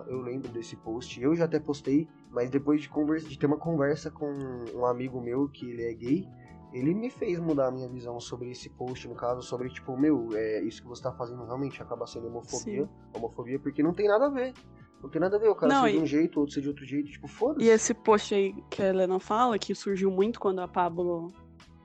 Eu 0.08 0.20
lembro 0.22 0.50
desse 0.50 0.76
post. 0.76 1.20
Eu 1.22 1.36
já 1.36 1.46
até 1.46 1.60
postei, 1.60 2.08
mas 2.30 2.50
depois 2.50 2.82
de, 2.82 2.90
conversa, 2.90 3.28
de 3.28 3.40
ter 3.40 3.46
uma 3.46 3.58
conversa 3.58 4.12
com 4.12 4.30
um 4.76 4.86
amigo 4.86 5.22
meu 5.22 5.48
que 5.50 5.70
ele 5.70 5.84
é 5.84 5.94
gay, 5.94 6.28
ele 6.74 6.94
me 6.94 7.10
fez 7.10 7.40
mudar 7.40 7.68
a 7.70 7.72
minha 7.72 7.90
visão 7.90 8.20
sobre 8.20 8.52
esse 8.52 8.70
post, 8.70 9.08
no 9.08 9.16
caso, 9.16 9.42
sobre, 9.42 9.70
tipo, 9.70 9.98
meu, 9.98 10.28
é, 10.34 10.62
isso 10.64 10.82
que 10.82 10.88
você 10.88 11.02
tá 11.02 11.12
fazendo 11.14 11.44
realmente 11.46 11.82
acaba 11.82 12.06
sendo 12.06 12.28
homofobia. 12.28 12.88
Homofobia, 13.16 13.58
porque 13.58 13.82
não 13.82 13.94
tem 13.94 14.08
nada 14.08 14.28
a 14.28 14.30
ver. 14.30 14.54
Não 15.02 15.10
tem 15.10 15.22
nada 15.22 15.38
a 15.38 15.40
ver, 15.40 15.48
o 15.48 15.56
cara 15.56 15.74
Não, 15.74 15.84
ser 15.86 15.92
de 15.92 15.98
e- 15.98 16.02
um 16.02 16.06
jeito, 16.06 16.40
outro 16.42 16.54
ser 16.54 16.62
de 16.62 16.68
outro 16.68 16.86
jeito, 16.86 17.10
tipo, 17.10 17.26
foda-se. 17.28 17.66
E 17.66 17.70
esse 17.70 17.94
post 17.94 18.36
aí 18.36 18.54
que 18.70 18.82
a 18.84 18.90
Helena 18.90 19.18
fala, 19.20 19.58
que 19.58 19.74
surgiu 19.74 20.12
muito 20.12 20.40
quando 20.42 20.60
a 20.60 20.68
Pablo, 20.68 21.32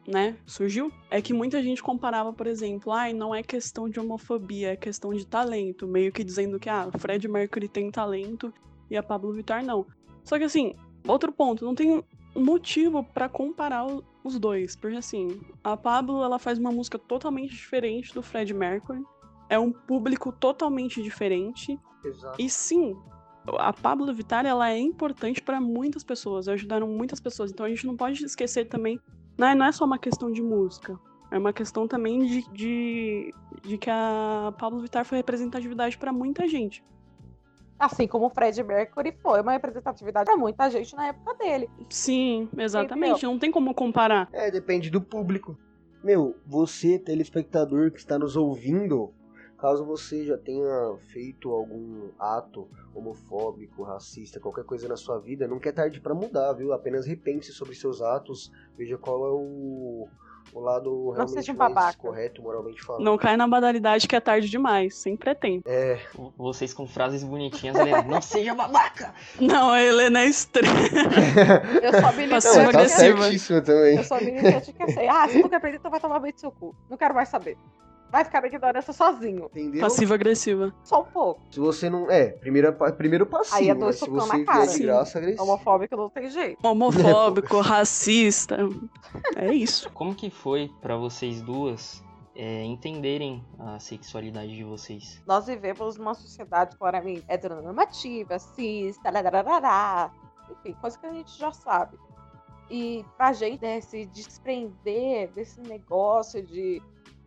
né, 0.07 0.37
surgiu, 0.47 0.93
é 1.11 1.21
que 1.23 1.33
muita 1.33 1.63
gente 1.63 1.83
comparava, 1.83 2.33
por 2.33 2.47
exemplo, 2.47 2.93
ai, 2.93 3.13
não 3.13 3.35
é 3.35 3.43
questão 3.43 3.89
de 3.89 3.99
homofobia, 3.99 4.73
é 4.73 4.77
questão 4.77 5.15
de 5.15 5.27
talento, 5.27 5.87
meio 5.87 6.13
que 6.13 6.23
dizendo 6.23 6.59
que, 6.61 6.69
ah, 6.69 6.91
o 6.93 6.99
Fred 6.99 7.27
Mercury 7.27 7.69
tem 7.69 7.91
talento 7.91 8.53
e 8.91 8.97
a 8.97 9.03
Pablo 9.03 9.33
Vittar 9.33 9.65
não. 9.65 9.87
Só 10.23 10.39
que 10.39 10.45
assim, 10.45 10.75
outro 11.07 11.33
ponto, 11.33 11.65
não 11.65 11.75
tem 11.75 12.03
motivo 12.35 13.03
pra 13.03 13.29
comparar 13.29 13.87
os 14.23 14.39
dois, 14.39 14.77
porque 14.77 14.97
assim, 14.97 15.41
a 15.63 15.77
Pablo, 15.77 16.23
ela 16.23 16.39
faz 16.39 16.59
uma 16.59 16.73
música 16.73 16.99
totalmente 16.99 17.51
diferente 17.51 18.13
do 18.13 18.23
Fred 18.23 18.53
Mercury, 18.53 19.03
é 19.49 19.59
um 19.59 19.73
público 19.73 20.33
totalmente 20.33 21.03
diferente, 21.03 21.79
Exato. 22.05 22.41
e 22.41 22.49
sim, 22.51 22.97
a 23.59 23.73
Pablo 23.73 24.13
Vittar 24.13 24.47
ela 24.47 24.71
é 24.71 24.79
importante 24.79 25.43
para 25.43 25.61
muitas 25.61 26.03
pessoas, 26.03 26.49
ajudaram 26.49 26.89
muitas 26.89 27.21
pessoas. 27.21 27.51
Então 27.51 27.67
a 27.67 27.69
gente 27.69 27.87
não 27.87 27.97
pode 27.97 28.25
esquecer 28.25 28.67
também, 28.67 28.99
né, 29.39 29.55
não 29.55 29.67
é 29.67 29.73
só 29.73 29.85
uma 29.85 29.99
questão 29.99 30.31
de 30.31 30.43
música. 30.43 30.99
é 31.31 31.39
uma 31.39 31.53
questão 31.53 31.89
também 31.89 32.25
de, 32.25 32.53
de, 32.53 33.35
de 33.63 33.79
que 33.79 33.91
a 33.91 34.53
Pablo 34.59 34.81
Vittar 34.81 35.05
foi 35.05 35.19
representatividade 35.19 35.99
pra 35.99 36.13
muita 36.13 36.47
gente. 36.47 36.85
Assim 37.79 38.07
como 38.07 38.27
o 38.27 38.31
Fred 38.31 38.63
Mercury 38.63 39.17
foi 39.21 39.41
uma 39.41 39.53
representatividade 39.53 40.27
pra 40.27 40.37
muita 40.37 40.71
gente 40.71 40.95
na 40.95 41.09
época 41.09 41.35
dele. 41.35 41.69
Sim, 41.91 42.49
exatamente. 42.57 43.25
Não 43.25 43.39
tem 43.39 43.51
como 43.51 43.75
comparar. 43.75 44.29
É, 44.33 44.49
depende 44.51 44.91
do 44.91 45.01
público. 45.01 45.59
Meu, 46.03 46.37
você, 46.47 46.99
telespectador 46.99 47.91
que 47.91 47.99
está 47.99 48.17
nos 48.19 48.37
ouvindo, 48.37 49.13
caso 49.65 49.83
você 49.83 50.27
já 50.27 50.37
tenha 50.37 50.95
feito 51.11 51.51
algum 51.51 52.11
ato 52.19 52.69
homofóbico, 52.95 53.83
racista, 53.83 54.39
qualquer 54.39 54.65
coisa 54.65 54.87
na 54.87 54.95
sua 54.95 55.19
vida, 55.19 55.49
nunca 55.49 55.71
é 55.71 55.73
tarde 55.73 56.03
pra 56.03 56.15
mudar, 56.15 56.53
viu? 56.53 56.75
Apenas 56.75 57.07
repense 57.07 57.51
sobre 57.51 57.75
seus 57.75 58.03
atos, 58.03 58.53
veja 58.77 58.99
qual 58.99 59.27
é 59.27 59.31
o, 59.31 60.07
o 60.53 60.61
lado 60.61 61.13
realmente 61.13 61.33
seja 61.33 61.53
um 61.53 61.57
mais 61.57 61.73
babaca. 61.73 61.97
correto, 61.97 62.43
moralmente 62.43 62.83
falando. 62.83 63.05
Não 63.05 63.17
cai 63.17 63.39
na 63.39 63.49
banalidade 63.49 64.07
que 64.07 64.15
é 64.15 64.21
tarde 64.21 64.51
demais. 64.51 64.97
Sempre 64.97 65.31
é 65.31 65.35
tempo. 65.35 65.67
É, 65.67 65.99
Vocês 66.37 66.75
com 66.75 66.87
frases 66.87 67.25
bonitinhas, 67.25 67.75
Helena. 67.75 68.03
Não 68.03 68.21
seja 68.21 68.55
babaca! 68.55 69.15
Não, 69.41 69.71
a 69.71 69.83
Helena 69.83 70.21
é 70.21 70.27
extrema. 70.27 70.75
Eu 71.83 71.91
sou 71.91 72.03
não, 72.03 72.29
mas 72.31 72.45
tá 72.45 72.69
agressiva. 72.69 73.23
certíssimo 73.23 73.63
também. 73.63 73.97
Eu 73.97 74.05
sou 74.05 74.21
militante 74.21 74.75
que 74.75 74.83
assim, 74.83 75.09
ah, 75.09 75.27
se 75.27 75.41
tu 75.41 75.49
quer 75.49 75.57
aprender, 75.57 75.79
tu 75.79 75.89
vai 75.89 76.01
tomar 76.01 76.19
banho 76.19 76.35
do 76.35 76.41
seu 76.41 76.53
cu. 76.53 76.77
Não 76.91 76.99
quero 76.99 77.15
mais 77.15 77.31
saber. 77.31 77.57
Vai 78.15 78.23
ficar 78.23 78.43
na 78.43 78.47
ignorância 78.47 78.93
sozinho. 78.93 79.47
Entendeu? 79.47 79.81
Passiva-agressiva. 79.81 80.73
Só 80.85 81.03
um 81.03 81.05
pouco. 81.05 81.41
Se 81.51 81.59
você 81.59 81.91
não. 81.91 82.09
É, 82.09 82.29
primeira, 82.29 82.73
primeiro 82.93 83.27
passinho. 83.27 83.61
Aí 83.61 83.69
eu 83.71 83.75
tô 83.77 83.87
mas 83.87 83.97
se 83.97 84.09
você 84.09 84.39
na 84.39 84.45
cara. 84.45 84.67
vier 84.67 84.77
de 84.77 84.83
graça, 84.85 85.19
agressivo. 85.19 85.43
Homofóbico 85.43 85.97
não 85.97 86.09
tem 86.09 86.31
jeito. 86.31 86.65
Homofóbico, 86.65 87.59
racista. 87.61 88.57
É 89.35 89.53
isso. 89.53 89.91
Como 89.91 90.15
que 90.15 90.31
foi 90.31 90.71
pra 90.81 90.97
vocês 90.97 91.43
duas 91.43 92.05
é, 92.37 92.63
entenderem 92.63 93.45
a 93.59 93.81
sexualidade 93.81 94.55
de 94.55 94.63
vocês? 94.63 95.21
Nós 95.27 95.47
vivemos 95.47 95.97
numa 95.97 96.15
sociedade 96.15 96.77
claramente 96.77 97.25
heteronormativa, 97.27 98.39
cis, 98.39 98.97
tarararará, 98.99 100.13
enfim, 100.53 100.73
coisa 100.81 100.97
que 100.97 101.07
a 101.07 101.13
gente 101.13 101.37
já 101.37 101.51
sabe. 101.51 101.99
E 102.71 103.05
pra 103.17 103.33
gente 103.33 103.61
né, 103.61 103.81
se 103.81 104.07
desprender 104.07 105.33
desse 105.33 105.61
negócio 105.63 106.41
de 106.41 106.81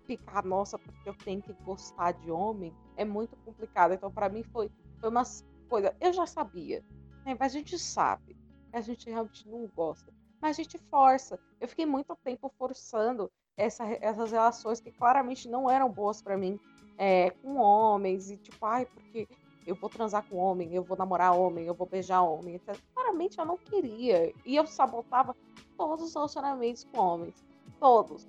ficar, 0.08 0.44
nossa, 0.44 0.80
porque 0.80 1.08
eu 1.08 1.14
tenho 1.14 1.42
que 1.42 1.54
gostar 1.64 2.14
de 2.14 2.32
homem, 2.32 2.74
é 2.96 3.06
muito 3.06 3.36
complicado. 3.46 3.94
Então, 3.94 4.10
pra 4.10 4.30
mim, 4.30 4.44
foi, 4.44 4.72
foi 5.00 5.10
uma 5.10 5.24
coisa. 5.70 5.96
Eu 6.00 6.14
já 6.14 6.26
sabia, 6.26 6.84
né, 7.26 7.36
mas 7.38 7.54
a 7.54 7.58
gente 7.60 7.78
sabe. 7.78 8.36
A 8.72 8.82
gente 8.82 9.10
realmente 9.10 9.48
não 9.48 9.68
gosta. 9.76 10.12
Mas 10.42 10.58
a 10.58 10.64
gente 10.64 10.78
força. 10.90 11.40
Eu 11.60 11.68
fiquei 11.68 11.86
muito 11.86 12.16
tempo 12.24 12.52
forçando 12.58 13.30
essa, 13.56 13.84
essas 14.02 14.32
relações 14.32 14.80
que 14.80 14.92
claramente 14.92 15.50
não 15.50 15.70
eram 15.70 15.90
boas 15.90 16.22
pra 16.22 16.38
mim 16.38 16.60
é, 16.98 17.32
com 17.32 17.58
homens 17.58 18.30
e 18.30 18.38
tipo, 18.38 18.66
ai, 18.66 18.86
porque 18.86 19.28
eu 19.66 19.76
vou 19.76 19.90
transar 19.90 20.24
com 20.28 20.38
homem, 20.38 20.74
eu 20.74 20.84
vou 20.84 20.98
namorar 20.98 21.36
homem, 21.36 21.66
eu 21.66 21.74
vou 21.74 21.86
beijar 21.86 22.22
homem. 22.22 22.62
Claramente 22.94 23.38
eu 23.38 23.46
não 23.46 23.58
queria. 23.58 24.34
E 24.46 24.56
eu 24.56 24.66
sabotava 24.66 25.36
todos 25.76 26.08
os 26.08 26.14
relacionamentos 26.14 26.86
com 26.86 27.00
homens. 27.00 27.46
Todos. 27.80 28.28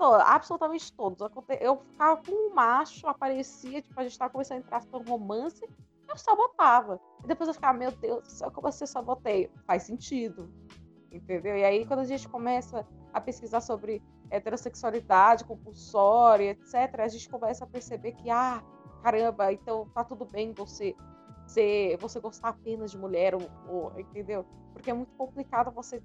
To- 0.00 0.14
absolutamente 0.14 0.90
todos. 0.94 1.20
Eu 1.60 1.76
ficava 1.76 2.22
com 2.22 2.32
um 2.32 2.54
macho, 2.54 3.06
aparecia, 3.06 3.82
tipo, 3.82 4.00
a 4.00 4.02
gente 4.02 4.18
tava 4.18 4.32
começando 4.32 4.56
a 4.56 4.60
entrar 4.60 4.86
por 4.86 5.06
romance, 5.06 5.62
eu 6.08 6.16
sabotava. 6.16 6.98
E 7.22 7.26
depois 7.26 7.48
eu 7.48 7.52
ficava, 7.52 7.76
meu 7.76 7.90
Deus 7.92 8.40
como 8.54 8.68
eu 8.68 8.72
saboteio? 8.72 9.50
Faz 9.66 9.82
sentido. 9.82 10.50
Entendeu? 11.12 11.54
E 11.54 11.64
aí, 11.64 11.84
quando 11.84 12.00
a 12.00 12.04
gente 12.04 12.26
começa 12.26 12.86
a 13.12 13.20
pesquisar 13.20 13.60
sobre 13.60 14.02
heterossexualidade, 14.30 15.44
compulsória, 15.44 16.52
etc., 16.52 17.02
a 17.04 17.08
gente 17.08 17.28
começa 17.28 17.64
a 17.64 17.66
perceber 17.66 18.12
que, 18.12 18.30
ah, 18.30 18.62
caramba, 19.02 19.52
então 19.52 19.86
tá 19.90 20.02
tudo 20.02 20.24
bem 20.24 20.54
você 20.54 20.96
ser, 21.46 21.98
você 21.98 22.18
gostar 22.20 22.50
apenas 22.50 22.90
de 22.90 22.96
mulher, 22.96 23.34
ou, 23.34 23.42
ou- 23.68 24.00
entendeu? 24.00 24.46
Porque 24.72 24.90
é 24.90 24.94
muito 24.94 25.12
complicado 25.14 25.70
você 25.72 26.02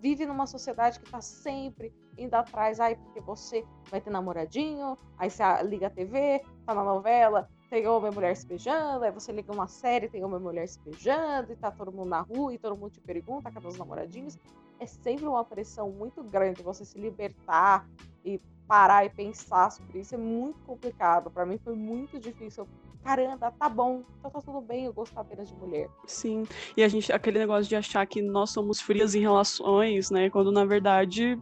vive 0.00 0.24
numa 0.24 0.46
sociedade 0.46 0.98
que 0.98 1.10
tá 1.10 1.20
sempre 1.20 1.92
indo 2.16 2.34
atrás, 2.34 2.80
ai, 2.80 2.96
porque 2.96 3.20
você 3.20 3.64
vai 3.90 4.00
ter 4.00 4.10
namoradinho, 4.10 4.96
aí 5.16 5.30
você 5.30 5.42
ah, 5.42 5.62
liga 5.62 5.86
a 5.86 5.90
TV, 5.90 6.42
tá 6.66 6.74
na 6.74 6.82
novela, 6.82 7.48
tem 7.68 7.86
homem 7.86 8.10
e 8.10 8.14
mulher 8.14 8.36
se 8.36 8.46
beijando, 8.46 9.04
aí 9.04 9.12
você 9.12 9.30
liga 9.30 9.52
uma 9.52 9.68
série, 9.68 10.08
tem 10.08 10.24
homem 10.24 10.40
e 10.40 10.42
mulher 10.42 10.66
se 10.66 10.80
beijando, 10.80 11.52
e 11.52 11.56
tá 11.56 11.70
todo 11.70 11.92
mundo 11.92 12.08
na 12.08 12.20
rua, 12.20 12.52
e 12.52 12.58
todo 12.58 12.76
mundo 12.76 12.90
te 12.90 13.00
pergunta, 13.00 13.50
cadê 13.50 13.66
os 13.66 13.78
namoradinhos? 13.78 14.38
É 14.78 14.86
sempre 14.86 15.26
uma 15.26 15.44
pressão 15.44 15.90
muito 15.90 16.22
grande 16.22 16.62
você 16.62 16.84
se 16.84 16.98
libertar 16.98 17.86
e 18.24 18.40
parar 18.70 19.04
e 19.04 19.10
pensar 19.10 19.68
sobre 19.72 19.98
isso. 19.98 20.14
É 20.14 20.18
muito 20.18 20.60
complicado. 20.60 21.28
Pra 21.28 21.44
mim 21.44 21.58
foi 21.58 21.74
muito 21.74 22.20
difícil. 22.20 22.68
Caramba, 23.02 23.50
tá 23.50 23.68
bom, 23.68 24.04
então 24.18 24.30
tá 24.30 24.40
tudo 24.40 24.60
bem 24.60 24.84
eu 24.84 24.92
gostar 24.92 25.22
apenas 25.22 25.48
de 25.48 25.56
mulher. 25.56 25.88
Sim. 26.06 26.46
E 26.76 26.84
a 26.84 26.86
gente, 26.86 27.10
aquele 27.12 27.40
negócio 27.40 27.68
de 27.68 27.74
achar 27.74 28.06
que 28.06 28.22
nós 28.22 28.50
somos 28.50 28.80
frias 28.80 29.14
em 29.16 29.20
relações, 29.20 30.10
né? 30.10 30.30
Quando 30.30 30.52
na 30.52 30.64
verdade, 30.64 31.36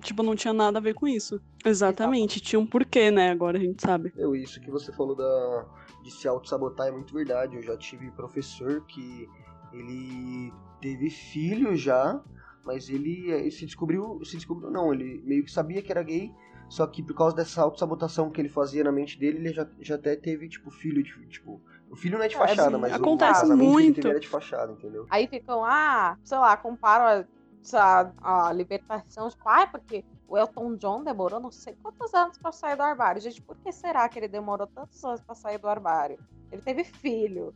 tipo, 0.00 0.24
não 0.24 0.34
tinha 0.34 0.52
nada 0.52 0.78
a 0.78 0.82
ver 0.82 0.94
com 0.94 1.06
isso. 1.06 1.40
Exatamente. 1.64 2.40
Tinha 2.40 2.58
um 2.58 2.66
porquê, 2.66 3.12
né? 3.12 3.30
Agora 3.30 3.58
a 3.58 3.60
gente 3.60 3.80
sabe. 3.80 4.12
Meu, 4.16 4.34
isso 4.34 4.60
que 4.60 4.70
você 4.70 4.90
falou 4.90 5.14
da, 5.14 5.66
de 6.02 6.10
se 6.10 6.26
auto-sabotar 6.26 6.88
é 6.88 6.90
muito 6.90 7.14
verdade. 7.14 7.54
Eu 7.54 7.62
já 7.62 7.76
tive 7.76 8.10
professor 8.10 8.84
que 8.86 9.28
ele 9.72 10.52
teve 10.80 11.10
filho 11.10 11.76
já, 11.76 12.20
mas 12.64 12.88
ele, 12.88 13.30
eh, 13.30 13.50
se 13.50 13.66
descobriu, 13.66 14.18
se 14.24 14.36
descobriu 14.36 14.70
não, 14.70 14.92
ele 14.92 15.22
meio 15.24 15.44
que 15.44 15.50
sabia 15.52 15.80
que 15.80 15.92
era 15.92 16.02
gay, 16.02 16.32
só 16.72 16.86
que 16.86 17.02
por 17.02 17.14
causa 17.14 17.36
dessa 17.36 17.60
auto-sabotação 17.62 18.30
que 18.30 18.40
ele 18.40 18.48
fazia 18.48 18.82
na 18.82 18.90
mente 18.90 19.18
dele, 19.18 19.36
ele 19.38 19.52
já, 19.52 19.66
já 19.78 19.96
até 19.96 20.16
teve, 20.16 20.48
tipo, 20.48 20.70
filho, 20.70 21.02
de, 21.02 21.12
tipo... 21.28 21.60
O 21.90 21.94
filho 21.96 22.16
não 22.16 22.24
é 22.24 22.28
de 22.28 22.34
É, 22.34 22.38
fachada, 22.38 22.74
sim, 22.76 22.80
mas 22.80 22.92
acontece 22.94 23.44
o 23.44 23.54
muito. 23.54 23.96
teve 23.96 24.08
era 24.08 24.18
de 24.20 24.26
fachada, 24.28 24.72
entendeu? 24.72 25.06
Aí 25.10 25.26
ficam, 25.26 25.62
ah, 25.62 26.16
sei 26.24 26.38
lá, 26.38 26.56
comparam 26.56 27.26
a, 27.74 28.10
a, 28.22 28.48
a 28.48 28.52
libertação, 28.54 29.28
tipo, 29.28 29.46
ah, 29.46 29.66
porque 29.66 30.02
o 30.26 30.38
Elton 30.38 30.76
John 30.76 31.04
demorou 31.04 31.38
não 31.38 31.50
sei 31.50 31.76
quantos 31.82 32.14
anos 32.14 32.38
pra 32.38 32.50
sair 32.52 32.74
do 32.76 32.82
armário. 32.82 33.20
Gente, 33.20 33.42
por 33.42 33.54
que 33.58 33.70
será 33.70 34.08
que 34.08 34.18
ele 34.18 34.28
demorou 34.28 34.66
tantos 34.66 35.04
anos 35.04 35.20
pra 35.20 35.34
sair 35.34 35.58
do 35.58 35.68
armário? 35.68 36.18
Ele 36.50 36.62
teve 36.62 36.82
filho, 36.84 37.52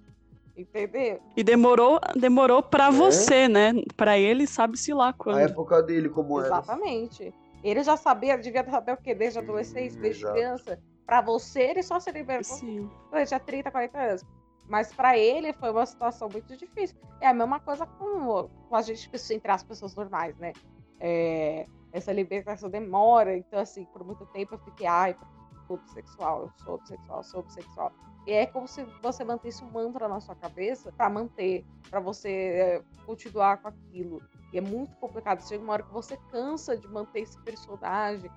entendeu? 0.55 1.18
E 1.35 1.42
demorou, 1.42 1.98
demorou 2.14 2.62
pra 2.62 2.88
É. 2.88 2.90
você, 2.90 3.48
né? 3.48 3.72
Pra 3.96 4.18
ele, 4.18 4.46
sabe-se 4.46 4.92
lá 4.92 5.14
quando. 5.14 5.37
A 5.38 5.42
época 5.42 5.83
dele, 5.83 6.11
como 6.11 6.38
era. 6.38 6.48
Exatamente. 6.48 7.33
Ele 7.62 7.83
já 7.83 7.97
sabia, 7.97 8.38
devia 8.38 8.69
saber 8.69 8.92
o 8.92 8.97
que 8.97 9.14
desde 9.14 9.38
a 9.38 9.42
adolescência, 9.42 10.01
desde 10.01 10.23
exato. 10.23 10.35
criança. 10.35 10.83
Pra 11.05 11.21
você, 11.21 11.62
ele 11.62 11.83
só 11.83 12.01
se 12.01 12.11
libertou 12.11 12.57
Sim. 12.57 12.90
ele 13.12 13.27
tinha 13.27 13.40
30, 13.40 13.71
40 13.71 13.99
anos. 13.99 14.23
Mas 14.69 14.92
pra 14.92 15.16
ele 15.16 15.53
foi 15.53 15.71
uma 15.71 15.87
situação 15.87 16.29
muito 16.29 16.57
difícil. 16.57 16.97
É 17.21 17.29
a 17.29 17.35
mesma 17.35 17.61
coisa 17.61 17.87
com, 17.87 18.49
com 18.69 18.77
a 18.77 18.83
gente, 18.83 19.09
entre 19.33 19.53
as 19.53 19.62
pessoas 19.62 19.95
normais, 19.95 20.37
né? 20.38 20.53
É, 20.99 21.66
essa 21.92 22.12
libertação 22.12 22.69
demora. 22.69 23.37
Então, 23.37 23.61
assim, 23.61 23.85
por 23.87 24.05
muito 24.05 24.27
tempo 24.27 24.55
eu 24.55 24.59
fiquei, 24.59 24.87
ai, 24.87 25.16
eu 25.53 25.61
sou 25.66 25.77
bissexual, 25.79 26.42
eu 26.42 26.64
sou 26.64 26.79
bissexual, 26.79 27.19
eu 27.19 27.25
sou 27.25 27.42
bissexual. 27.42 27.92
E 28.27 28.33
é 28.33 28.47
como 28.47 28.66
se 28.66 28.83
você 29.01 29.23
mantesse 29.23 29.64
um 29.64 29.71
mantra 29.71 30.09
na 30.09 30.21
sua 30.21 30.35
cabeça 30.35 30.90
pra 30.92 31.09
manter, 31.09 31.64
pra 31.88 32.01
você 32.01 32.29
é, 32.29 32.83
continuar 33.07 33.59
com 33.59 33.69
aquilo. 33.69 34.21
E 34.57 34.59
é 34.59 34.62
muito 34.62 34.97
complicado. 34.97 35.47
Chega 35.47 35.62
uma 35.62 35.75
hora 35.75 35.83
que 35.83 35.92
você 35.92 36.16
cansa 36.31 36.75
de 36.79 36.88
manter 36.88 37.21
esse 37.21 37.38
personagem. 37.40 38.31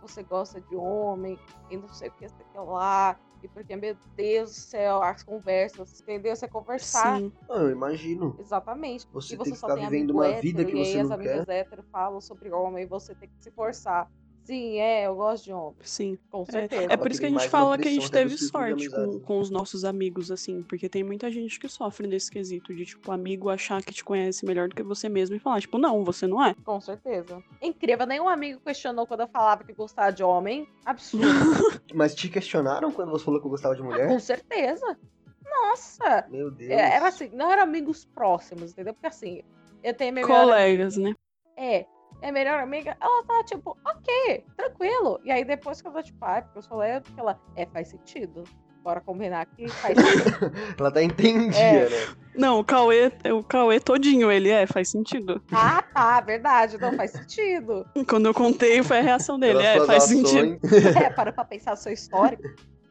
Você 0.00 0.22
gosta 0.22 0.60
de 0.60 0.76
homem 0.76 1.36
e 1.68 1.76
não 1.76 1.88
sei 1.88 2.10
o 2.10 2.12
que, 2.12 2.28
sei 2.28 2.46
que 2.52 2.58
lá. 2.58 3.18
E 3.42 3.48
porque, 3.48 3.74
meu 3.74 3.96
Deus 4.14 4.50
do 4.50 4.54
céu, 4.54 5.02
as 5.02 5.24
conversas, 5.24 6.00
entendeu? 6.00 6.36
Você 6.36 6.46
conversar. 6.46 7.18
Sim. 7.18 7.32
Ah, 7.50 7.56
eu 7.56 7.70
imagino. 7.70 8.36
Exatamente. 8.38 9.08
Você 9.12 9.34
e 9.34 9.36
tem 9.36 9.44
você 9.44 9.50
que 9.50 9.56
só 9.56 9.66
ficar 9.66 9.80
tem 9.80 9.90
vivendo 9.90 10.12
uma 10.12 10.28
hétero, 10.28 10.42
vida 10.42 10.64
que 10.64 10.76
e 10.76 10.78
aí 10.78 10.84
você 10.92 11.00
as 11.00 11.08
não 11.08 11.16
amigas 11.16 11.48
hétero 11.48 11.82
falam 11.90 12.20
sobre 12.20 12.52
homem 12.52 12.84
e 12.84 12.86
você 12.86 13.12
tem 13.12 13.28
que 13.28 13.42
se 13.42 13.50
forçar. 13.50 14.08
Sim, 14.44 14.78
é, 14.78 15.06
eu 15.06 15.14
gosto 15.14 15.44
de 15.44 15.52
homem. 15.52 15.74
Sim. 15.80 16.18
Com 16.30 16.44
certeza. 16.44 16.92
É 16.92 16.96
por 16.98 17.10
isso 17.10 17.18
que 17.18 17.26
a 17.26 17.30
gente 17.30 17.48
fala 17.48 17.78
que 17.78 17.88
a 17.88 17.90
gente 17.90 18.10
teve 18.10 18.36
sorte 18.36 18.90
com, 18.90 19.18
com 19.20 19.40
os 19.40 19.48
nossos 19.48 19.84
amigos, 19.86 20.30
assim, 20.30 20.62
porque 20.62 20.86
tem 20.86 21.02
muita 21.02 21.30
gente 21.30 21.58
que 21.58 21.66
sofre 21.66 22.06
nesse 22.06 22.30
quesito 22.30 22.74
de, 22.74 22.84
tipo, 22.84 23.10
amigo 23.10 23.48
achar 23.48 23.82
que 23.82 23.92
te 23.92 24.04
conhece 24.04 24.44
melhor 24.44 24.68
do 24.68 24.74
que 24.74 24.82
você 24.82 25.08
mesmo 25.08 25.34
e 25.34 25.38
falar, 25.38 25.60
tipo, 25.62 25.78
não, 25.78 26.04
você 26.04 26.26
não 26.26 26.44
é. 26.44 26.54
Com 26.62 26.78
certeza. 26.78 27.42
Incrível, 27.62 28.06
nenhum 28.06 28.28
amigo 28.28 28.60
questionou 28.60 29.06
quando 29.06 29.20
eu 29.20 29.28
falava 29.28 29.64
que 29.64 29.72
gostava 29.72 30.12
de 30.12 30.22
homem. 30.22 30.68
Absurdo. 30.84 31.24
Mas 31.94 32.14
te 32.14 32.28
questionaram 32.28 32.92
quando 32.92 33.10
você 33.10 33.24
falou 33.24 33.40
que 33.40 33.46
eu 33.46 33.50
gostava 33.50 33.74
de 33.74 33.82
mulher? 33.82 34.08
Com 34.08 34.20
certeza. 34.20 34.98
Nossa. 35.42 36.26
Meu 36.28 36.50
Deus. 36.50 36.70
É, 36.70 36.96
Era 36.96 37.08
assim, 37.08 37.30
não 37.32 37.50
eram 37.50 37.62
amigos 37.62 38.04
próximos, 38.04 38.72
entendeu? 38.72 38.92
Porque 38.92 39.06
assim, 39.06 39.42
eu 39.82 39.94
tenho 39.94 40.12
minha 40.12 40.26
melhor 40.26 40.44
Colegas, 40.44 40.96
né? 40.98 41.14
É, 41.56 41.86
é 42.24 42.32
melhor 42.32 42.58
amiga, 42.58 42.96
ela 43.00 43.22
tá 43.24 43.44
tipo, 43.44 43.76
ok, 43.84 44.44
tranquilo. 44.56 45.20
E 45.24 45.30
aí 45.30 45.44
depois 45.44 45.82
que 45.82 45.88
eu 45.88 45.92
dou 45.92 46.02
tipo, 46.02 46.24
ah, 46.24 46.40
porque 46.40 46.58
eu 46.58 46.62
sou 46.62 46.78
lésbica, 46.78 47.20
ela, 47.20 47.38
é, 47.54 47.66
faz 47.66 47.88
sentido. 47.88 48.42
Bora 48.82 49.00
combinar 49.00 49.42
aqui. 49.42 49.68
Faz 49.68 49.94
sentido. 50.00 50.52
Ela 50.78 50.90
tá 50.90 51.02
entendida, 51.02 51.58
É. 51.58 51.88
né? 51.88 52.14
Não, 52.36 52.58
o 52.60 52.64
Cauê, 52.64 53.12
o 53.32 53.42
Cauê 53.42 53.78
todinho, 53.80 54.30
ele 54.30 54.50
é, 54.50 54.66
faz 54.66 54.90
sentido. 54.90 55.40
ah, 55.52 55.82
tá, 55.82 56.20
verdade. 56.20 56.78
Não 56.78 56.92
faz 56.94 57.10
sentido. 57.12 57.86
Quando 58.08 58.26
eu 58.26 58.34
contei, 58.34 58.82
foi 58.82 58.98
a 58.98 59.02
reação 59.02 59.38
dele. 59.38 59.58
Pelas 59.58 59.66
É, 59.82 59.86
faz 59.86 60.04
ações. 60.04 60.28
sentido. 60.28 60.58
É, 61.06 61.10
para 61.10 61.32
pra 61.32 61.44
pensar 61.44 61.76
seu 61.76 61.92
histórico. 61.92 62.42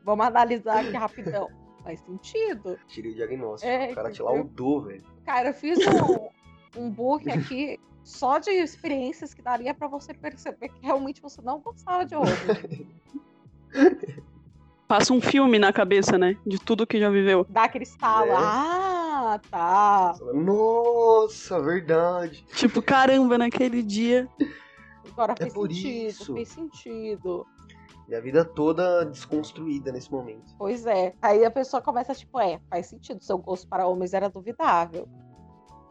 Vamos 0.03 0.25
analisar 0.25 0.79
aqui 0.79 0.93
rapidão. 0.95 1.47
Faz 1.83 1.99
sentido. 2.01 2.79
Tirei 2.87 3.11
o 3.11 3.15
diagnóstico. 3.15 3.71
É, 3.71 3.91
o 3.91 3.95
cara 3.95 4.09
te 4.11 4.21
entendeu? 4.21 4.35
laudou, 4.35 4.81
velho. 4.83 5.03
Cara, 5.25 5.49
eu 5.49 5.53
fiz 5.53 5.77
um, 6.75 6.81
um 6.81 6.89
book 6.89 7.29
aqui 7.29 7.79
só 8.03 8.37
de 8.37 8.49
experiências 8.51 9.33
que 9.33 9.41
daria 9.41 9.73
pra 9.73 9.87
você 9.87 10.13
perceber 10.13 10.69
que 10.69 10.85
realmente 10.85 11.21
você 11.21 11.41
não 11.41 11.59
gostava 11.59 12.05
de 12.05 12.15
horror. 12.15 12.27
Passa 14.87 15.13
um 15.13 15.21
filme 15.21 15.57
na 15.57 15.73
cabeça, 15.73 16.17
né? 16.17 16.37
De 16.45 16.59
tudo 16.59 16.85
que 16.85 16.99
já 16.99 17.09
viveu. 17.09 17.45
Dá 17.49 17.63
aquele 17.63 17.85
estalo. 17.85 18.31
É. 18.31 18.35
Ah, 18.37 19.39
tá. 19.49 20.13
Nossa, 20.33 21.59
verdade. 21.61 22.45
Tipo, 22.53 22.81
caramba, 22.81 23.37
naquele 23.37 23.81
dia. 23.81 24.27
Agora 25.11 25.33
É 25.33 25.43
fez 25.43 25.53
por 25.53 25.67
sentido, 25.71 26.07
isso. 26.09 26.33
fez 26.33 26.49
sentido. 26.49 27.47
Minha 28.07 28.21
vida 28.21 28.43
toda 28.45 29.05
desconstruída 29.05 29.91
nesse 29.91 30.11
momento. 30.11 30.53
Pois 30.57 30.85
é. 30.85 31.15
Aí 31.21 31.43
a 31.45 31.49
pessoa 31.49 31.81
começa, 31.81 32.13
tipo, 32.13 32.39
é, 32.39 32.59
faz 32.69 32.87
sentido. 32.87 33.23
Seu 33.23 33.37
gosto 33.37 33.67
para 33.67 33.87
homens 33.87 34.13
era 34.13 34.29
duvidável. 34.29 35.07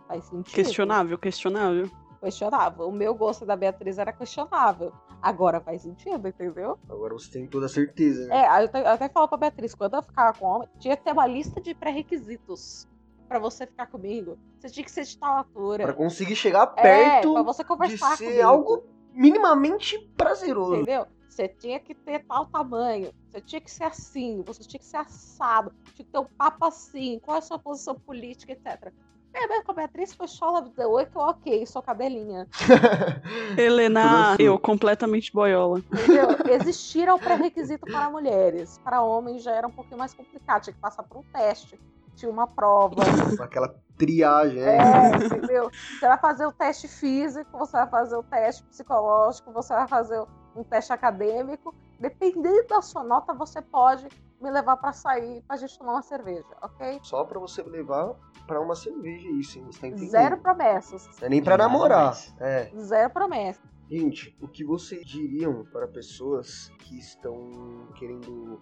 Faz 0.06 0.24
sentido. 0.26 0.54
Questionável, 0.54 1.18
questionável. 1.18 1.90
Questionável. 2.22 2.86
O 2.88 2.92
meu 2.92 3.14
gosto 3.14 3.44
da 3.44 3.56
Beatriz 3.56 3.98
era 3.98 4.12
questionável. 4.12 4.92
Agora 5.20 5.60
faz 5.60 5.82
sentido, 5.82 6.28
entendeu? 6.28 6.78
Agora 6.88 7.12
você 7.14 7.30
tem 7.32 7.46
toda 7.48 7.66
a 7.66 7.68
certeza, 7.68 8.28
né? 8.28 8.44
É, 8.46 8.62
eu, 8.64 8.68
te- 8.68 8.78
eu 8.78 8.86
até 8.86 9.08
falo 9.08 9.26
pra 9.26 9.36
Beatriz, 9.38 9.74
quando 9.74 9.94
eu 9.94 10.02
ficava 10.02 10.38
com 10.38 10.46
homem, 10.46 10.68
tinha 10.78 10.96
que 10.96 11.02
ter 11.02 11.10
uma 11.12 11.26
lista 11.26 11.60
de 11.60 11.74
pré-requisitos 11.74 12.86
pra 13.28 13.40
você 13.40 13.66
ficar 13.66 13.88
comigo. 13.88 14.38
Você 14.60 14.68
tinha 14.70 14.84
que 14.84 14.90
ser 14.92 15.02
de 15.04 15.18
tal 15.18 15.38
altura. 15.38 15.82
Pra 15.84 15.92
conseguir 15.94 16.36
chegar 16.36 16.72
É, 16.76 16.82
perto 16.82 17.32
pra 17.32 17.42
você 17.42 17.62
de 17.62 17.68
conversar 17.68 18.16
ser 18.16 18.24
comigo. 18.26 18.46
algo 18.46 18.84
minimamente 19.12 19.98
prazeroso. 20.16 20.76
Entendeu? 20.76 21.06
Você 21.28 21.48
tinha 21.48 21.80
que 21.80 21.94
ter 21.94 22.24
tal 22.26 22.46
tamanho, 22.46 23.10
você 23.30 23.40
tinha 23.40 23.60
que 23.60 23.70
ser 23.70 23.84
assim, 23.84 24.42
você 24.46 24.62
tinha 24.62 24.78
que 24.78 24.84
ser 24.86 24.98
assado, 24.98 25.72
tinha 25.94 26.04
que 26.06 26.12
ter 26.12 26.18
um 26.18 26.26
papo 26.36 26.66
assim, 26.66 27.18
qual 27.24 27.36
é 27.36 27.38
a 27.38 27.42
sua 27.42 27.58
posição 27.58 27.94
política, 27.94 28.52
etc. 28.52 28.92
É, 29.34 29.46
mas 29.46 29.64
com 29.64 29.72
a 29.72 29.74
Beatriz 29.74 30.14
foi 30.14 30.28
só 30.28 30.50
Love 30.50 30.70
the 30.70 30.86
Way, 30.86 31.06
que 31.06 31.16
eu, 31.16 31.22
ok, 31.22 31.66
sou 31.66 31.82
cadelinha. 31.82 32.46
Helena, 33.56 34.32
Tudo 34.32 34.42
eu, 34.42 34.58
completamente 34.58 35.32
boiola. 35.32 35.78
Entendeu? 35.78 36.28
Existiram 36.60 37.18
pré-requisito 37.18 37.86
para 37.86 38.10
mulheres. 38.10 38.78
Para 38.84 39.02
homens 39.02 39.42
já 39.42 39.52
era 39.52 39.66
um 39.66 39.70
pouquinho 39.70 39.98
mais 39.98 40.12
complicado, 40.12 40.62
tinha 40.62 40.74
que 40.74 40.80
passar 40.80 41.02
por 41.02 41.18
um 41.18 41.22
teste, 41.32 41.80
tinha 42.14 42.30
uma 42.30 42.46
prova. 42.46 42.96
Aquela 43.40 43.74
triagem? 43.96 44.62
É, 44.62 45.16
entendeu? 45.16 45.70
Você 45.70 46.06
vai 46.06 46.18
fazer 46.18 46.46
o 46.46 46.52
teste 46.52 46.88
físico, 46.88 47.58
você 47.58 47.72
vai 47.72 47.88
fazer 47.88 48.16
o 48.16 48.22
teste 48.22 48.62
psicológico, 48.64 49.52
você 49.52 49.72
vai 49.74 49.88
fazer 49.88 50.22
um 50.54 50.62
teste 50.64 50.92
acadêmico. 50.92 51.74
Dependendo 51.98 52.66
da 52.68 52.82
sua 52.82 53.04
nota, 53.04 53.32
você 53.32 53.62
pode 53.62 54.08
me 54.40 54.50
levar 54.50 54.76
pra 54.76 54.92
sair 54.92 55.42
pra 55.42 55.56
gente 55.56 55.78
tomar 55.78 55.92
uma 55.92 56.02
cerveja, 56.02 56.48
ok? 56.60 56.98
Só 57.02 57.24
pra 57.24 57.38
você 57.38 57.62
levar 57.62 58.14
pra 58.46 58.60
uma 58.60 58.74
cerveja 58.74 59.28
isso, 59.30 59.58
hein? 59.58 59.66
Você 59.66 59.80
tá 59.80 59.86
entendendo? 59.86 60.10
Zero 60.10 60.38
promessas. 60.38 61.06
Não 61.20 61.26
é 61.26 61.28
nem 61.28 61.42
pra 61.42 61.56
Nada 61.56 61.70
namorar. 61.70 62.18
É. 62.40 62.70
Zero 62.76 63.10
promessas. 63.10 63.62
Gente, 63.88 64.36
o 64.40 64.48
que 64.48 64.64
vocês 64.64 65.04
diriam 65.06 65.64
para 65.66 65.86
pessoas 65.86 66.68
que 66.80 66.98
estão 66.98 67.88
querendo 67.94 68.60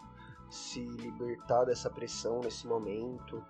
se 0.50 0.84
libertar 0.84 1.64
dessa 1.64 1.88
pressão 1.88 2.40
nesse 2.40 2.66
momento, 2.66 3.42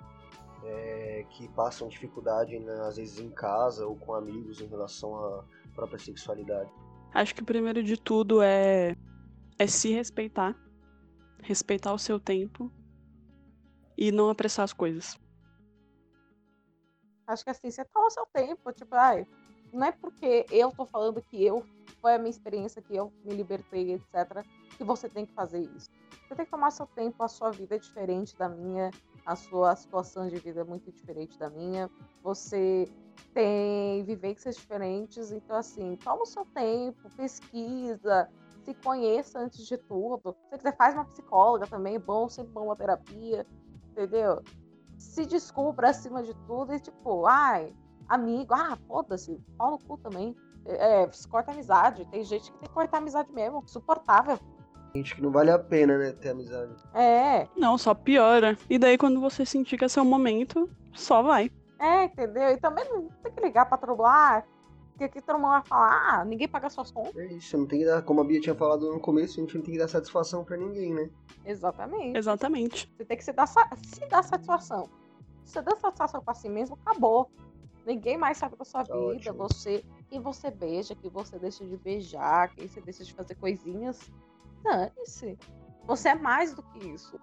é, 0.63 1.25
que 1.31 1.49
passam 1.49 1.89
dificuldade, 1.89 2.59
né, 2.61 2.75
às 2.83 2.97
vezes 2.97 3.19
em 3.19 3.31
casa 3.31 3.87
ou 3.87 3.97
com 3.97 4.15
amigos 4.15 4.61
em 4.61 4.67
relação 4.67 5.17
à 5.17 5.45
própria 5.75 5.99
sexualidade? 5.99 6.71
Acho 7.13 7.35
que 7.35 7.43
o 7.43 7.47
primeiro 7.47 7.83
de 7.83 7.97
tudo 7.97 8.43
é, 8.43 8.97
é 9.59 9.67
se 9.67 9.93
respeitar. 9.93 10.57
Respeitar 11.43 11.93
o 11.93 11.99
seu 11.99 12.21
tempo. 12.21 12.71
E 13.97 14.13
não 14.13 14.31
apressar 14.31 14.65
as 14.65 14.73
coisas. 14.73 15.19
Acho 17.27 17.45
que 17.45 17.51
assim, 17.51 17.71
você 17.71 17.85
toma 17.85 18.07
o 18.07 18.11
seu 18.11 18.27
tempo, 18.27 18.73
tipo, 18.73 18.95
ai, 18.95 19.25
não 19.73 19.87
é 19.87 19.93
porque 19.93 20.47
eu 20.51 20.73
tô 20.73 20.85
falando 20.85 21.23
que 21.23 21.45
eu 21.45 21.65
foi 22.01 22.15
a 22.15 22.19
minha 22.19 22.31
experiência 22.31 22.83
que 22.83 22.97
eu 22.97 23.13
me 23.25 23.35
libertei, 23.35 23.93
etc, 23.93 24.45
que 24.77 24.83
você 24.83 25.09
tem 25.09 25.27
que 25.27 25.33
fazer 25.33 25.61
isso. 25.77 25.91
Você 26.27 26.35
tem 26.35 26.45
que 26.45 26.51
tomar 26.51 26.71
seu 26.71 26.87
tempo, 26.87 27.23
a 27.23 27.29
sua 27.29 27.51
vida 27.51 27.77
é 27.77 27.79
diferente 27.79 28.37
da 28.37 28.49
minha, 28.49 28.91
a 29.25 29.37
sua 29.37 29.77
situação 29.77 30.29
de 30.29 30.37
vida 30.37 30.63
é 30.63 30.65
muito 30.65 30.91
diferente 30.91 31.39
da 31.39 31.51
minha. 31.51 31.91
Você 32.23 32.89
tem 33.33 34.03
vivências 34.05 34.57
diferentes, 34.57 35.33
então 35.33 35.57
assim, 35.57 35.97
toma 35.97 36.23
o 36.23 36.27
seu 36.27 36.45
tempo, 36.47 37.11
pesquisa, 37.17 38.29
se 38.65 38.75
conheça 38.75 39.39
antes 39.39 39.67
de 39.67 39.77
tudo. 39.77 40.33
Se 40.33 40.51
você 40.51 40.57
quiser, 40.59 40.77
faz 40.77 40.95
uma 40.95 41.05
psicóloga 41.05 41.67
também, 41.67 41.97
é 41.97 41.99
bom, 41.99 42.29
sempre 42.29 42.53
bom 42.53 42.67
uma 42.67 42.77
terapia, 42.77 43.47
entendeu? 43.91 44.43
se 45.01 45.25
descubra 45.25 45.89
acima 45.89 46.23
de 46.23 46.35
tudo 46.47 46.75
e 46.75 46.79
tipo, 46.79 47.27
ai, 47.27 47.73
amigo, 48.07 48.53
ah, 48.53 48.77
foda-se, 48.87 49.41
pau 49.57 49.73
no 49.73 49.79
cu 49.79 49.97
também. 49.97 50.37
É, 50.67 51.11
se 51.11 51.27
corta 51.27 51.51
a 51.51 51.55
amizade. 51.55 52.05
Tem 52.11 52.23
gente 52.23 52.53
que 52.53 52.59
tem 52.59 52.69
que 52.69 52.75
cortar 52.75 52.99
a 52.99 53.01
amizade 53.01 53.33
mesmo, 53.33 53.65
suportável. 53.67 54.39
Gente 54.95 55.15
que 55.15 55.23
não 55.23 55.31
vale 55.31 55.51
a 55.51 55.59
pena, 55.59 55.97
né, 55.97 56.13
ter 56.13 56.31
amizade. 56.31 56.75
É, 56.93 57.49
Não, 57.57 57.79
só 57.79 57.95
piora. 57.95 58.59
E 58.69 58.79
daí, 58.79 58.99
quando 58.99 59.21
você 59.21 59.47
sentir 59.47 59.79
que 59.79 59.85
é 59.85 59.89
seu 59.89 60.05
momento, 60.05 60.69
só 60.93 61.23
vai. 61.23 61.51
É, 61.81 62.05
entendeu? 62.05 62.49
E 62.51 62.57
também 62.59 62.85
não 62.89 63.09
tem 63.23 63.33
que 63.33 63.41
ligar 63.41 63.67
pra 63.67 63.79
trollar, 63.79 64.47
porque 64.91 65.05
aqui 65.05 65.21
todo 65.21 65.37
mundo 65.39 65.51
vai 65.51 65.63
falar, 65.65 66.21
ah, 66.21 66.25
ninguém 66.25 66.47
paga 66.49 66.69
suas 66.71 66.91
contas. 66.91 67.17
É 67.17 67.27
isso, 67.27 67.57
não 67.57 67.67
tem 67.67 67.81
que 67.81 67.87
dar, 67.87 68.03
como 68.03 68.21
a 68.21 68.25
Bia 68.25 68.41
tinha 68.41 68.55
falado 68.55 68.93
no 68.93 69.01
começo, 69.01 69.39
a 69.39 69.43
gente 69.43 69.57
não 69.57 69.63
tem 69.65 69.73
que 69.73 69.79
dar 69.81 69.89
satisfação 69.89 70.45
pra 70.45 70.57
ninguém, 70.57 70.93
né? 70.95 71.11
Exatamente. 71.45 72.17
Exatamente. 72.19 72.93
Você 72.97 73.05
tem 73.05 73.17
que 73.17 73.25
se 73.25 73.33
dar, 73.33 73.47
se 73.47 74.07
dar 74.09 74.23
satisfação. 74.23 74.89
Se 75.45 75.55
você 75.55 75.63
dá 75.63 75.75
satisfação 75.77 76.23
pra 76.23 76.35
si 76.35 76.49
mesmo, 76.49 76.79
acabou. 76.85 77.31
Ninguém 77.87 78.19
mais 78.19 78.37
sabe 78.37 78.57
da 78.57 78.65
sua 78.65 78.85
Tá 78.85 78.95
vida, 78.95 79.07
ótimo. 79.07 79.39
você. 79.39 79.83
Quem 80.09 80.21
você 80.21 80.51
beija, 80.51 80.95
quem 80.95 81.11
você 81.11 81.39
deixa 81.39 81.65
de 81.65 81.77
beijar, 81.79 82.55
quem 82.55 82.69
você 82.69 82.81
deixa 82.81 83.03
de 83.05 83.15
fazer 83.15 83.35
coisinhas. 83.37 84.11
Dane-se. 84.63 85.39
Você 85.87 86.11
é 86.11 86.15
mais 86.15 86.55
do 86.55 86.63
que 86.63 86.89
isso. 86.89 87.19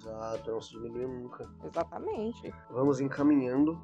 Exato, 0.00 0.50
não 0.50 0.60
se 0.60 0.70
diminui 0.72 1.06
nunca. 1.06 1.48
Exatamente. 1.64 2.52
Vamos 2.70 3.00
encaminhando 3.00 3.80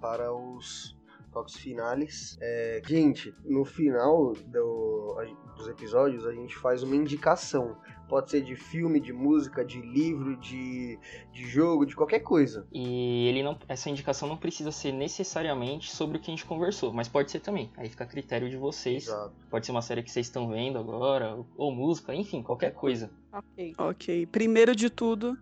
para 0.00 0.32
os 0.34 0.96
toques 1.32 1.56
finais. 1.56 2.36
É, 2.40 2.80
gente, 2.86 3.34
no 3.44 3.64
final 3.64 4.32
do- 4.46 5.16
a- 5.18 5.54
dos 5.56 5.68
episódios 5.68 6.26
a 6.26 6.32
gente 6.32 6.54
faz 6.56 6.82
uma 6.82 6.94
indicação. 6.96 7.76
Pode 8.08 8.30
ser 8.30 8.40
de 8.42 8.54
filme, 8.54 9.00
de 9.00 9.12
música, 9.12 9.64
de 9.64 9.80
livro, 9.80 10.36
de, 10.36 10.96
de 11.32 11.44
jogo, 11.46 11.84
de 11.84 11.96
qualquer 11.96 12.20
coisa. 12.20 12.64
E 12.72 13.26
ele 13.26 13.42
não, 13.42 13.58
essa 13.68 13.90
indicação 13.90 14.28
não 14.28 14.36
precisa 14.36 14.70
ser 14.70 14.92
necessariamente 14.92 15.90
sobre 15.90 16.16
o 16.16 16.20
que 16.20 16.30
a 16.30 16.34
gente 16.34 16.46
conversou, 16.46 16.92
mas 16.92 17.08
pode 17.08 17.30
ser 17.32 17.40
também. 17.40 17.72
Aí 17.76 17.88
fica 17.88 18.04
a 18.04 18.06
critério 18.06 18.48
de 18.48 18.56
vocês. 18.56 19.08
Exato. 19.08 19.34
Pode 19.50 19.66
ser 19.66 19.72
uma 19.72 19.82
série 19.82 20.02
que 20.04 20.10
vocês 20.10 20.26
estão 20.26 20.48
vendo 20.48 20.78
agora, 20.78 21.36
ou 21.56 21.74
música, 21.74 22.14
enfim, 22.14 22.42
qualquer 22.44 22.72
coisa. 22.74 23.10
Ok. 23.36 23.74
Ok. 23.78 24.26
Primeiro 24.26 24.74
de 24.74 24.88
tudo, 24.90 25.36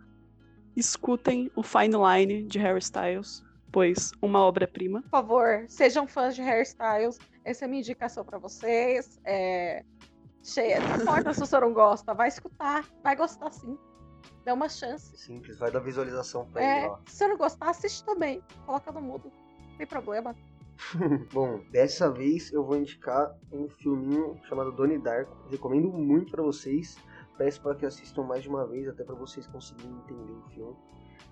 escutem 0.75 1.49
o 1.55 1.63
Fine 1.63 1.95
Line 1.95 2.43
de 2.43 2.59
Harry 2.59 2.79
Styles, 2.79 3.43
pois 3.71 4.11
uma 4.21 4.39
obra-prima. 4.39 5.01
Por 5.03 5.09
favor, 5.09 5.65
sejam 5.67 6.07
fãs 6.07 6.35
de 6.35 6.41
hairstyles. 6.41 7.17
Essa 7.43 7.63
é 7.63 7.65
a 7.65 7.69
minha 7.69 7.81
indicação 7.81 8.25
pra 8.25 8.37
vocês. 8.37 9.19
É... 9.23 9.83
Cheia. 10.43 10.79
Não 10.79 11.01
importa 11.01 11.33
se 11.33 11.39
você 11.39 11.59
não 11.59 11.73
gosta, 11.73 12.13
vai 12.13 12.27
escutar. 12.27 12.85
Vai 13.03 13.15
gostar 13.15 13.51
sim. 13.51 13.77
Dá 14.43 14.53
uma 14.53 14.69
chance. 14.69 15.17
Simples, 15.17 15.57
vai 15.57 15.71
dar 15.71 15.79
visualização 15.79 16.45
pra 16.51 16.61
ele 16.61 16.85
É, 16.85 16.87
lá. 16.87 16.99
se 17.07 17.15
você 17.17 17.27
não 17.27 17.37
gostar, 17.37 17.69
assiste 17.71 18.03
também. 18.05 18.43
Coloca 18.65 18.91
no 18.91 19.01
mudo. 19.01 19.31
Não 19.71 19.77
tem 19.77 19.87
problema. 19.87 20.35
Bom, 21.33 21.61
dessa 21.71 22.11
vez 22.11 22.51
eu 22.53 22.63
vou 22.63 22.77
indicar 22.77 23.33
um 23.51 23.67
filminho 23.67 24.39
chamado 24.47 24.71
Donnie 24.71 24.99
Darko. 24.99 25.35
Recomendo 25.49 25.87
muito 25.89 26.31
pra 26.31 26.43
vocês. 26.43 26.95
Peço 27.37 27.61
para 27.61 27.75
que 27.75 27.85
assistam 27.85 28.23
mais 28.23 28.43
de 28.43 28.49
uma 28.49 28.65
vez, 28.65 28.87
até 28.87 29.03
pra 29.03 29.15
vocês 29.15 29.45
conseguirem 29.47 29.91
entender 29.91 30.31
o 30.31 30.49
filme. 30.49 30.75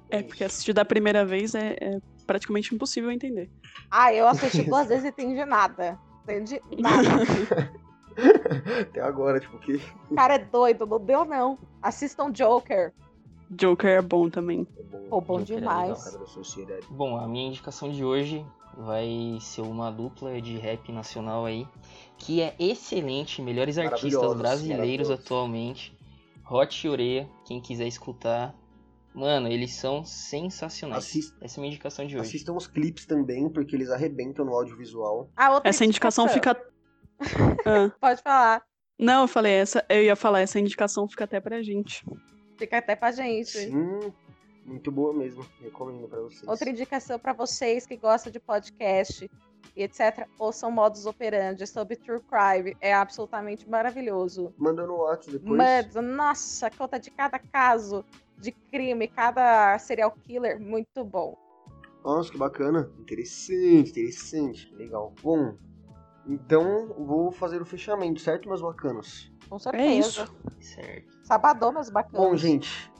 É, 0.10 0.22
porque 0.22 0.44
assistir 0.44 0.74
da 0.74 0.84
primeira 0.84 1.26
vez 1.26 1.56
é, 1.56 1.76
é 1.80 1.98
praticamente 2.28 2.76
impossível 2.76 3.12
entender. 3.12 3.50
Ah, 3.90 4.14
eu 4.14 4.28
assisti 4.28 4.64
duas 4.64 4.88
vezes 4.88 5.06
e 5.06 5.08
entendi 5.08 5.46
nada. 5.46 5.98
Entendi 6.24 6.62
nada. 6.80 7.10
Até 8.82 9.02
agora, 9.02 9.40
tipo, 9.40 9.58
que 9.60 9.82
O 10.12 10.16
cara 10.16 10.36
é 10.36 10.40
doido, 10.40 10.86
não 10.86 11.00
deu 11.00 11.26
não. 11.26 11.58
Assistam 11.82 12.32
Joker. 12.32 12.94
Joker 13.50 13.90
é 13.90 14.02
bom 14.02 14.30
também. 14.30 14.68
é 14.78 14.84
bom. 14.84 15.08
Pô, 15.10 15.22
bom 15.22 15.40
Joker 15.40 15.58
é 15.58 15.60
demais. 15.60 16.00
Sociedade. 16.28 16.86
Bom, 16.90 17.18
a 17.18 17.28
minha 17.28 17.48
indicação 17.48 17.92
de 17.92 18.04
hoje 18.04 18.46
vai 18.78 19.38
ser 19.40 19.62
uma 19.62 19.92
dupla 19.92 20.42
de 20.42 20.58
rap 20.58 20.92
nacional 20.92 21.46
aí, 21.46 21.68
que 22.18 22.42
é 22.42 22.56
excelente, 22.58 23.42
melhores 23.42 23.78
artistas 23.78 24.34
brasileiros 24.36 25.10
atualmente. 25.12 25.96
Hot 26.50 26.86
e 26.86 26.90
Oreia, 26.90 27.30
quem 27.46 27.62
quiser 27.62 27.88
escutar, 27.88 28.56
Mano, 29.16 29.48
eles 29.48 29.76
são 29.76 30.04
sensacionais. 30.04 31.04
Assist- 31.06 31.36
Essa 31.40 31.58
é 31.58 31.60
a 31.60 31.62
minha 31.62 31.72
indicação 31.72 32.04
de 32.08 32.16
hoje. 32.18 32.30
Assistam 32.30 32.54
os 32.56 32.66
clipes 32.66 33.06
também, 33.06 33.48
porque 33.48 33.76
eles 33.76 33.92
arrebentam 33.92 34.44
no 34.44 34.52
audiovisual. 34.56 35.30
A 35.36 35.52
outra 35.52 35.70
Essa 35.70 35.86
indicação 35.86 36.28
fica. 36.28 36.60
Ah, 37.64 37.92
Pode 38.02 38.22
falar. 38.24 38.64
Não, 39.00 39.22
eu 39.22 39.28
falei, 39.28 39.54
essa, 39.54 39.86
eu 39.88 40.02
ia 40.04 40.16
falar, 40.16 40.42
essa 40.42 40.60
indicação 40.60 41.08
fica 41.08 41.26
até 41.26 41.40
pra 41.40 41.62
gente. 41.62 42.04
Fica 42.58 42.78
até 42.78 42.96
pra 42.96 43.12
gente. 43.12 43.58
Sim, 43.58 44.14
muito 44.66 44.92
boa 44.92 45.14
mesmo. 45.14 45.46
Recomendo 45.62 46.08
pra 46.08 46.22
vocês. 46.22 46.48
Outra 46.48 46.70
indicação 46.70 47.20
pra 47.20 47.34
vocês 47.34 47.86
que 47.86 47.98
gostam 47.98 48.32
de 48.32 48.40
podcast 48.40 49.30
e 49.76 49.84
etc. 49.84 50.28
Ouçam 50.38 50.72
Modus 50.72 51.06
Operandi 51.06 51.66
sobre 51.66 51.96
True 51.96 52.22
Crime. 52.22 52.78
É 52.80 52.94
absolutamente 52.94 53.68
maravilhoso. 53.70 54.54
Manda 54.58 54.86
no 54.86 54.98
WhatsApp 54.98 55.40
depois. 55.40 55.58
Mas, 55.58 55.96
nossa, 55.96 56.70
conta 56.70 57.00
de 57.00 57.12
cada 57.12 57.40
caso 57.40 58.06
de 58.38 58.52
crime, 58.52 59.08
cada 59.08 59.78
serial 59.80 60.12
killer, 60.12 60.60
muito 60.60 61.04
bom. 61.04 61.38
Nossa, 62.04 62.32
que 62.32 62.38
bacana. 62.38 62.92
Interessante, 63.00 63.92
interessante. 63.92 64.74
Legal. 64.76 65.14
Bom, 65.24 65.58
então 66.28 66.94
vou 66.98 67.32
fazer 67.32 67.62
o 67.62 67.66
fechamento, 67.66 68.20
certo, 68.20 68.48
meus 68.48 68.62
bacanos? 68.62 69.33
Com 69.50 69.60
certeza. 69.60 69.84
É 69.84 69.96
isso. 69.96 70.36
Certo. 70.60 71.14
Sabadão, 71.24 71.72
meus 71.72 71.90
bacanas. 71.90 72.22
Bom, 72.22 72.36
gente, 72.36 72.92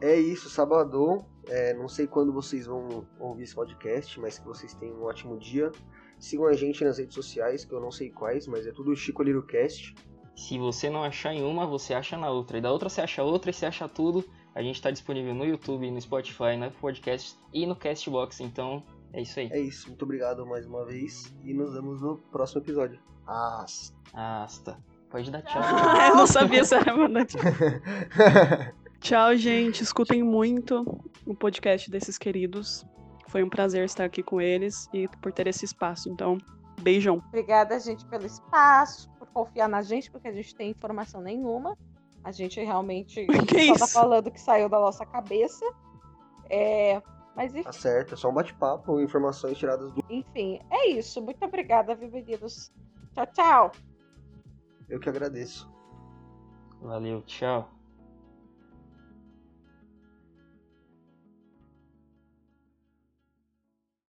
é 0.00 0.16
isso, 0.16 0.48
sábado. 0.50 1.24
É, 1.48 1.74
não 1.74 1.88
sei 1.88 2.06
quando 2.06 2.32
vocês 2.32 2.66
vão 2.66 3.06
ouvir 3.20 3.44
esse 3.44 3.54
podcast, 3.54 4.18
mas 4.20 4.38
que 4.38 4.46
vocês 4.46 4.74
tenham 4.74 4.96
um 4.96 5.04
ótimo 5.04 5.38
dia. 5.38 5.70
Sigam 6.18 6.46
a 6.46 6.52
gente 6.54 6.84
nas 6.84 6.98
redes 6.98 7.14
sociais, 7.14 7.64
que 7.64 7.72
eu 7.72 7.80
não 7.80 7.90
sei 7.90 8.10
quais, 8.10 8.46
mas 8.46 8.66
é 8.66 8.72
tudo 8.72 8.94
Chico 8.96 9.22
Lirocast. 9.22 9.94
Se 10.34 10.58
você 10.58 10.90
não 10.90 11.02
achar 11.02 11.32
em 11.32 11.42
uma, 11.42 11.66
você 11.66 11.94
acha 11.94 12.16
na 12.16 12.30
outra. 12.30 12.58
E 12.58 12.60
da 12.60 12.70
outra 12.70 12.88
você 12.88 13.00
acha 13.00 13.22
outra 13.22 13.50
e 13.50 13.54
você 13.54 13.66
acha 13.66 13.88
tudo. 13.88 14.24
A 14.54 14.62
gente 14.62 14.80
tá 14.80 14.90
disponível 14.90 15.34
no 15.34 15.44
YouTube, 15.44 15.90
no 15.90 16.00
Spotify, 16.00 16.56
no 16.58 16.70
Podcast 16.72 17.38
e 17.52 17.66
no 17.66 17.76
Castbox. 17.76 18.40
Então, 18.40 18.82
é 19.12 19.22
isso 19.22 19.38
aí. 19.38 19.50
É 19.52 19.60
isso, 19.60 19.88
muito 19.88 20.02
obrigado 20.02 20.46
mais 20.46 20.66
uma 20.66 20.84
vez 20.84 21.34
e 21.44 21.54
nos 21.54 21.72
vemos 21.72 22.00
no 22.00 22.18
próximo 22.18 22.60
episódio. 22.60 22.98
Ah, 23.26 23.64
Asta. 24.14 24.78
Pode 25.10 25.30
dar 25.30 25.42
tchau. 25.46 25.62
Ah, 25.62 26.08
eu 26.08 26.16
não 26.16 26.26
sabia 26.26 26.64
se 26.64 26.74
era 26.74 26.96
mandar 26.96 27.24
tchau. 27.26 27.40
Tchau, 29.00 29.36
gente. 29.36 29.82
Escutem 29.82 30.22
muito 30.22 31.00
o 31.26 31.34
podcast 31.34 31.88
desses 31.90 32.18
queridos. 32.18 32.84
Foi 33.28 33.42
um 33.42 33.48
prazer 33.48 33.84
estar 33.84 34.04
aqui 34.04 34.22
com 34.22 34.40
eles 34.40 34.88
e 34.92 35.06
por 35.20 35.32
ter 35.32 35.46
esse 35.46 35.64
espaço. 35.64 36.08
Então, 36.08 36.38
beijão. 36.80 37.22
Obrigada, 37.28 37.78
gente, 37.78 38.04
pelo 38.06 38.24
espaço, 38.26 39.08
por 39.18 39.28
confiar 39.28 39.68
na 39.68 39.82
gente, 39.82 40.10
porque 40.10 40.26
a 40.28 40.32
gente 40.32 40.54
tem 40.54 40.70
informação 40.70 41.20
nenhuma. 41.20 41.76
A 42.24 42.32
gente 42.32 42.58
realmente 42.60 43.26
Que 43.46 43.66
só 43.68 43.74
tá 43.78 43.84
isso? 43.84 43.92
falando 43.92 44.30
que 44.30 44.40
saiu 44.40 44.68
da 44.68 44.80
nossa 44.80 45.04
cabeça. 45.06 45.64
É, 46.50 47.00
mas 47.36 47.52
tá 47.52 47.72
certo, 47.72 48.14
é 48.14 48.16
só 48.16 48.30
um 48.30 48.34
bate-papo, 48.34 49.00
informações 49.00 49.58
tiradas 49.58 49.92
do. 49.92 50.02
enfim, 50.08 50.58
é 50.70 50.88
isso. 50.88 51.20
Muito 51.22 51.44
obrigada, 51.44 51.94
viu, 51.94 52.10
meninos? 52.10 52.72
Tchau, 53.14 53.26
tchau. 53.26 53.72
Eu 54.88 55.00
que 55.00 55.08
agradeço. 55.08 55.70
Valeu, 56.80 57.22
tchau. 57.22 57.75